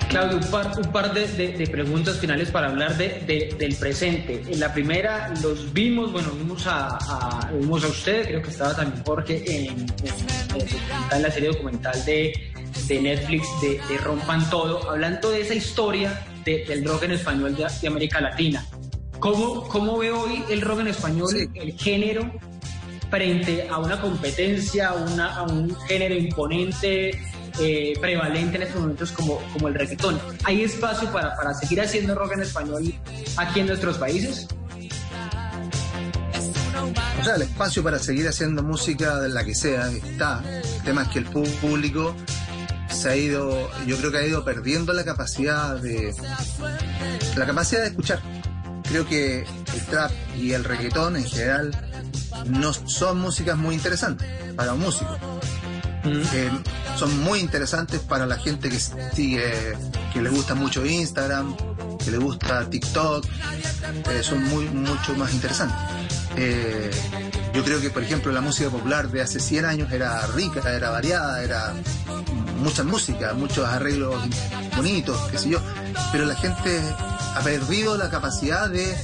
Claudio, 0.10 0.38
un 0.38 0.52
par, 0.52 0.72
un 0.78 0.92
par 0.92 1.14
de, 1.14 1.28
de, 1.28 1.68
preguntas 1.68 2.18
finales 2.18 2.50
para 2.52 2.68
hablar 2.68 2.98
de, 2.98 3.56
del 3.58 3.76
presente. 3.76 4.44
En 4.48 4.60
la 4.60 4.74
primera 4.74 5.32
los 5.42 5.72
vimos, 5.72 6.12
bueno, 6.12 6.32
vimos 6.32 6.66
a, 6.68 6.98
a, 6.98 7.52
vimos 7.52 7.84
a 7.84 7.88
usted, 7.88 8.26
creo 8.28 8.42
que 8.42 8.50
estaba 8.50 8.76
también 8.76 9.04
Jorge 9.06 9.44
en, 9.48 9.86
en, 11.14 11.22
la 11.22 11.32
serie 11.32 11.50
documental 11.50 12.04
de, 12.06 12.34
Netflix 12.90 13.48
de, 13.62 13.98
Rompan 14.00 14.50
Todo, 14.50 14.90
hablando 14.90 15.30
de 15.30 15.42
esa 15.42 15.54
historia 15.54 16.22
del 16.44 16.84
rock 16.86 17.04
en 17.04 17.12
español 17.12 17.56
de, 17.56 17.88
América 17.88 18.20
Latina. 18.20 18.66
¿Cómo, 19.20 19.68
¿Cómo 19.68 19.98
ve 19.98 20.12
hoy 20.12 20.44
el 20.50 20.62
rock 20.62 20.80
en 20.80 20.88
español, 20.88 21.30
el 21.54 21.74
género, 21.74 22.32
frente 23.10 23.68
a 23.70 23.78
una 23.78 24.00
competencia, 24.02 24.94
una, 24.94 25.36
a 25.36 25.44
un 25.44 25.76
género 25.82 26.16
imponente, 26.16 27.20
eh, 27.60 27.94
prevalente 28.00 28.58
en 28.58 28.64
estos 28.64 28.82
momentos 28.82 29.12
como, 29.12 29.42
como 29.54 29.68
el 29.68 29.74
reggaetón. 29.74 30.20
¿Hay 30.44 30.64
espacio 30.64 31.12
para, 31.12 31.36
para 31.36 31.54
seguir 31.54 31.82
haciendo 31.82 32.16
rock 32.16 32.34
en 32.34 32.42
español 32.42 32.94
aquí 33.38 33.60
en 33.60 33.68
nuestros 33.68 33.98
países? 33.98 34.48
O 37.20 37.24
sea, 37.24 37.36
el 37.36 37.42
espacio 37.42 37.84
para 37.84 38.00
seguir 38.00 38.28
haciendo 38.28 38.64
música 38.64 39.20
de 39.20 39.30
la 39.30 39.44
que 39.44 39.54
sea 39.54 39.90
está. 39.90 40.42
El 40.78 40.84
tema 40.84 41.04
es 41.04 41.10
que 41.10 41.20
el 41.20 41.26
público 41.26 42.16
se 42.90 43.10
ha 43.10 43.16
ido, 43.16 43.70
yo 43.86 43.98
creo 43.98 44.12
que 44.12 44.18
ha 44.18 44.26
ido 44.26 44.44
perdiendo 44.44 44.94
la 44.94 45.04
capacidad 45.04 45.76
de 45.76 46.14
la 47.36 47.46
capacidad 47.46 47.82
de 47.82 47.88
escuchar. 47.88 48.22
Creo 48.84 49.06
que 49.06 49.42
el 49.42 49.86
trap 49.90 50.12
y 50.38 50.54
el 50.54 50.64
reggaetón 50.64 51.16
en 51.16 51.26
general 51.26 51.72
no 52.48 52.74
son 52.74 53.20
músicas 53.20 53.58
muy 53.58 53.76
interesantes 53.76 54.28
para 54.56 54.74
un 54.74 54.80
músico. 54.80 55.18
Son 56.98 57.20
muy 57.22 57.40
interesantes 57.40 58.00
para 58.00 58.26
la 58.26 58.38
gente 58.38 58.70
que 58.70 58.80
sigue, 58.80 59.78
que 60.14 60.22
le 60.22 60.30
gusta 60.30 60.56
mucho 60.56 60.86
Instagram, 60.86 61.56
que 62.04 62.12
le 62.12 62.18
gusta 62.18 62.70
TikTok, 62.70 63.26
eh, 63.26 64.24
son 64.24 64.44
muy, 64.46 64.66
mucho 64.66 65.16
más 65.16 65.34
interesantes. 65.34 65.78
Eh, 66.36 66.90
yo 67.54 67.64
creo 67.64 67.82
que, 67.82 67.90
por 67.90 68.04
ejemplo, 68.04 68.32
la 68.32 68.42
música 68.42 68.70
popular 68.70 69.10
de 69.10 69.22
hace 69.22 69.40
100 69.40 69.66
años 69.66 69.92
era 69.92 70.26
rica, 70.28 70.62
era 70.74 70.90
variada, 70.90 71.44
era 71.44 71.74
mucha 72.62 72.84
música, 72.84 73.34
muchos 73.34 73.68
arreglos 73.68 74.16
bonitos, 74.76 75.20
qué 75.32 75.38
sé 75.38 75.50
yo, 75.50 75.60
pero 76.12 76.26
la 76.26 76.36
gente 76.36 76.82
ha 77.36 77.42
perdido 77.44 77.98
la 77.98 78.10
capacidad 78.10 78.70
de, 78.70 78.96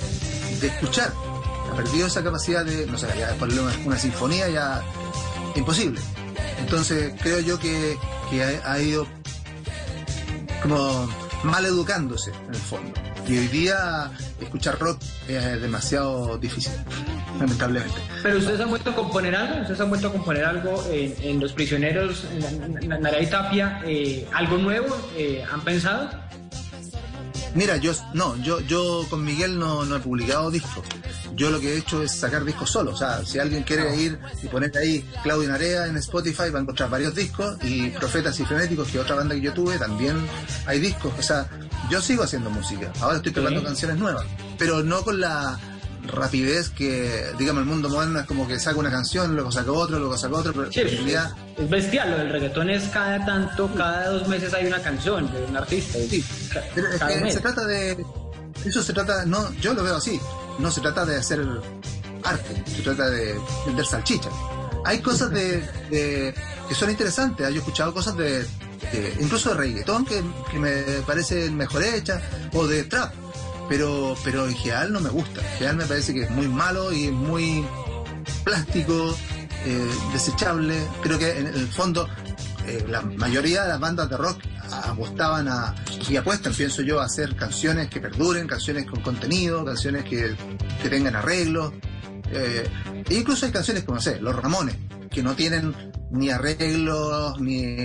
escuchar, 0.62 1.12
ha 1.72 1.76
perdido 1.76 2.08
esa 2.08 2.24
capacidad 2.24 2.66
de, 2.66 2.86
no 2.88 2.98
sé, 2.98 3.08
ya 3.18 3.34
ponerle 3.36 3.62
una 3.86 3.98
sinfonía 3.98 4.50
ya 4.50 4.82
imposible. 5.56 6.00
Entonces 6.60 7.14
creo 7.22 7.40
yo 7.40 7.60
que, 7.60 7.98
ha, 8.64 8.80
ido 8.80 9.08
como 10.62 11.08
mal 11.44 11.66
educándose 11.66 12.32
en 12.48 12.54
el 12.54 12.62
fondo. 12.62 12.94
Y 13.28 13.38
hoy 13.38 13.48
día 13.48 14.12
escuchar 14.40 14.78
rock 14.80 15.02
es 15.28 15.62
demasiado 15.62 16.38
difícil, 16.38 16.74
lamentablemente. 17.40 17.96
¿Pero 18.22 18.38
ustedes 18.38 18.60
han 18.60 18.70
vuelto 18.70 18.92
a 18.92 18.96
componer 18.96 19.36
algo? 19.36 19.62
¿Ustedes 19.62 19.82
han 19.82 19.90
vuelto 19.90 20.08
a 20.10 20.12
componer 20.12 20.46
algo 20.46 20.84
en, 20.92 21.40
Los 21.40 21.54
Prisioneros, 21.54 22.26
en, 22.32 22.90
la, 22.90 23.22
y 23.22 23.28
Tapia? 23.28 23.82
Eh, 23.86 24.28
¿Algo 24.34 24.58
nuevo? 24.58 24.96
Eh, 25.18 25.44
¿Han 25.52 25.62
pensado? 25.62 26.10
Mira, 27.54 27.78
yo 27.78 27.94
no, 28.14 28.36
yo, 28.38 28.60
yo 28.62 29.06
con 29.10 29.24
Miguel 29.24 29.60
no, 29.60 29.86
no 29.86 29.96
he 29.96 30.00
publicado 30.00 30.52
discos 30.52 30.84
yo 31.36 31.50
lo 31.52 31.60
que 31.60 31.74
he 31.74 31.78
hecho 31.78 32.02
es 32.02 32.12
sacar 32.12 32.46
discos 32.46 32.70
solo. 32.70 32.92
O 32.92 32.98
sea, 32.98 33.24
si 33.26 33.40
alguien 33.40 33.64
quiere 33.64 33.96
ir 33.96 34.20
y 34.42 34.48
poner 34.48 34.76
ahí 34.78 35.06
Claudio 35.24 35.50
Narea 35.50 35.88
en 35.88 35.98
Spotify, 35.98 36.50
va 36.50 36.60
a 36.60 36.62
encontrar 36.62 36.90
varios 36.90 37.14
discos. 37.14 37.58
Y 37.64 37.90
Profetas 37.90 38.40
y 38.40 38.46
Frenéticos, 38.46 38.88
que 38.88 38.98
es 38.98 39.04
otra 39.04 39.16
banda 39.16 39.36
que 39.36 39.42
yo 39.42 39.54
tuve, 39.54 39.78
también 39.78 40.18
hay 40.66 40.80
discos. 40.80 41.14
O 41.18 41.22
sea, 41.22 41.48
yo 41.90 42.02
sigo 42.02 42.24
haciendo 42.24 42.50
música. 42.50 42.92
Ahora 43.02 43.18
estoy 43.18 43.32
tocando 43.32 43.64
canciones 43.64 43.98
nuevas, 43.98 44.26
pero 44.58 44.84
no 44.84 45.02
con 45.04 45.20
la 45.20 45.60
rapidez 46.08 46.70
que, 46.70 47.32
digamos, 47.38 47.62
el 47.64 47.70
mundo 47.70 47.90
moderno 47.90 48.20
es 48.20 48.26
como 48.26 48.48
que 48.48 48.60
saca 48.60 48.78
una 48.78 48.92
canción, 48.92 49.34
luego 49.36 49.52
saca 49.52 49.72
otro, 49.72 50.00
luego 50.00 50.18
saca 50.18 50.36
otro, 50.36 50.54
pero 50.54 50.68
en 50.68 50.74
realidad... 50.74 51.32
Es 51.58 51.70
bestial, 51.70 52.12
lo 52.12 52.18
del 52.18 52.30
reggaetón 52.30 52.70
es 52.70 52.84
cada 52.90 53.26
tanto, 53.26 53.70
cada 53.76 54.10
dos 54.10 54.28
meses 54.28 54.54
hay 54.54 54.66
una 54.66 54.80
canción 54.80 55.32
de 55.32 55.44
un 55.44 55.58
artista. 55.58 55.98
Sí, 56.10 56.24
pero 56.74 56.88
es 56.90 57.02
que 57.02 57.32
se 57.32 57.40
trata 57.40 57.66
de... 57.66 58.06
Eso 58.64 58.82
se 58.82 58.94
trata, 58.94 59.26
no, 59.26 59.54
yo 59.56 59.74
lo 59.74 59.84
veo 59.84 59.98
así 59.98 60.20
no 60.60 60.72
se 60.72 60.82
trata 60.82 61.06
de 61.06 61.18
hacer 61.18 61.46
arte, 62.24 62.64
se 62.66 62.82
trata 62.82 63.10
de 63.10 63.40
vender 63.66 63.86
salchicha. 63.86 64.30
Hay 64.86 65.00
cosas 65.00 65.32
de, 65.32 65.64
que 65.90 66.76
son 66.76 66.90
interesantes, 66.90 67.48
yo 67.50 67.56
he 67.56 67.58
escuchado 67.58 67.94
cosas 67.94 68.16
de, 68.18 68.46
incluso 69.20 69.50
de 69.50 69.56
reggaetón 69.56 70.06
que, 70.06 70.22
me 70.58 70.84
parecen 71.06 71.56
mejor 71.56 71.84
hechas, 71.84 72.22
o 72.54 72.68
de 72.68 72.84
trap, 72.84 73.14
pero, 73.70 74.16
pero 74.24 74.48
en 74.48 74.56
general 74.56 74.94
no 74.94 75.00
me 75.00 75.10
gusta. 75.10 75.42
En 75.60 75.78
me 75.78 75.86
parece 75.86 76.14
que 76.14 76.24
es 76.24 76.32
muy 76.32 76.48
malo 76.48 76.92
y 76.92 77.12
muy 77.12 77.66
plástico, 78.44 79.16
eh, 79.66 79.92
desechable. 80.14 80.76
Creo 81.02 81.18
que 81.18 81.40
en 81.40 81.48
el 81.48 81.68
fondo 81.68 82.08
eh, 82.68 82.86
la 82.88 83.02
mayoría 83.02 83.64
de 83.64 83.70
las 83.70 83.80
bandas 83.80 84.10
de 84.10 84.18
rock 84.18 84.40
apostaban 84.72 85.48
a, 85.48 85.76
y 86.10 86.16
apuestan, 86.16 86.54
pienso 86.54 86.82
yo, 86.82 87.00
a 87.00 87.06
hacer 87.06 87.36
canciones 87.36 87.90
que 87.90 88.00
perduren, 88.00 88.48
canciones 88.48 88.86
con 88.86 89.02
contenido, 89.02 89.64
canciones 89.64 90.04
que, 90.06 90.36
tengan 90.90 91.16
arreglos. 91.16 91.74
Eh, 92.32 92.68
e 93.08 93.14
incluso 93.14 93.46
hay 93.46 93.52
canciones 93.52 93.84
como, 93.84 93.96
no 93.96 94.02
sé, 94.02 94.20
Los 94.20 94.36
Ramones, 94.36 94.76
que 95.10 95.24
no 95.24 95.36
tienen 95.36 95.74
ni 96.16 96.30
arreglos, 96.30 97.40
ni, 97.40 97.78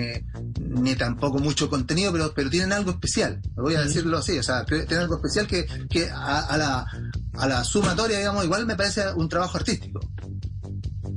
ni 0.59 0.95
tampoco 0.95 1.39
mucho 1.39 1.68
contenido, 1.68 2.12
pero, 2.12 2.33
pero 2.35 2.51
tienen 2.51 2.72
algo 2.72 2.93
especial. 2.93 3.41
Voy 3.57 3.74
a 3.74 3.83
decirlo 3.83 4.18
así, 4.18 4.39
o 4.39 4.43
sea, 4.43 4.64
tienen 4.64 4.99
algo 4.99 5.16
especial 5.16 5.47
que, 5.47 5.66
que 5.89 6.09
a, 6.11 6.57
la, 6.57 6.87
a 7.35 7.49
la 7.49 7.64
sumatoria, 7.64 8.18
digamos, 8.18 8.45
igual 8.45 8.66
me 8.66 8.76
parece 8.76 9.03
un 9.14 9.28
trabajo 9.28 9.59
artístico. 9.59 10.01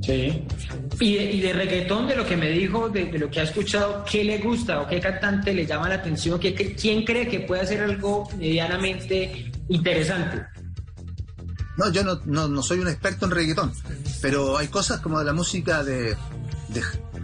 Sí. 0.02 0.44
Y 1.00 1.40
de, 1.40 1.52
reggaetón, 1.52 2.06
de 2.06 2.16
lo 2.16 2.26
que 2.26 2.36
me 2.36 2.50
dijo, 2.50 2.88
de, 2.90 3.06
lo 3.18 3.30
que 3.30 3.40
ha 3.40 3.44
escuchado, 3.44 4.04
¿qué 4.10 4.22
le 4.22 4.38
gusta 4.38 4.82
o 4.82 4.86
qué 4.86 5.00
cantante 5.00 5.54
le 5.54 5.66
llama 5.66 5.88
la 5.88 5.96
atención? 5.96 6.38
¿Qué, 6.38 6.54
quién 6.74 7.04
cree 7.04 7.26
que 7.26 7.40
puede 7.40 7.62
hacer 7.62 7.80
algo 7.80 8.28
medianamente 8.36 9.50
interesante? 9.68 10.44
No, 11.76 11.90
yo 11.90 12.02
no, 12.04 12.62
soy 12.62 12.78
un 12.78 12.88
experto 12.88 13.24
en 13.24 13.32
reggaetón, 13.32 13.72
pero 14.22 14.56
hay 14.56 14.68
cosas 14.68 15.00
como 15.00 15.18
de 15.18 15.24
la 15.24 15.32
música 15.32 15.82
de, 15.82 16.16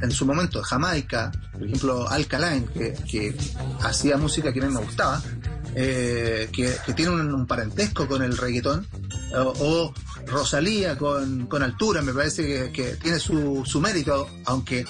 en 0.01 0.11
su 0.11 0.26
momento, 0.26 0.62
Jamaica, 0.62 1.30
por 1.53 1.62
ejemplo, 1.64 2.09
Alkaline, 2.09 2.66
que, 2.66 3.34
hacía 3.82 4.16
música 4.16 4.53
que 4.53 4.61
a 4.61 4.66
mí 4.66 4.74
me 4.74 4.80
gustaba, 4.80 5.22
eh, 5.74 6.48
que, 6.53 6.74
tiene 6.94 7.12
un, 7.12 7.46
parentesco 7.46 8.07
con 8.07 8.22
el 8.22 8.36
reggaetón, 8.36 8.86
o, 9.34 9.92
Rosalía 10.26 10.96
con, 10.96 11.62
altura, 11.62 12.03
me 12.03 12.12
parece 12.12 12.70
que, 12.72 12.96
tiene 13.03 13.18
su, 13.18 13.62
su, 13.64 13.80
mérito, 13.80 14.28
aunque 14.46 14.84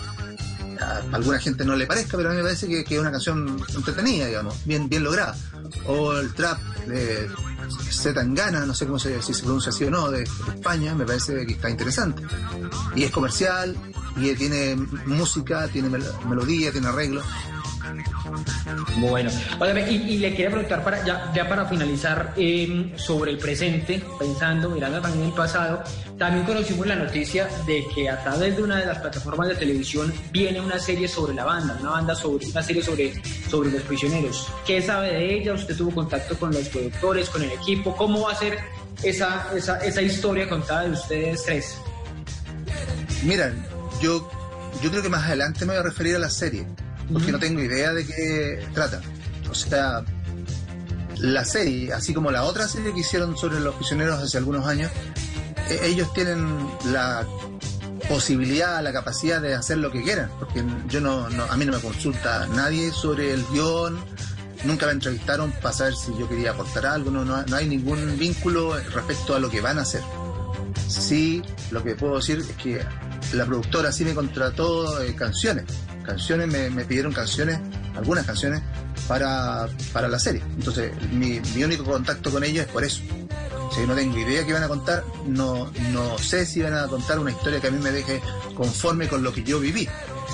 a 0.80 1.02
alguna 1.12 1.38
gente 1.38 1.64
no 1.64 1.76
le 1.76 1.86
parezca, 1.86 2.16
pero 2.16 2.30
a 2.30 2.32
mí 2.32 2.38
me 2.38 2.44
parece 2.44 2.66
que, 2.68 2.94
es 2.94 3.00
una 3.00 3.11
canción 3.11 3.62
entretenida, 3.74 4.26
digamos, 4.26 4.64
bien, 4.64 4.88
bien 4.88 5.04
lograda. 5.04 5.36
O 5.86 6.12
el 6.12 6.32
trap 6.34 6.60
de 6.86 7.28
Zetangana, 7.90 8.66
no 8.66 8.74
sé 8.74 8.86
cómo 8.86 8.98
se, 8.98 9.20
si 9.22 9.34
se 9.34 9.42
pronuncia 9.42 9.70
así 9.70 9.84
o 9.84 9.90
no, 9.90 10.10
de, 10.10 10.22
España, 10.22 10.94
me 10.94 11.04
parece 11.04 11.46
que 11.46 11.52
está 11.52 11.70
interesante. 11.70 12.22
Y 12.94 13.04
es 13.04 13.10
comercial, 13.10 13.76
y 14.16 14.34
tiene 14.34 14.76
música, 15.06 15.68
tiene 15.68 15.88
melodía, 15.88 16.72
tiene 16.72 16.88
arreglo. 16.88 17.22
Bueno, 18.99 19.31
y, 19.89 20.18
le 20.18 20.31
quería 20.31 20.51
preguntar 20.51 20.85
para, 20.85 21.05
ya, 21.05 21.33
ya 21.35 21.49
para 21.49 21.66
finalizar 21.66 22.35
em, 22.37 22.97
sobre 22.97 23.31
el 23.33 23.39
presente, 23.39 24.03
pensando, 24.18 24.70
mirando 24.70 25.01
también 25.01 25.26
el 25.26 25.33
pasado, 25.33 25.83
también 26.18 26.45
conocimos 26.45 26.87
la 26.87 26.97
noticia 26.97 27.49
de 27.66 27.87
que 27.95 28.09
a 28.09 28.22
través 28.22 28.57
de 28.57 28.62
una 28.62 28.78
de 28.78 28.87
las 28.87 28.99
plataformas 28.99 29.49
de 29.49 29.55
televisión 29.55 30.12
viene 30.31 30.61
una 30.61 30.78
serie 30.78 31.09
sobre 31.09 31.35
la 31.35 31.45
banda, 31.45 31.78
una 31.81 31.91
banda 31.91 32.14
sobre 32.14 32.47
una 32.47 32.62
serie 32.62 32.83
sobre, 32.83 33.22
sobre 33.49 33.70
los 33.70 33.83
prisioneros. 33.83 34.49
¿Qué 34.66 34.83
sabe 34.83 35.12
de 35.12 35.35
ella? 35.35 35.55
¿Usted 35.55 35.76
tuvo 35.76 35.93
contacto 35.93 36.39
con 36.39 36.53
los 36.53 36.68
productores, 36.68 37.31
con 37.31 37.43
el 37.43 37.53
equipo? 37.53 37.97
¿Cómo 37.97 38.22
va 38.22 38.33
a 38.33 38.37
ser 38.37 38.59
esa, 39.03 39.51
esa, 39.57 39.78
esa 39.78 40.03
historia 40.03 40.49
contada 40.49 40.85
de 40.85 40.91
ustedes 40.91 41.43
tres? 41.45 41.78
Mira, 43.24 43.53
yo, 44.03 44.31
yo 44.83 44.91
creo 44.91 45.03
que 45.03 45.09
más 45.09 45.24
adelante 45.24 45.64
me 45.64 45.72
voy 45.72 45.81
a 45.81 45.83
referir 45.85 46.16
a 46.16 46.18
la 46.18 46.31
serie 46.31 46.66
porque 47.12 47.32
no 47.32 47.38
tengo 47.38 47.61
idea 47.61 47.92
de 47.92 48.06
qué 48.06 48.66
trata. 48.74 49.00
O 49.50 49.54
sea, 49.54 50.04
la 51.18 51.44
serie, 51.44 51.92
así 51.92 52.14
como 52.14 52.30
la 52.30 52.44
otra 52.44 52.66
serie 52.68 52.92
que 52.92 53.00
hicieron 53.00 53.36
sobre 53.36 53.61
los 53.61 53.74
prisioneros 53.74 54.20
hace 54.20 54.38
algunos 54.38 54.66
años, 54.66 54.90
e-, 55.68 55.86
ellos 55.86 56.12
tienen 56.12 56.68
la 56.92 57.26
posibilidad, 58.08 58.82
la 58.82 58.92
capacidad 58.92 59.40
de 59.40 59.54
hacer 59.54 59.78
lo 59.78 59.92
que 59.92 60.02
quieran, 60.02 60.30
porque 60.38 60.64
yo 60.88 61.00
no, 61.00 61.26
a 61.26 61.56
mí 61.56 61.64
no 61.64 61.72
me 61.72 61.78
consulta 61.78 62.46
nadie 62.48 62.90
sobre 62.90 63.32
el 63.32 63.44
guion, 63.52 63.98
nunca 64.64 64.86
me 64.86 64.92
entrevistaron 64.92 65.52
para 65.52 65.72
saber 65.72 65.94
si 65.94 66.11
yo 66.18 66.28
quería 66.28 66.50
aportar 66.50 66.86
algo, 66.86 67.11
no, 67.11 67.24
no, 67.24 67.56
hay 67.56 67.68
ningún 67.68 68.18
vínculo 68.18 68.76
respecto 68.92 69.34
a 69.34 69.38
lo 69.38 69.48
que 69.48 69.61
van 69.61 69.78
a 69.78 69.82
hacer. 69.82 70.02
Sí, 70.88 71.42
lo 71.70 71.84
que 71.84 71.94
puedo 71.94 72.16
decir 72.16 72.40
es 72.40 72.48
que 72.56 72.84
la 73.32 73.46
productora 73.46 73.92
sí 73.92 74.04
me 74.04 74.12
contrató 74.12 75.00
eh, 75.02 75.14
canciones, 75.14 75.66
canciones, 76.11 76.48
me, 76.48 76.84
pidieron 76.84 77.12
canciones, 77.12 77.58
algunas 77.96 78.26
canciones 78.26 78.62
para, 79.08 79.68
para 79.92 80.08
la 80.08 80.18
serie. 80.18 80.42
Entonces, 80.56 80.92
mi, 81.12 81.40
mi 81.54 81.64
único 81.64 81.84
contacto 81.84 82.30
con 82.30 82.44
ellos 82.44 82.66
es 82.66 82.72
por 82.72 82.84
eso. 82.84 83.00
Si 83.74 83.86
no 83.86 83.94
tengo 83.94 84.18
idea 84.18 84.44
qué 84.44 84.52
van 84.52 84.64
a 84.64 84.68
contar, 84.68 85.04
no, 85.26 85.70
no 85.92 86.18
sé 86.18 86.44
si 86.44 86.61
van 86.61 86.74
a 86.74 86.88
contar 86.88 87.18
una 87.20 87.30
historia 87.30 87.61
que 87.61 87.68
a 87.68 87.70
mí 87.70 87.78
me 87.80 87.92
deje 87.92 88.20
conforme 88.54 89.06
con 89.08 89.22
lo 89.22 89.32
que 89.32 89.42
yo 89.44 89.61
viví. 89.61 89.88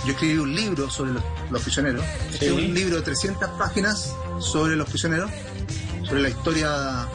Yo 0.06 0.12
escribí 0.12 0.38
un 0.38 0.54
libro 0.54 0.88
sobre 0.90 1.12
los, 1.12 1.22
los 1.50 1.62
prisioneros, 1.62 2.04
Sí. 2.38 2.48
un 2.48 2.72
libro 2.74 2.96
de 2.96 3.02
300 3.02 3.48
páginas 3.58 4.14
sobre 4.40 4.76
los 4.76 4.88
prisioneros, 4.88 5.30
sobre 6.06 6.22
la 6.22 6.28
historia 6.30 7.06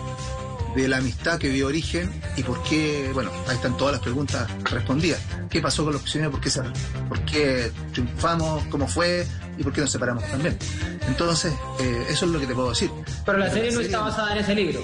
de 0.76 0.88
la 0.88 0.98
amistad 0.98 1.38
que 1.38 1.50
dio 1.50 1.68
origen 1.68 2.10
y 2.38 2.44
por 2.44 2.62
qué, 2.64 3.10
bueno, 3.14 3.32
ahí 3.48 3.56
están 3.56 3.76
todas 3.78 3.94
las 3.94 4.02
preguntas 4.02 4.50
respondidas. 4.64 5.20
¿Qué 5.50 5.62
pasó 5.62 5.84
con 5.84 5.94
los 5.94 6.02
prisioneros? 6.02 6.32
¿Por 6.34 6.42
qué, 6.42 6.50
se- 6.50 6.62
por 7.10 7.20
qué 7.26 7.72
triunfamos? 7.94 8.64
¿Cómo 8.68 8.88
fue? 8.88 9.28
¿Y 9.58 9.64
por 9.64 9.74
qué 9.74 9.82
nos 9.82 9.92
separamos 9.92 10.24
también? 10.30 10.58
Entonces, 11.08 11.54
eh, 11.80 12.06
eso 12.10 12.26
es 12.26 12.32
lo 12.32 12.40
que 12.40 12.48
te 12.48 12.54
puedo 12.56 12.70
decir. 12.70 12.90
Pero 13.26 13.38
la 13.38 13.50
serie 13.52 13.72
no 13.72 13.82
está 13.82 14.00
basada 14.00 14.32
en 14.34 14.38
ese 14.40 14.56
libro, 14.56 14.82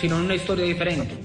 sino 0.00 0.16
en 0.16 0.22
una 0.26 0.34
historia 0.34 0.64
diferente. 0.64 1.24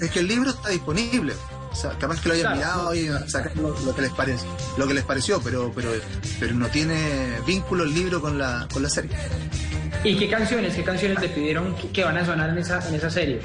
Es 0.00 0.10
que 0.10 0.20
el 0.20 0.28
libro 0.28 0.50
está 0.50 0.70
disponible. 0.70 1.34
O 1.72 1.74
sea, 1.76 1.90
capaz 1.98 2.20
que 2.20 2.28
lo 2.30 2.34
hayan 2.34 2.56
Claro. 2.56 2.90
mirado 2.92 3.24
y 3.26 3.30
sacar 3.30 3.56
lo, 3.56 3.78
lo 3.80 3.94
que 3.94 4.02
les 4.02 4.10
parece, 4.12 4.44
lo 4.76 4.88
que 4.88 4.94
les 4.94 5.04
pareció, 5.04 5.40
pero, 5.40 5.70
pero, 5.72 5.92
pero 6.40 6.52
no 6.54 6.66
tiene 6.68 7.38
vínculo 7.46 7.84
el 7.84 7.94
libro 7.94 8.20
con 8.20 8.38
la, 8.38 8.66
con 8.72 8.82
la 8.82 8.90
serie. 8.90 9.12
¿Y 10.02 10.16
qué 10.16 10.30
canciones, 10.30 10.74
qué 10.74 10.82
canciones 10.82 11.20
le 11.20 11.28
pidieron 11.28 11.74
que, 11.74 12.02
van 12.02 12.16
a 12.16 12.24
sonar 12.24 12.50
en 12.50 12.58
esa, 12.58 12.86
en 12.88 12.94
esa 12.94 13.10
serie? 13.10 13.40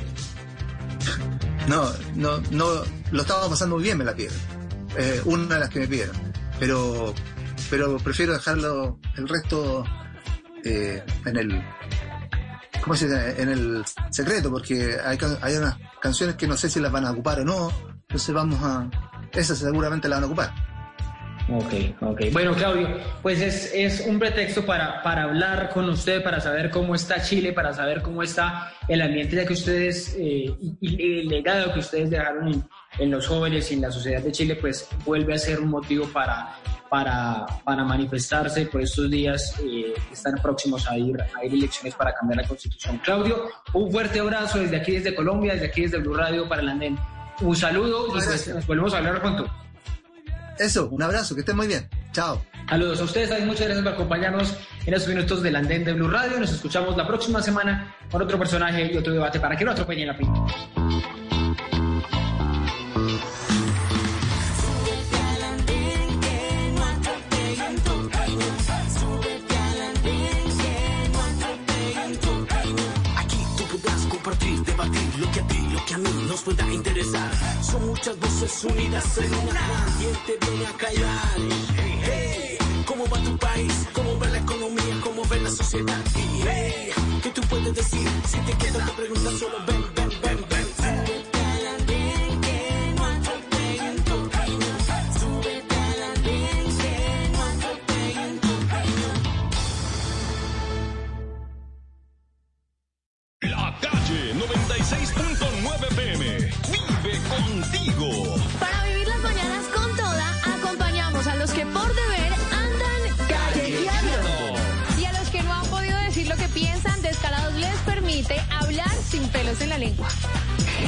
No, 1.68 1.90
no, 2.16 2.40
no, 2.52 2.66
lo 3.12 3.22
estaba 3.22 3.50
pasando 3.50 3.76
muy 3.76 3.84
bien, 3.84 3.98
me 3.98 4.06
la 4.06 4.16
pidieron. 4.16 4.38
Eh, 4.98 5.22
una 5.26 5.56
de 5.56 5.60
las 5.60 5.70
que 5.70 5.80
me 5.80 5.88
pidieron. 5.88 6.16
Pero, 6.60 7.14
pero 7.70 7.98
prefiero 7.98 8.34
dejarlo 8.34 9.00
el 9.18 9.28
resto 9.28 9.84
eh, 10.64 11.04
en 11.26 11.36
el, 11.36 11.64
¿cómo 12.82 12.96
se? 12.96 13.06
En 13.42 13.50
el 13.50 13.84
secreto, 14.10 14.50
porque 14.50 14.98
hay, 15.04 15.18
hay 15.42 15.56
unas 15.58 15.78
canciones 16.02 16.36
que 16.36 16.48
no 16.48 16.56
sé 16.56 16.70
si 16.70 16.80
las 16.80 16.92
van 16.92 17.06
a 17.06 17.12
ocupar 17.12 17.42
o 17.42 17.46
no. 17.46 17.70
Entonces 18.02 18.34
vamos 18.34 18.64
a, 18.64 18.90
esas 19.34 19.58
seguramente 19.58 20.08
las 20.08 20.18
van 20.18 20.24
a 20.24 20.28
ocupar. 20.28 20.75
Ok, 21.48 21.74
ok. 22.02 22.22
Bueno, 22.32 22.54
Claudio, 22.54 22.88
pues 23.22 23.40
es, 23.40 23.72
es 23.74 24.08
un 24.08 24.18
pretexto 24.18 24.66
para, 24.66 25.04
para 25.04 25.24
hablar 25.24 25.70
con 25.70 25.88
usted, 25.90 26.24
para 26.24 26.42
saber 26.42 26.72
cómo 26.72 26.96
está 26.96 27.22
Chile, 27.22 27.54
para 27.54 27.72
saber 27.72 28.02
cómo 28.02 28.24
está 28.24 28.74
el 28.88 29.02
ambiente, 29.02 29.36
ya 29.36 29.46
que 29.46 29.54
ustedes, 29.54 30.16
eh, 30.18 30.56
y, 30.82 31.20
el 31.20 31.28
legado 31.28 31.72
que 31.72 31.80
ustedes 31.80 32.10
dejaron 32.10 32.48
en, 32.48 32.64
en 32.98 33.12
los 33.12 33.28
jóvenes 33.28 33.70
y 33.72 33.76
en 33.76 33.82
la 33.82 33.92
sociedad 33.92 34.22
de 34.22 34.32
Chile, 34.32 34.56
pues 34.56 34.88
vuelve 35.06 35.36
a 35.36 35.38
ser 35.38 35.60
un 35.60 35.70
motivo 35.70 36.08
para, 36.08 36.56
para, 36.90 37.46
para 37.64 37.84
manifestarse 37.84 38.66
por 38.66 38.82
estos 38.82 39.10
días 39.12 39.56
eh, 39.60 39.94
que 40.08 40.14
están 40.14 40.36
próximos 40.42 40.90
a 40.90 40.98
ir, 40.98 41.16
a 41.22 41.46
ir 41.46 41.54
elecciones 41.54 41.94
para 41.94 42.14
cambiar 42.14 42.42
la 42.42 42.48
constitución. 42.48 43.00
Claudio, 43.04 43.50
un 43.74 43.92
fuerte 43.92 44.20
abrazo 44.20 44.60
desde 44.60 44.78
aquí, 44.78 44.94
desde 44.94 45.14
Colombia, 45.14 45.54
desde 45.54 45.68
aquí, 45.68 45.82
desde 45.84 46.00
Blue 46.00 46.16
Radio 46.16 46.48
para 46.50 46.62
el 46.62 46.70
Andén. 46.70 46.98
Un 47.42 47.56
saludo 47.56 48.08
y 48.08 48.12
pues, 48.12 48.48
nos 48.48 48.66
volvemos 48.66 48.94
a 48.94 48.98
hablar 48.98 49.22
pronto. 49.22 49.65
Eso, 50.60 50.88
un 50.90 51.02
abrazo, 51.04 51.36
que 51.36 51.42
estén 51.42 51.56
muy 51.56 51.68
bien. 51.68 51.88
Chao. 52.12 52.42
Saludos 52.70 53.02
a 53.02 53.04
ustedes, 53.04 53.46
muchas 53.46 53.68
gracias 53.68 53.84
por 53.84 53.94
acompañarnos 53.94 54.56
en 54.86 54.94
estos 54.94 55.10
minutos 55.10 55.44
del 55.44 55.56
andén 55.56 55.84
de 55.84 55.94
Blue 55.94 56.10
Radio. 56.10 56.40
Nos 56.40 56.52
escuchamos 56.52 56.98
la 56.98 57.06
próxima 57.06 57.42
semana 57.42 57.96
con 58.10 58.22
otro 58.22 58.40
personaje 58.40 58.92
y 58.92 58.98
otro 58.98 59.14
debate 59.14 59.40
para 59.40 59.56
que 59.56 59.66
no 59.66 59.72
atropellen 59.72 60.08
la 60.08 60.18
pinta. 60.18 60.42
Nos 76.36 76.44
pueda 76.44 76.74
interesar. 76.74 77.32
Son 77.64 77.88
muchas 77.88 78.20
voces 78.20 78.64
unidas 78.66 79.18
en 79.20 79.34
una. 79.48 79.62
¿Quién 79.98 80.40
te 80.40 80.46
viene 80.46 80.66
a 80.66 80.74
callar? 80.74 81.38
Hey, 82.04 82.58
¿cómo 82.86 83.06
va 83.08 83.24
tu 83.24 83.38
país? 83.38 83.88
¿Cómo 83.94 84.20
va 84.20 84.28
la 84.28 84.40
economía? 84.40 85.00
¿Cómo 85.02 85.24
ve 85.30 85.40
la 85.40 85.50
sociedad? 85.50 86.04
Hey, 86.46 86.92
¿qué 87.24 87.30
tú 87.30 87.42
puedes 87.50 87.74
decir? 87.74 88.08
Si 88.28 88.38
te 88.40 88.54
quedas 88.58 88.86
te 88.86 88.92
preguntas 89.02 89.34
solo 89.40 89.58
ven, 89.66 89.86
ven. 89.96 90.05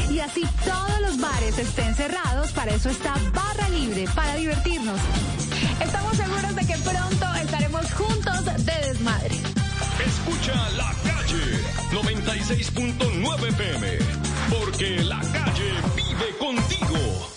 Y 0.10 0.20
así 0.20 0.44
todos 0.66 1.02
los 1.02 1.20
bares 1.20 1.58
estén 1.58 1.96
cerrados, 1.96 2.52
para 2.52 2.72
eso 2.72 2.90
está 2.90 3.14
Barra 3.34 3.70
Libre, 3.70 4.06
para 4.16 4.36
divertirnos. 4.36 5.00
Estamos 5.82 6.18
seguros 6.18 6.56
de 6.56 6.66
que 6.66 6.78
pronto 6.78 7.36
estaremos 7.36 7.94
juntos 7.94 8.46
de 8.46 8.88
desmadre. 8.88 9.36
Escucha 10.06 10.70
la 10.72 10.94
calle 11.04 11.78
96.9 11.92 13.56
PM. 13.56 13.98
Porque 14.50 15.04
la 15.04 15.20
calle 15.20 15.74
vive 15.96 16.38
contigo. 16.40 17.37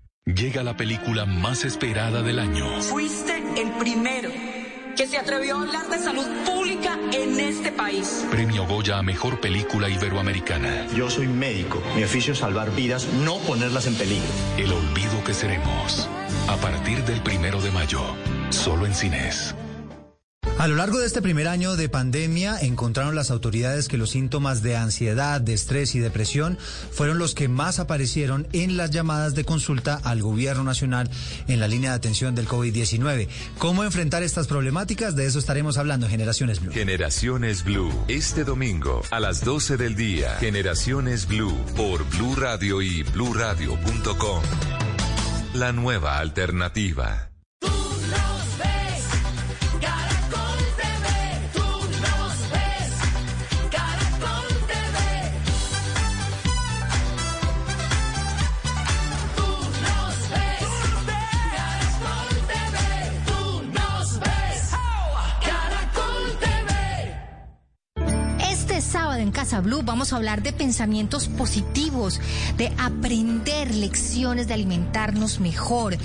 Llega 0.25 0.61
la 0.61 0.77
película 0.77 1.25
más 1.25 1.65
esperada 1.65 2.21
del 2.21 2.37
año. 2.37 2.79
Fuiste 2.83 3.37
el 3.59 3.71
primero 3.79 4.29
que 4.95 5.07
se 5.07 5.17
atrevió 5.17 5.57
a 5.57 5.61
hablar 5.61 5.89
de 5.89 5.97
salud 5.97 6.27
pública 6.45 6.99
en 7.11 7.39
este 7.39 7.71
país. 7.71 8.27
Premio 8.29 8.67
Goya 8.67 8.99
a 8.99 9.01
Mejor 9.01 9.41
Película 9.41 9.89
Iberoamericana. 9.89 10.85
Yo 10.95 11.09
soy 11.09 11.27
médico. 11.27 11.81
Mi 11.95 12.03
oficio 12.03 12.33
es 12.33 12.39
salvar 12.39 12.69
vidas, 12.75 13.07
no 13.25 13.39
ponerlas 13.39 13.87
en 13.87 13.95
peligro. 13.95 14.29
El 14.59 14.71
olvido 14.71 15.23
que 15.23 15.33
seremos. 15.33 16.07
A 16.47 16.55
partir 16.57 17.03
del 17.03 17.21
primero 17.21 17.59
de 17.59 17.71
mayo. 17.71 18.01
Solo 18.51 18.85
en 18.85 18.93
cines. 18.93 19.55
A 20.61 20.67
lo 20.67 20.75
largo 20.75 20.99
de 20.99 21.07
este 21.07 21.23
primer 21.23 21.47
año 21.47 21.75
de 21.75 21.89
pandemia 21.89 22.55
encontraron 22.61 23.15
las 23.15 23.31
autoridades 23.31 23.87
que 23.87 23.97
los 23.97 24.11
síntomas 24.11 24.61
de 24.61 24.75
ansiedad, 24.75 25.41
de 25.41 25.53
estrés 25.53 25.95
y 25.95 25.99
depresión 25.99 26.55
fueron 26.91 27.17
los 27.17 27.33
que 27.33 27.47
más 27.47 27.79
aparecieron 27.79 28.47
en 28.53 28.77
las 28.77 28.91
llamadas 28.91 29.33
de 29.33 29.43
consulta 29.43 29.99
al 30.03 30.21
gobierno 30.21 30.63
nacional 30.63 31.09
en 31.47 31.59
la 31.59 31.67
línea 31.67 31.89
de 31.89 31.95
atención 31.95 32.35
del 32.35 32.47
COVID-19. 32.47 33.27
¿Cómo 33.57 33.83
enfrentar 33.83 34.21
estas 34.21 34.45
problemáticas? 34.45 35.15
De 35.15 35.25
eso 35.25 35.39
estaremos 35.39 35.79
hablando 35.79 36.05
en 36.05 36.11
Generaciones 36.11 36.59
Blue. 36.59 36.71
Generaciones 36.71 37.63
Blue, 37.63 37.91
este 38.07 38.43
domingo 38.43 39.01
a 39.09 39.19
las 39.19 39.43
12 39.43 39.77
del 39.77 39.95
día. 39.95 40.35
Generaciones 40.39 41.27
Blue 41.27 41.57
por 41.75 42.07
Blue 42.09 42.35
Radio 42.35 42.83
y 42.83 43.01
bluradio.com. 43.01 44.43
La 45.55 45.71
nueva 45.71 46.19
alternativa. 46.19 47.30
En 69.21 69.31
Casa 69.31 69.61
Blue 69.61 69.83
vamos 69.83 70.11
a 70.11 70.17
hablar 70.17 70.41
de 70.41 70.51
pensamientos 70.53 71.27
positivos, 71.27 72.19
de 72.57 72.71
aprender 72.77 73.73
lecciones 73.73 74.47
de 74.47 74.53
alimentarnos 74.53 75.39
mejor, 75.39 75.97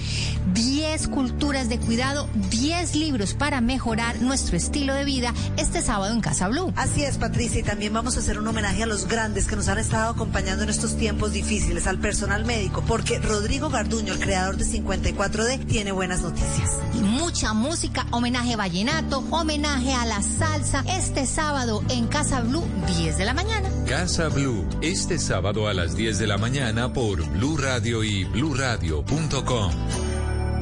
10 0.96 1.08
culturas 1.08 1.68
de 1.68 1.78
cuidado, 1.78 2.26
10 2.48 2.96
libros 2.96 3.34
para 3.34 3.60
mejorar 3.60 4.22
nuestro 4.22 4.56
estilo 4.56 4.94
de 4.94 5.04
vida 5.04 5.34
este 5.58 5.82
sábado 5.82 6.14
en 6.14 6.22
Casa 6.22 6.48
Blue. 6.48 6.72
Así 6.74 7.04
es, 7.04 7.18
Patricia, 7.18 7.60
y 7.60 7.62
también 7.62 7.92
vamos 7.92 8.16
a 8.16 8.20
hacer 8.20 8.38
un 8.38 8.48
homenaje 8.48 8.82
a 8.82 8.86
los 8.86 9.06
grandes 9.06 9.46
que 9.46 9.56
nos 9.56 9.68
han 9.68 9.76
estado 9.76 10.12
acompañando 10.12 10.62
en 10.62 10.70
estos 10.70 10.96
tiempos 10.96 11.32
difíciles, 11.32 11.86
al 11.86 11.98
personal 11.98 12.46
médico, 12.46 12.82
porque 12.88 13.18
Rodrigo 13.18 13.68
Garduño, 13.68 14.14
el 14.14 14.20
creador 14.20 14.56
de 14.56 14.64
54D, 14.64 15.66
tiene 15.66 15.92
buenas 15.92 16.22
noticias. 16.22 16.78
Y 16.94 17.00
mucha 17.00 17.52
música, 17.52 18.06
homenaje 18.10 18.54
a 18.54 18.56
vallenato, 18.56 19.22
homenaje 19.28 19.92
a 19.92 20.06
la 20.06 20.22
salsa, 20.22 20.82
este 20.88 21.26
sábado 21.26 21.84
en 21.90 22.06
Casa 22.06 22.40
Blue, 22.40 22.64
10 22.96 23.18
de 23.18 23.24
la 23.26 23.34
mañana. 23.34 23.68
Casa 23.86 24.28
Blue, 24.28 24.66
este 24.80 25.18
sábado 25.18 25.68
a 25.68 25.74
las 25.74 25.94
10 25.94 26.18
de 26.18 26.26
la 26.26 26.38
mañana 26.38 26.94
por 26.94 27.22
Blue 27.32 27.58
Radio 27.58 28.02
y 28.02 28.24
bluradio.com. 28.24 30.15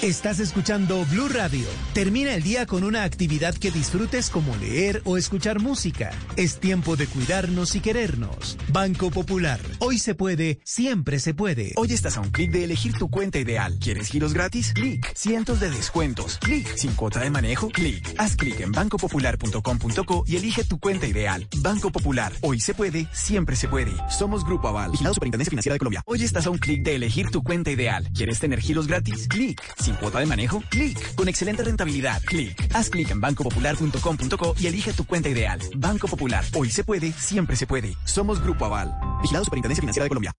Estás 0.00 0.40
escuchando 0.40 1.04
Blue 1.04 1.28
Radio. 1.28 1.64
Termina 1.94 2.34
el 2.34 2.42
día 2.42 2.66
con 2.66 2.82
una 2.82 3.04
actividad 3.04 3.54
que 3.54 3.70
disfrutes 3.70 4.30
como 4.30 4.56
leer 4.56 5.00
o 5.04 5.16
escuchar 5.16 5.60
música. 5.60 6.10
Es 6.34 6.58
tiempo 6.58 6.96
de 6.96 7.06
cuidarnos 7.06 7.76
y 7.76 7.80
querernos. 7.80 8.58
Banco 8.72 9.12
Popular. 9.12 9.60
Hoy 9.78 9.98
se 10.00 10.16
puede, 10.16 10.58
siempre 10.64 11.20
se 11.20 11.34
puede. 11.34 11.70
Hoy 11.76 11.92
estás 11.92 12.16
a 12.16 12.20
un 12.20 12.30
clic 12.30 12.50
de 12.50 12.64
elegir 12.64 12.94
tu 12.94 13.10
cuenta 13.10 13.38
ideal. 13.38 13.78
¿Quieres 13.80 14.08
giros 14.08 14.34
gratis? 14.34 14.72
Clic. 14.74 15.06
Cientos 15.14 15.60
de 15.60 15.70
descuentos. 15.70 16.38
Clic. 16.38 16.74
Sin 16.74 16.94
cuota 16.94 17.20
de 17.20 17.30
manejo. 17.30 17.68
Clic. 17.68 18.12
Haz 18.18 18.34
clic 18.34 18.58
en 18.58 18.72
bancopopular.com.co 18.72 20.24
y 20.26 20.34
elige 20.34 20.64
tu 20.64 20.80
cuenta 20.80 21.06
ideal. 21.06 21.46
Banco 21.58 21.92
Popular. 21.92 22.32
Hoy 22.40 22.58
se 22.58 22.74
puede, 22.74 23.06
siempre 23.12 23.54
se 23.54 23.68
puede. 23.68 23.92
Somos 24.10 24.44
Grupo 24.44 24.66
Aval. 24.66 24.90
Vigilado 24.90 25.14
Superintendencia 25.14 25.50
Financiera 25.50 25.74
de 25.74 25.78
Colombia. 25.78 26.02
Hoy 26.06 26.24
estás 26.24 26.46
a 26.46 26.50
un 26.50 26.58
clic 26.58 26.82
de 26.82 26.96
elegir 26.96 27.30
tu 27.30 27.44
cuenta 27.44 27.70
ideal. 27.70 28.10
¿Quieres 28.12 28.40
tener 28.40 28.60
giros 28.60 28.88
gratis? 28.88 29.28
Clic. 29.28 29.62
Sin 29.82 29.96
cuota 29.96 30.20
de 30.20 30.26
manejo? 30.26 30.62
Clic. 30.70 31.14
Con 31.16 31.28
excelente 31.28 31.64
rentabilidad. 31.64 32.22
Clic. 32.24 32.68
Haz 32.72 32.88
clic 32.88 33.10
en 33.10 33.20
bancopopular.com.co 33.20 34.54
y 34.60 34.68
elige 34.68 34.92
tu 34.92 35.04
cuenta 35.04 35.28
ideal. 35.28 35.58
Banco 35.76 36.06
Popular. 36.06 36.44
Hoy 36.54 36.70
se 36.70 36.84
puede, 36.84 37.12
siempre 37.12 37.56
se 37.56 37.66
puede. 37.66 37.96
Somos 38.04 38.40
Grupo 38.40 38.64
Aval. 38.66 38.94
Vigilado 39.22 39.44
Superintendencia 39.44 39.80
Financiera 39.80 40.04
de 40.04 40.08
Colombia. 40.08 40.32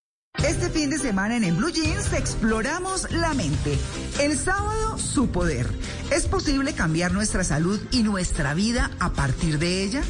Este 0.47 0.69
fin 0.69 0.89
de 0.89 0.97
semana 0.97 1.35
en, 1.37 1.43
en 1.43 1.57
Blue 1.57 1.71
Jeans 1.71 2.11
exploramos 2.13 3.11
la 3.11 3.33
mente. 3.33 3.77
El 4.21 4.37
sábado, 4.37 4.97
su 4.97 5.29
poder. 5.29 5.69
¿Es 6.09 6.25
posible 6.25 6.73
cambiar 6.73 7.11
nuestra 7.11 7.43
salud 7.43 7.79
y 7.91 8.01
nuestra 8.01 8.53
vida 8.53 8.91
a 8.99 9.11
partir 9.11 9.59
de 9.59 9.83
ella? 9.83 10.03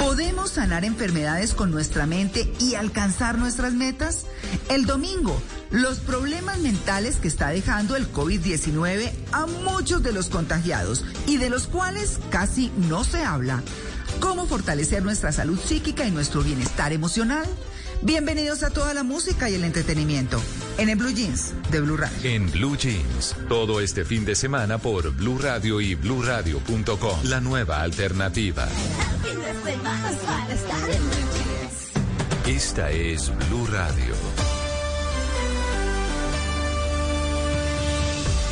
¿Podemos 0.00 0.52
sanar 0.52 0.86
enfermedades 0.86 1.52
con 1.52 1.70
nuestra 1.70 2.06
mente 2.06 2.50
y 2.58 2.74
alcanzar 2.74 3.36
nuestras 3.36 3.74
metas? 3.74 4.24
El 4.70 4.86
domingo, 4.86 5.38
los 5.70 5.98
problemas 5.98 6.58
mentales 6.60 7.16
que 7.16 7.28
está 7.28 7.50
dejando 7.50 7.96
el 7.96 8.10
COVID-19 8.10 9.12
a 9.32 9.44
muchos 9.44 10.02
de 10.02 10.12
los 10.12 10.30
contagiados 10.30 11.04
y 11.26 11.36
de 11.36 11.50
los 11.50 11.66
cuales 11.66 12.18
casi 12.30 12.72
no 12.88 13.04
se 13.04 13.22
habla. 13.22 13.62
¿Cómo 14.20 14.46
fortalecer 14.46 15.02
nuestra 15.02 15.32
salud 15.32 15.60
psíquica 15.60 16.06
y 16.06 16.10
nuestro 16.10 16.42
bienestar 16.42 16.94
emocional? 16.94 17.46
Bienvenidos 18.02 18.62
a 18.62 18.70
toda 18.70 18.94
la 18.94 19.02
música 19.02 19.50
y 19.50 19.54
el 19.54 19.64
entretenimiento 19.64 20.40
en 20.78 20.88
el 20.88 20.96
Blue 20.96 21.10
Jeans 21.10 21.52
de 21.70 21.80
Blue 21.82 21.98
Radio. 21.98 22.16
En 22.22 22.50
Blue 22.50 22.74
Jeans, 22.74 23.36
todo 23.46 23.82
este 23.82 24.06
fin 24.06 24.24
de 24.24 24.34
semana 24.34 24.78
por 24.78 25.10
Blue 25.12 25.38
Radio 25.38 25.82
y 25.82 25.94
bluradio.com. 25.96 27.20
La 27.24 27.40
nueva 27.42 27.82
alternativa. 27.82 28.66
Esta 32.46 32.90
es 32.90 33.30
Blue 33.48 33.66
Radio. 33.66 34.14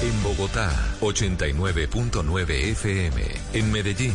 En 0.03 0.23
Bogotá, 0.23 0.71
89.9 1.01 2.51
FM. 2.51 3.23
En 3.55 3.73
Medellín, 3.73 4.15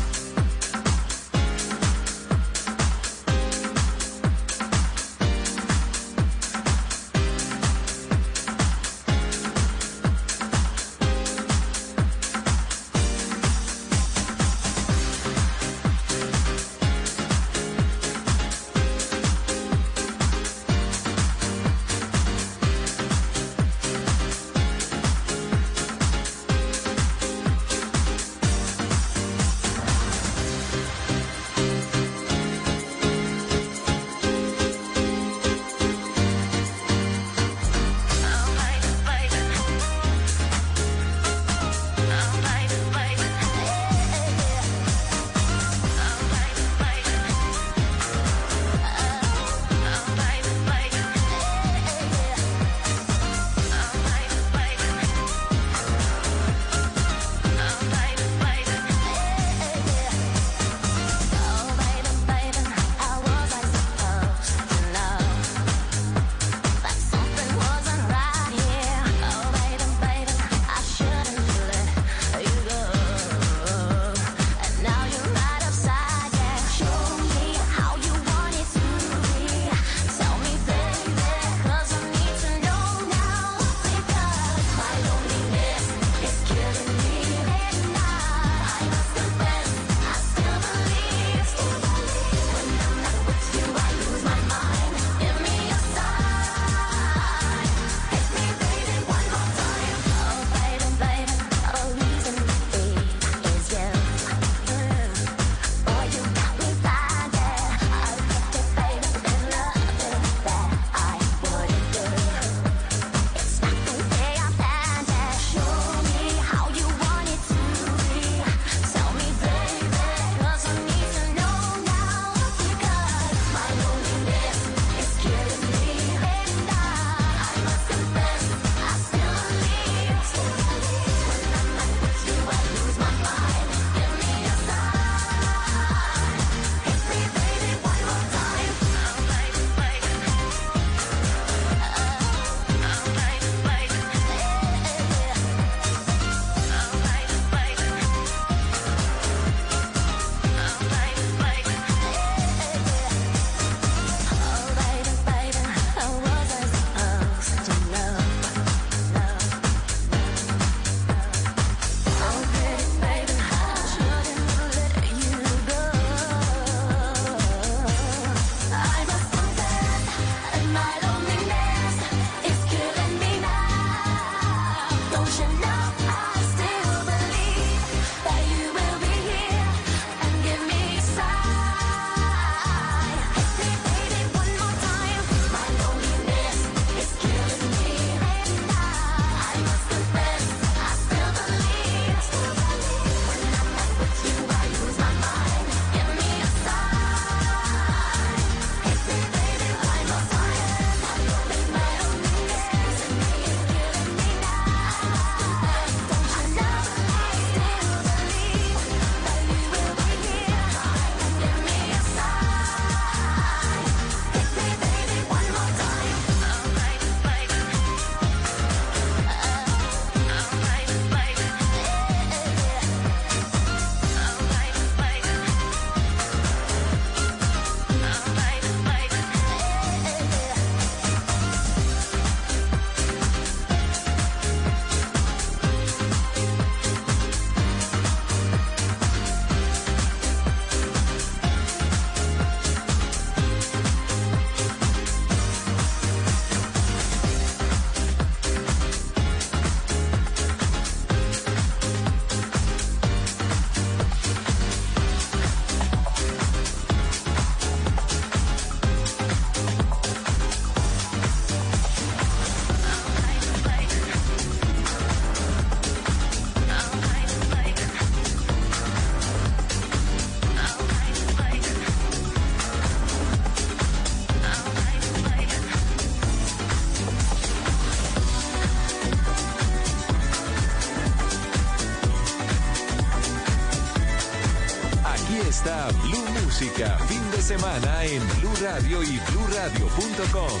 Semana 287.57 288.05
en 288.05 288.21
Blue 288.39 288.55
Radio 288.61 289.03
y 289.03 289.19
BlueRadio.com. 289.29 290.59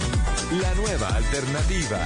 La 0.59 0.73
nueva 0.75 1.07
alternativa. 1.15 2.05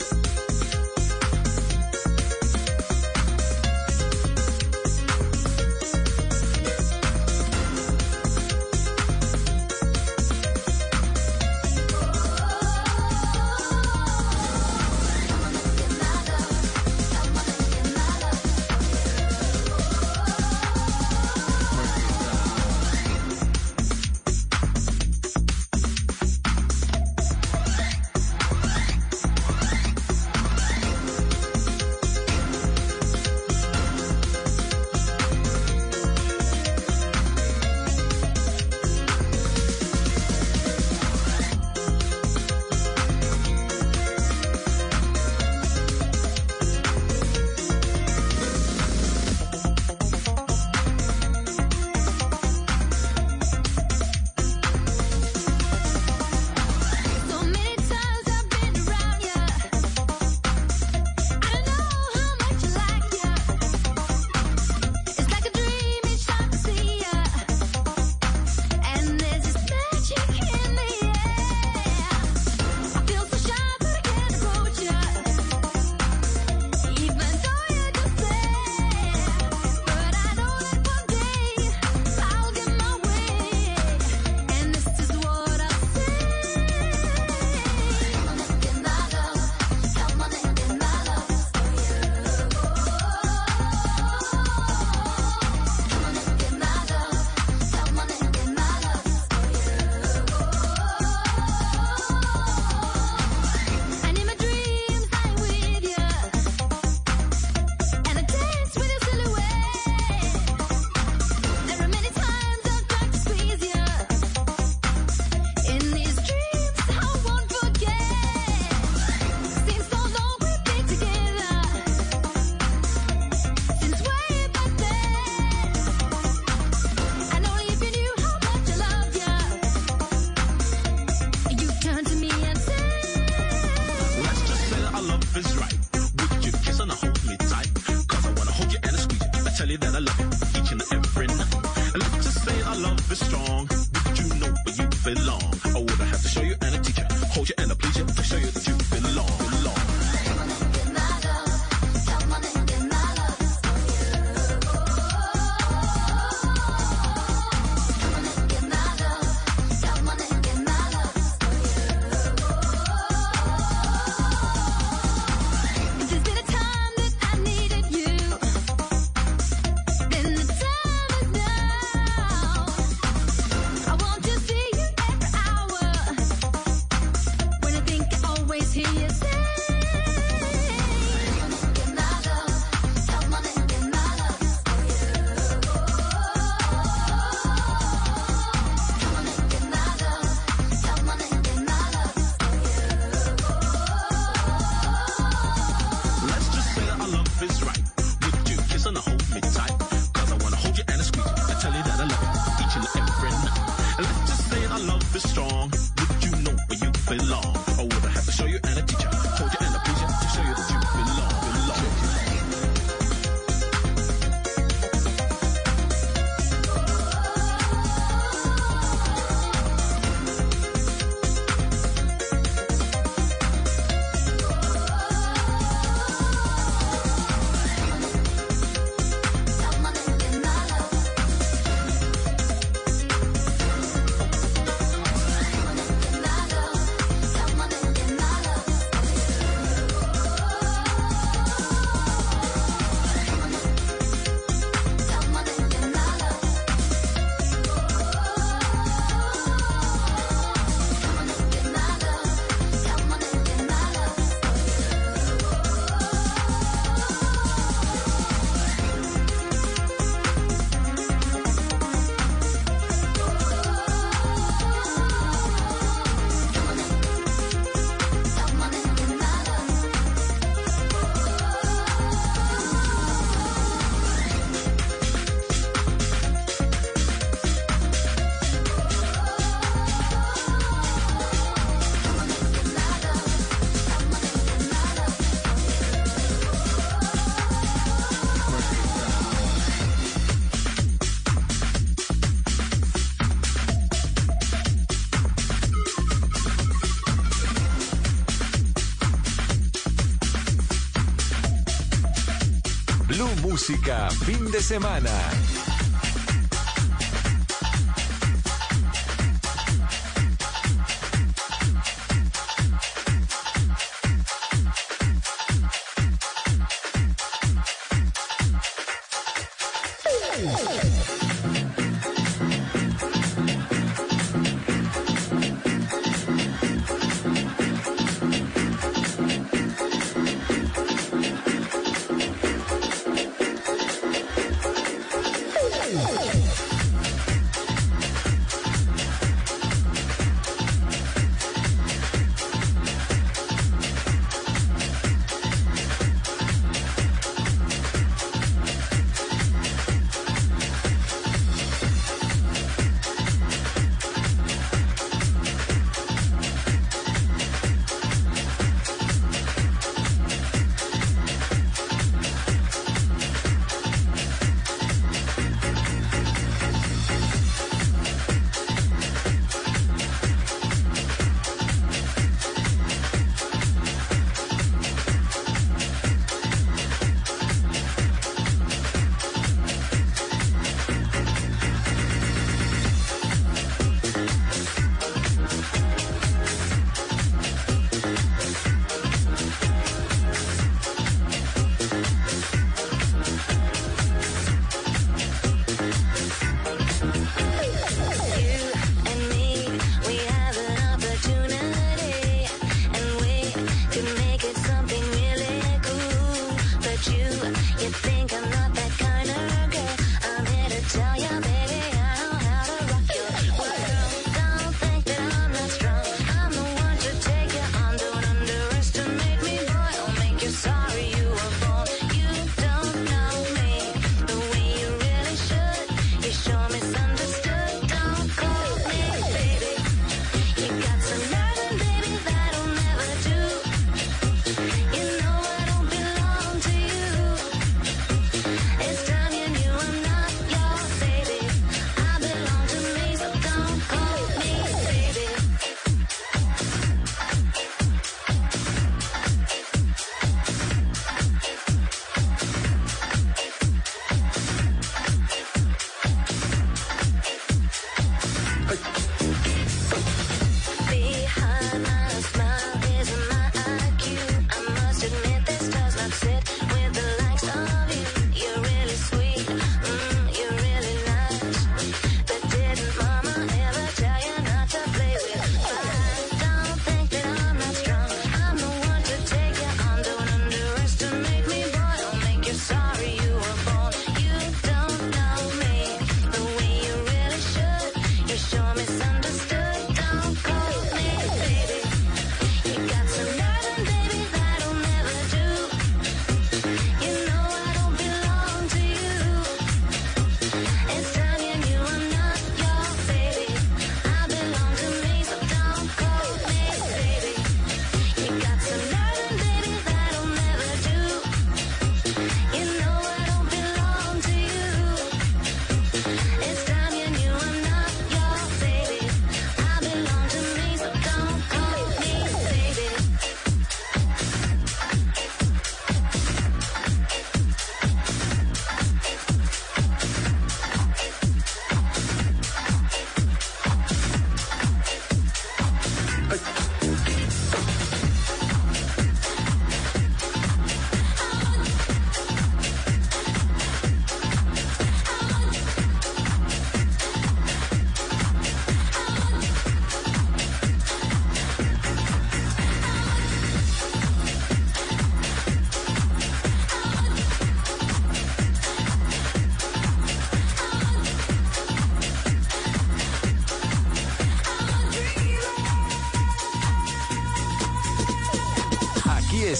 Fin 304.25 304.51
de 304.51 304.61
semana. 304.61 305.40